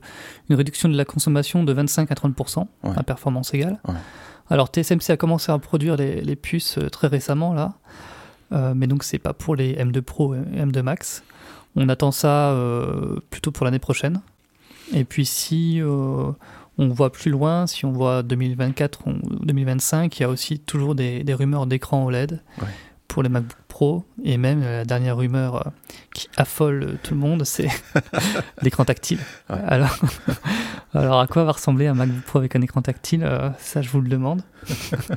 une 0.51 0.57
réduction 0.57 0.90
de 0.90 0.97
la 0.97 1.07
consommation 1.07 1.64
de 1.64 1.73
25 1.73 2.11
à 2.11 2.14
30% 2.14 2.66
à 2.97 3.03
performance 3.03 3.55
égale. 3.55 3.81
Alors 4.51 4.70
TSMC 4.70 5.09
a 5.09 5.16
commencé 5.16 5.51
à 5.53 5.59
produire 5.59 5.97
les, 5.97 6.20
les 6.20 6.37
puces 6.37 6.79
très 6.92 7.07
récemment, 7.07 7.55
là. 7.55 7.77
Euh, 8.54 8.72
mais 8.74 8.86
donc 8.86 9.04
c'est 9.04 9.18
pas 9.18 9.32
pour 9.32 9.56
les 9.56 9.74
M2 9.74 10.00
Pro 10.00 10.34
et 10.34 10.38
M2 10.38 10.82
Max. 10.82 11.22
On 11.76 11.88
attend 11.88 12.12
ça 12.12 12.50
euh, 12.50 13.18
plutôt 13.30 13.50
pour 13.50 13.64
l'année 13.64 13.78
prochaine. 13.78 14.20
Et 14.92 15.04
puis 15.04 15.26
si 15.26 15.80
euh, 15.80 16.30
on 16.78 16.88
voit 16.88 17.10
plus 17.10 17.30
loin, 17.30 17.66
si 17.66 17.84
on 17.84 17.92
voit 17.92 18.22
2024 18.22 19.08
ou 19.08 19.12
2025, 19.44 20.18
il 20.18 20.22
y 20.22 20.24
a 20.24 20.28
aussi 20.28 20.60
toujours 20.60 20.94
des, 20.94 21.24
rumeurs 21.28 21.66
d'écran 21.66 22.04
OLED 22.04 22.40
pour 23.08 23.22
les 23.22 23.28
MacBook 23.28 23.56
Pro. 23.66 24.04
Et 24.22 24.36
même 24.36 24.60
la 24.60 24.84
dernière 24.84 25.16
rumeur 25.16 25.72
qui 26.14 26.28
affole 26.36 26.98
tout 27.02 27.14
le 27.14 27.20
monde, 27.20 27.44
c'est 27.44 27.68
l'écran 28.62 28.84
tactile. 28.84 29.18
Alors, 29.48 29.96
alors 30.94 31.20
à 31.20 31.26
quoi 31.26 31.42
va 31.42 31.52
ressembler 31.52 31.88
un 31.88 31.94
MacBook 31.94 32.22
Pro 32.22 32.38
avec 32.38 32.54
un 32.54 32.60
écran 32.60 32.82
tactile? 32.82 33.28
Ça, 33.58 33.82
je 33.82 33.88
vous 33.88 34.00
le 34.00 34.08
demande. 34.08 34.42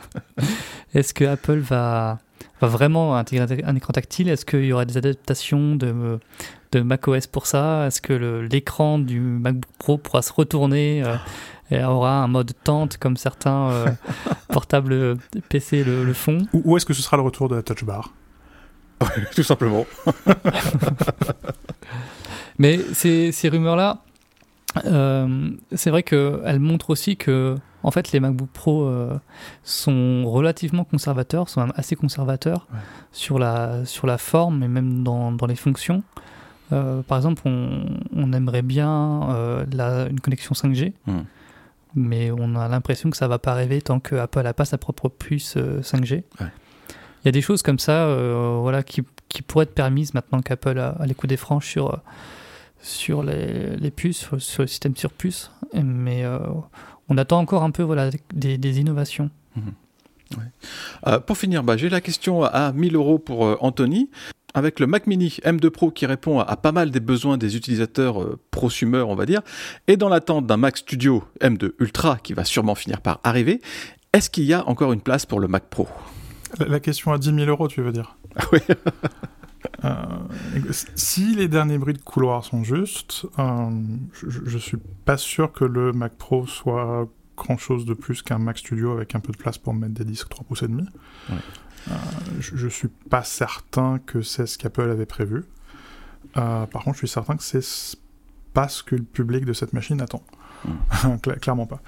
Est-ce 0.96 1.14
que 1.14 1.26
Apple 1.26 1.60
va 1.60 2.20
va 2.62 2.68
vraiment 2.68 3.16
intégrer 3.16 3.64
un 3.64 3.76
écran 3.76 3.94
tactile. 3.94 4.30
Est-ce 4.30 4.46
qu'il 4.46 4.66
y 4.66 4.74
aura 4.74 4.86
des 4.86 4.98
adaptations 4.98 5.76
de, 5.76 6.20
de 6.72 6.82
macOS 6.82 7.28
pour 7.28 7.46
ça? 7.46 7.88
Est-ce 7.88 8.02
que 8.02 8.48
l'écran 8.52 9.00
du 9.00 9.20
MacBook 9.20 9.72
Pro 9.78 9.98
pourra 9.98 10.22
se 10.22 10.34
retourner 10.34 11.04
euh, 11.04 11.16
et 11.72 11.84
aura 11.84 12.24
un 12.24 12.28
mode 12.28 12.52
tente 12.64 12.98
comme 12.98 13.18
certains 13.18 13.70
euh, 13.70 13.88
portables 14.50 15.18
PC 15.50 15.84
le, 15.84 16.14
font? 16.14 16.48
Ou, 16.54 16.78
est-ce 16.78 16.86
que 16.86 16.94
ce 16.94 17.02
sera 17.02 17.18
le 17.18 17.24
retour 17.24 17.50
de 17.50 17.56
la 17.56 17.64
touch 17.64 17.84
bar? 17.84 18.14
Tout 19.36 19.44
simplement. 19.44 19.86
Mais 22.60 22.80
ces, 22.94 23.32
ces 23.32 23.50
rumeurs-là, 23.50 24.02
euh, 24.86 25.52
c'est 25.74 25.92
vrai 25.92 26.04
qu'elles 26.04 26.60
montrent 26.60 26.90
aussi 26.90 27.18
que 27.18 27.56
en 27.88 27.92
fait, 27.92 28.12
les 28.12 28.20
MacBook 28.20 28.50
Pro 28.50 28.84
euh, 28.84 29.18
sont 29.64 30.30
relativement 30.30 30.84
conservateurs, 30.84 31.48
sont 31.48 31.62
même 31.62 31.72
assez 31.78 31.96
conservateurs 31.96 32.68
sur, 33.14 33.40
la, 33.40 33.86
sur 33.86 34.08
la 34.08 34.18
forme 34.18 34.62
et 34.62 34.68
même 34.68 35.04
dans, 35.04 35.32
dans 35.32 35.46
les 35.46 35.56
fonctions. 35.56 36.04
Euh, 36.74 37.02
par 37.02 37.18
exemple, 37.18 37.44
on, 37.46 37.86
on 38.14 38.34
aimerait 38.34 38.62
bien 38.62 39.30
euh, 39.30 39.66
la, 39.72 40.08
une 40.08 40.20
connexion 40.20 40.52
5G, 40.52 40.92
hmm. 41.06 41.20
mais 41.96 42.30
on 42.30 42.58
a 42.58 42.68
l'impression 42.68 43.10
que 43.10 43.16
ça 43.16 43.30
va 43.30 43.40
pas 43.40 43.54
arriver 43.54 43.82
tant 43.82 44.02
que 44.02 44.16
Apple 44.16 44.42
n'a 44.42 44.54
pas 44.54 44.66
sa 44.66 44.78
propre 44.78 45.08
puce 45.08 45.56
5G. 45.56 46.24
Il 46.42 46.46
y 47.24 47.30
a 47.30 47.32
des 47.32 47.42
choses 47.42 47.62
comme 47.62 47.80
ça 47.80 48.14
voilà, 48.60 48.84
qui, 48.84 49.02
qui, 49.30 49.42
pourraient 49.42 49.64
être 49.64 49.74
permises 49.74 50.14
maintenant 50.14 50.42
qu'Apple 50.42 50.78
a, 50.78 50.90
a, 50.90 51.06
les 51.06 51.14
coups 51.14 51.30
des 51.30 51.38
franches 51.38 51.70
sur, 51.70 52.02
sur 52.82 53.24
les, 53.24 53.78
les, 53.78 53.92
puces, 53.92 54.28
sur 54.40 54.64
le 54.64 54.68
système 54.68 54.98
sur 54.98 55.14
puce. 55.14 55.52
Mais 55.74 56.26
on 57.10 57.18
attend 57.18 57.40
encore 57.40 57.64
un 57.64 57.72
peu 57.72 57.84
voilà, 57.84 58.10
des, 58.34 58.80
innovations. 58.80 59.30
Mhm. 59.56 59.74
Euh, 61.06 61.20
pour 61.20 61.38
finir, 61.38 61.64
bah, 61.64 61.78
j'ai 61.78 61.90
la 61.90 62.02
question 62.02 62.44
à 62.44 62.72
1000 62.74 62.96
euros 62.96 63.20
pour 63.20 63.46
euh, 63.46 63.58
Anthony. 63.62 64.10
Avec 64.54 64.80
le 64.80 64.88
Mac 64.88 65.06
Mini 65.08 65.38
M2 65.44 65.70
Pro 65.70 65.92
qui 65.92 66.06
répond 66.06 66.40
à, 66.40 66.56
pas 66.56 66.72
mal 66.72 66.90
des 66.90 67.00
besoins 67.00 67.38
des 67.38 67.56
utilisateurs 67.56 68.22
euh, 68.22 68.40
prosumeurs, 68.50 69.10
on 69.10 69.16
va 69.16 69.26
dire, 69.26 69.42
et 69.88 69.98
dans 69.98 70.10
l'attente 70.10 70.48
d'un 70.48 70.58
Mac 70.58 70.78
Studio 70.78 71.24
M2 71.42 71.74
Ultra 71.80 72.18
qui 72.18 72.34
va 72.34 72.44
sûrement 72.44 72.74
finir 72.74 73.02
par 73.02 73.20
arriver, 73.24 73.62
est-ce 74.14 74.30
qu'il 74.30 74.46
y 74.46 74.54
a 74.54 74.68
encore 74.68 74.94
une 74.94 75.02
place 75.02 75.26
pour 75.26 75.40
le 75.40 75.48
Mac 75.48 75.66
Pro? 75.70 75.88
La, 76.66 76.80
question 76.80 77.12
à 77.12 77.20
10 77.20 77.36
000 77.36 77.50
euros, 77.50 77.68
tu 77.68 77.82
veux 77.82 77.92
dire? 77.92 78.18
Ah 78.36 78.46
Oui. 78.52 78.60
si 80.96 81.36
les 81.36 81.48
derniers 81.48 81.78
bruits 81.78 81.94
de 81.94 82.02
couloir 82.02 82.44
sont 82.44 82.64
justes, 82.64 83.26
je, 83.38 84.28
je, 84.30 84.58
suis 84.58 84.78
pas 85.06 85.18
sûr 85.18 85.52
que 85.52 85.66
le 85.66 85.92
Mac 85.94 86.14
Pro 86.14 86.48
soit 86.48 87.08
grand 87.38 87.58
chose 87.58 87.86
de 87.86 87.94
plus 87.94 88.22
qu'un 88.22 88.40
Mac 88.40 88.58
Studio 88.58 88.92
avec 88.92 89.16
un 89.16 89.20
peu 89.20 89.32
de 89.32 89.38
place 89.38 89.58
pour 89.58 89.74
mettre 89.74 89.94
des 89.94 90.04
disques 90.04 90.28
3 90.30 90.46
pouces 90.46 90.64
et 90.64 90.68
demi. 90.68 90.86
Euh, 91.30 91.94
je, 92.40 92.58
je, 92.58 92.68
suis 92.68 92.90
pas 92.90 93.24
certain 93.24 94.00
que 94.06 94.22
c'est 94.22 94.48
ce 94.48 94.58
qu'Apple 94.58 94.90
avait 94.90 95.06
prévu. 95.06 95.46
Euh, 96.36 96.66
par 96.66 96.84
contre, 96.84 96.96
je 96.96 97.00
suis 97.00 97.08
certain 97.08 97.38
que 97.38 97.44
c'est 97.44 97.98
pas 98.54 98.68
ce 98.68 98.84
que 98.84 98.96
le 98.96 99.04
public 99.04 99.46
de 99.46 99.54
cette 99.54 99.72
machine 99.72 100.02
attend. 100.02 100.24
Clairement 101.42 101.68
pas. 101.68 101.82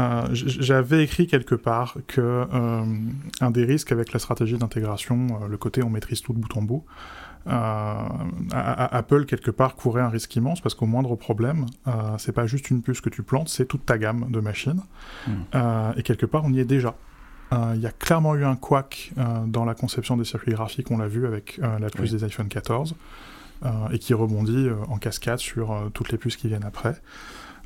Euh, 0.00 0.26
j'avais 0.32 1.04
écrit 1.04 1.28
quelque 1.28 1.54
part 1.54 1.96
que 2.08 2.46
un 3.40 3.50
des 3.50 3.64
risques 3.64 3.92
avec 3.92 4.12
la 4.12 4.18
stratégie 4.18 4.58
d'intégration, 4.58 5.46
le 5.48 5.56
côté 5.56 5.82
on 5.82 5.88
maîtrise 5.88 6.20
tout 6.20 6.32
de 6.32 6.38
bout 6.38 6.56
en 6.56 6.62
bout, 6.62 6.84
euh, 6.84 7.17
Apple 7.46 9.24
quelque 9.26 9.50
part 9.50 9.74
courait 9.76 10.02
un 10.02 10.08
risque 10.08 10.34
immense 10.36 10.60
parce 10.60 10.74
qu'au 10.74 10.86
moindre 10.86 11.14
problème, 11.16 11.66
euh, 11.86 11.92
c'est 12.18 12.32
pas 12.32 12.46
juste 12.46 12.70
une 12.70 12.82
puce 12.82 13.00
que 13.00 13.10
tu 13.10 13.22
plantes, 13.22 13.48
c'est 13.48 13.66
toute 13.66 13.86
ta 13.86 13.98
gamme 13.98 14.26
de 14.30 14.40
machines. 14.40 14.82
Hmm. 15.26 15.32
Euh, 15.54 15.92
et 15.96 16.02
quelque 16.02 16.26
part, 16.26 16.44
on 16.44 16.52
y 16.52 16.60
est 16.60 16.64
déjà. 16.64 16.94
Il 17.74 17.80
y 17.80 17.86
a 17.86 17.92
clairement 17.92 18.34
eu 18.34 18.44
un 18.44 18.56
quack 18.56 19.12
dans 19.46 19.64
la 19.64 19.74
conception 19.74 20.18
des 20.18 20.24
circuits 20.24 20.52
graphiques, 20.52 20.90
on 20.90 20.98
l'a 20.98 21.08
vu 21.08 21.26
avec 21.26 21.58
la 21.58 21.88
puce 21.88 22.12
des 22.12 22.22
iPhone 22.22 22.48
14, 22.48 22.94
et 23.90 23.98
qui 23.98 24.12
rebondit 24.12 24.68
en 24.86 24.98
cascade 24.98 25.38
sur 25.38 25.90
toutes 25.94 26.12
les 26.12 26.18
puces 26.18 26.36
qui 26.36 26.48
viennent 26.48 26.66
après. 26.66 27.00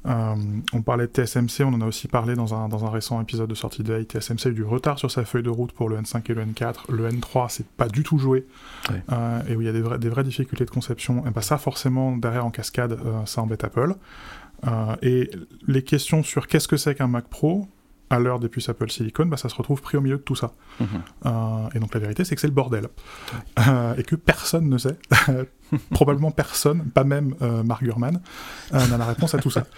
Euh, 0.06 0.34
on 0.72 0.82
parlait 0.82 1.06
de 1.06 1.12
TSMC, 1.12 1.64
on 1.64 1.74
en 1.74 1.80
a 1.80 1.86
aussi 1.86 2.08
parlé 2.08 2.34
dans 2.34 2.54
un, 2.54 2.68
dans 2.68 2.84
un 2.84 2.90
récent 2.90 3.20
épisode 3.20 3.48
de 3.48 3.54
sortie 3.54 3.82
de 3.82 3.92
veille. 3.92 4.04
TSMC 4.04 4.46
a 4.46 4.48
eu 4.48 4.54
du 4.54 4.64
retard 4.64 4.98
sur 4.98 5.10
sa 5.10 5.24
feuille 5.24 5.42
de 5.42 5.50
route 5.50 5.72
pour 5.72 5.88
le 5.88 5.96
N5 5.96 6.30
et 6.30 6.34
le 6.34 6.44
N4. 6.44 6.90
Le 6.90 7.08
N3, 7.08 7.46
c'est 7.48 7.66
pas 7.66 7.88
du 7.88 8.02
tout 8.02 8.18
joué. 8.18 8.46
Euh, 9.12 9.42
et 9.48 9.56
où 9.56 9.60
il 9.60 9.66
y 9.66 9.70
a 9.70 9.72
des, 9.72 9.98
des, 9.98 10.08
vraies 10.08 10.24
difficultés 10.24 10.64
de 10.64 10.70
conception. 10.70 11.24
Et 11.26 11.30
bah 11.30 11.42
ça, 11.42 11.58
forcément, 11.58 12.16
derrière 12.16 12.44
en 12.44 12.50
cascade, 12.50 12.92
euh, 12.92 13.24
ça 13.26 13.42
embête 13.42 13.64
Apple. 13.64 13.94
et 15.02 15.30
les 15.66 15.82
questions 15.82 16.22
sur 16.22 16.46
qu'est-ce 16.46 16.68
que 16.68 16.76
c'est 16.76 16.94
qu'un 16.94 17.08
Mac 17.08 17.26
Pro, 17.26 17.68
à 18.12 18.18
l'heure 18.18 18.38
des 18.38 18.48
puces 18.48 18.68
Apple 18.68 18.90
Silicon, 18.90 19.26
bah, 19.26 19.36
ça 19.36 19.48
se 19.48 19.54
retrouve 19.54 19.80
pris 19.80 19.96
au 19.96 20.00
milieu 20.00 20.16
de 20.16 20.22
tout 20.22 20.34
ça. 20.34 20.52
Mhm. 20.80 20.86
Euh, 21.26 21.30
et 21.74 21.78
donc 21.78 21.94
la 21.94 22.00
vérité, 22.00 22.24
c'est 22.24 22.34
que 22.34 22.40
c'est 22.40 22.46
le 22.46 22.52
bordel. 22.52 22.88
Euh, 23.66 23.94
et 23.96 24.02
que 24.02 24.16
personne 24.16 24.68
ne 24.68 24.78
sait, 24.78 24.96
probablement 25.90 26.30
personne, 26.30 26.84
pas 26.90 27.04
même 27.04 27.34
euh, 27.42 27.62
Mark 27.62 27.82
Gurman, 27.82 28.20
n'a 28.72 28.98
la 28.98 29.06
réponse 29.06 29.34
à 29.34 29.38
tout 29.38 29.50
ça. 29.50 29.64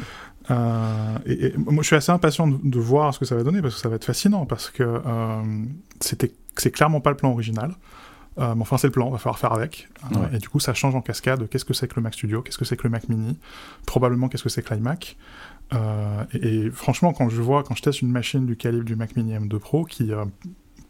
Et, 1.24 1.54
moi, 1.56 1.82
je 1.82 1.86
suis 1.86 1.96
assez 1.96 2.12
impatient 2.12 2.46
de, 2.46 2.78
voir 2.78 3.14
ce 3.14 3.18
que 3.18 3.24
ça 3.24 3.34
va 3.34 3.42
donner, 3.42 3.62
parce 3.62 3.76
que 3.76 3.80
ça 3.80 3.88
va 3.88 3.96
être 3.96 4.04
fascinant, 4.04 4.44
parce 4.44 4.68
que 4.68 5.00
c'était, 6.00 6.34
c'est 6.56 6.70
clairement 6.70 7.00
pas 7.00 7.08
le 7.08 7.16
plan 7.16 7.30
original. 7.30 7.72
mais 8.36 8.44
enfin, 8.60 8.76
c'est 8.76 8.88
le 8.88 8.92
plan, 8.92 9.06
on 9.06 9.10
va 9.10 9.16
falloir 9.16 9.38
faire 9.38 9.54
avec. 9.54 9.88
Et 10.34 10.38
du 10.38 10.50
coup, 10.50 10.60
ça 10.60 10.74
change 10.74 10.94
en 10.94 11.00
cascade. 11.00 11.48
Qu'est-ce 11.48 11.64
que 11.64 11.72
c'est 11.72 11.88
que 11.88 11.94
le 11.96 12.02
Mac 12.02 12.12
Studio? 12.12 12.42
Qu'est-ce 12.42 12.58
que 12.58 12.66
c'est 12.66 12.76
que 12.76 12.82
le 12.82 12.90
Mac 12.90 13.08
Mini? 13.08 13.38
Probablement, 13.86 14.28
qu'est-ce 14.28 14.42
que 14.42 14.50
c'est 14.50 14.60
que 14.60 14.74
l'iMac? 14.74 15.16
Euh, 15.72 16.24
et, 16.32 16.70
franchement, 16.70 17.12
quand 17.12 17.28
je 17.28 17.40
vois, 17.40 17.62
quand 17.62 17.74
je 17.74 17.82
teste 17.82 18.02
une 18.02 18.10
machine 18.10 18.46
du 18.46 18.56
calibre 18.56 18.84
du 18.84 18.96
Mac 18.96 19.16
Mini 19.16 19.34
M2 19.34 19.58
Pro, 19.58 19.84
qui, 19.84 20.12
euh, 20.12 20.24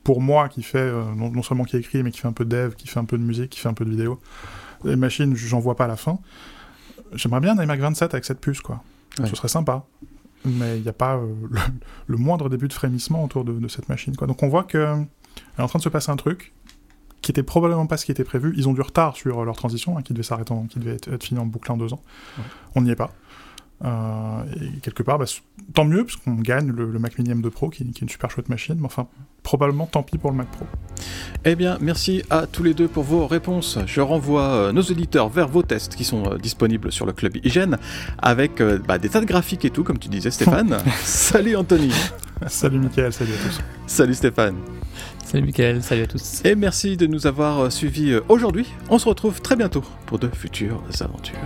pour 0.03 0.21
moi, 0.21 0.49
qui 0.49 0.63
fait, 0.63 0.79
euh, 0.79 1.05
non, 1.15 1.43
seulement 1.43 1.65
qui 1.65 1.77
écrit, 1.77 2.03
mais 2.03 2.11
qui 2.11 2.21
fait 2.21 2.29
un 2.29 2.33
peu 2.33 2.45
de 2.45 2.51
dev, 2.51 2.75
qui 2.75 2.89
fait 2.89 3.01
un 3.01 3.05
peu 3.05 3.17
de 3.17 3.23
musique, 3.23 3.51
qui 3.51 3.61
fait 3.61 3.69
un 3.69 3.75
peu 3.75 3.85
de 3.85 3.91
vidéo, 3.91 4.21
les 4.85 4.97
machines, 4.97 5.35
j'en 5.35 5.61
vois 5.61 5.77
pas 5.77 5.85
à 5.85 5.89
la 5.89 5.97
fin. 5.97 6.19
J'aimerais 7.13 7.41
bien 7.41 7.57
un 7.59 7.63
iMac 7.63 7.81
27 7.81 8.15
avec 8.15 8.25
cette 8.25 8.41
puce, 8.41 8.61
quoi. 8.61 8.83
Ce 9.17 9.37
serait 9.37 9.49
sympa. 9.49 9.85
Mais 10.45 10.77
il 10.77 10.83
n'y 10.83 10.89
a 10.89 10.93
pas 10.93 11.19
le, 12.07 12.17
moindre 12.19 12.51
début 12.51 12.69
de 12.69 12.73
frémissement 12.73 13.25
autour 13.25 13.45
de, 13.45 13.69
cette 13.69 13.89
machine, 13.89 14.15
quoi. 14.17 14.27
Donc 14.27 14.43
on 14.43 14.49
voit 14.49 14.65
que 14.65 14.99
est 15.59 15.63
en 15.63 15.69
train 15.69 15.79
de 15.79 15.85
se 15.85 15.89
passer 15.89 16.11
un 16.11 16.17
truc 16.17 16.53
qui 17.23 17.31
était 17.31 17.43
probablement 17.43 17.87
pas 17.87 17.97
ce 17.97 18.05
qui 18.05 18.13
était 18.13 18.25
prévu. 18.25 18.53
Ils 18.57 18.69
ont 18.69 18.75
du 18.75 18.83
retard 18.83 19.17
sur 19.17 19.45
leur 19.45 19.57
transition, 19.57 19.97
hein, 19.97 20.03
qui 20.03 20.13
devait 20.13 20.25
s'arrêter, 20.25 20.55
qui 20.69 20.79
devait 20.79 20.97
être, 20.97 21.23
fini 21.25 21.41
en 21.41 21.47
boucle 21.47 21.73
en 21.73 21.79
deux 21.79 21.95
ans. 21.95 22.03
On 22.75 22.83
n'y 22.83 22.91
est 22.91 22.97
pas. 22.97 23.13
Euh, 23.85 24.45
et 24.61 24.81
quelque 24.81 25.03
part, 25.03 25.19
bah, 25.19 25.27
tant 25.75 25.85
mieux, 25.85 26.05
parce 26.05 26.17
qu'on 26.17 26.35
gagne 26.35 26.71
le, 26.71 26.87
Mac 26.99 27.19
Mini 27.19 27.35
M2 27.35 27.51
Pro, 27.51 27.69
qui, 27.69 27.83
est 27.83 28.01
une 28.01 28.09
super 28.09 28.31
chouette 28.31 28.49
machine, 28.49 28.77
mais 28.79 28.87
enfin, 28.87 29.09
probablement 29.43 29.87
tant 29.87 30.03
pis 30.03 30.17
pour 30.17 30.31
le 30.31 30.37
Mac 30.37 30.51
Pro. 30.51 30.65
Eh 31.45 31.55
bien, 31.55 31.77
merci 31.81 32.23
à 32.31 32.47
tous 32.47 32.63
les 32.63 32.73
deux 32.73 32.89
pour 32.89 33.05
vos 33.05 33.27
réponses. 33.27 33.79
Je 33.87 34.01
renvoie 34.01 34.43
euh, 34.43 34.73
nos 34.73 34.83
auditeurs 34.83 35.29
vers 35.29 35.49
vos 35.49 35.63
tests 35.63 35.97
qui 35.97 36.05
sont 36.05 36.25
euh, 36.25 36.39
disponibles 36.39 36.91
sur 36.93 37.05
le 37.05 37.13
Club 37.13 37.37
Hygiène, 37.37 37.79
avec 38.19 38.63
bah, 38.87 38.99
des 38.99 39.11
tas 39.11 39.21
de 39.21 39.27
graphiques 39.27 39.65
et 39.65 39.71
tout, 39.71 39.85
comme 39.85 39.99
tu 39.99 40.09
disais, 40.09 40.31
Stéphane. 40.31 40.79
salut 41.03 41.57
Anthony. 41.57 41.93
salut 42.47 42.79
Mickaël, 42.79 43.13
salut 43.13 43.33
à 43.33 43.47
tous. 43.47 43.61
Salut 43.87 44.15
Stéphane. 44.15 44.57
Salut 45.25 45.45
Mickaël, 45.45 45.83
salut 45.83 46.03
à 46.03 46.07
tous. 46.07 46.43
Et 46.45 46.55
merci 46.55 46.97
de 46.97 47.07
nous 47.07 47.27
avoir 47.27 47.71
suivis 47.71 48.17
aujourd'hui. 48.29 48.67
On 48.89 48.99
se 48.99 49.09
retrouve 49.09 49.43
très 49.43 49.57
bientôt 49.57 49.85
pour 50.07 50.19
de 50.19 50.29
futures 50.29 50.83
aventures. 51.01 51.39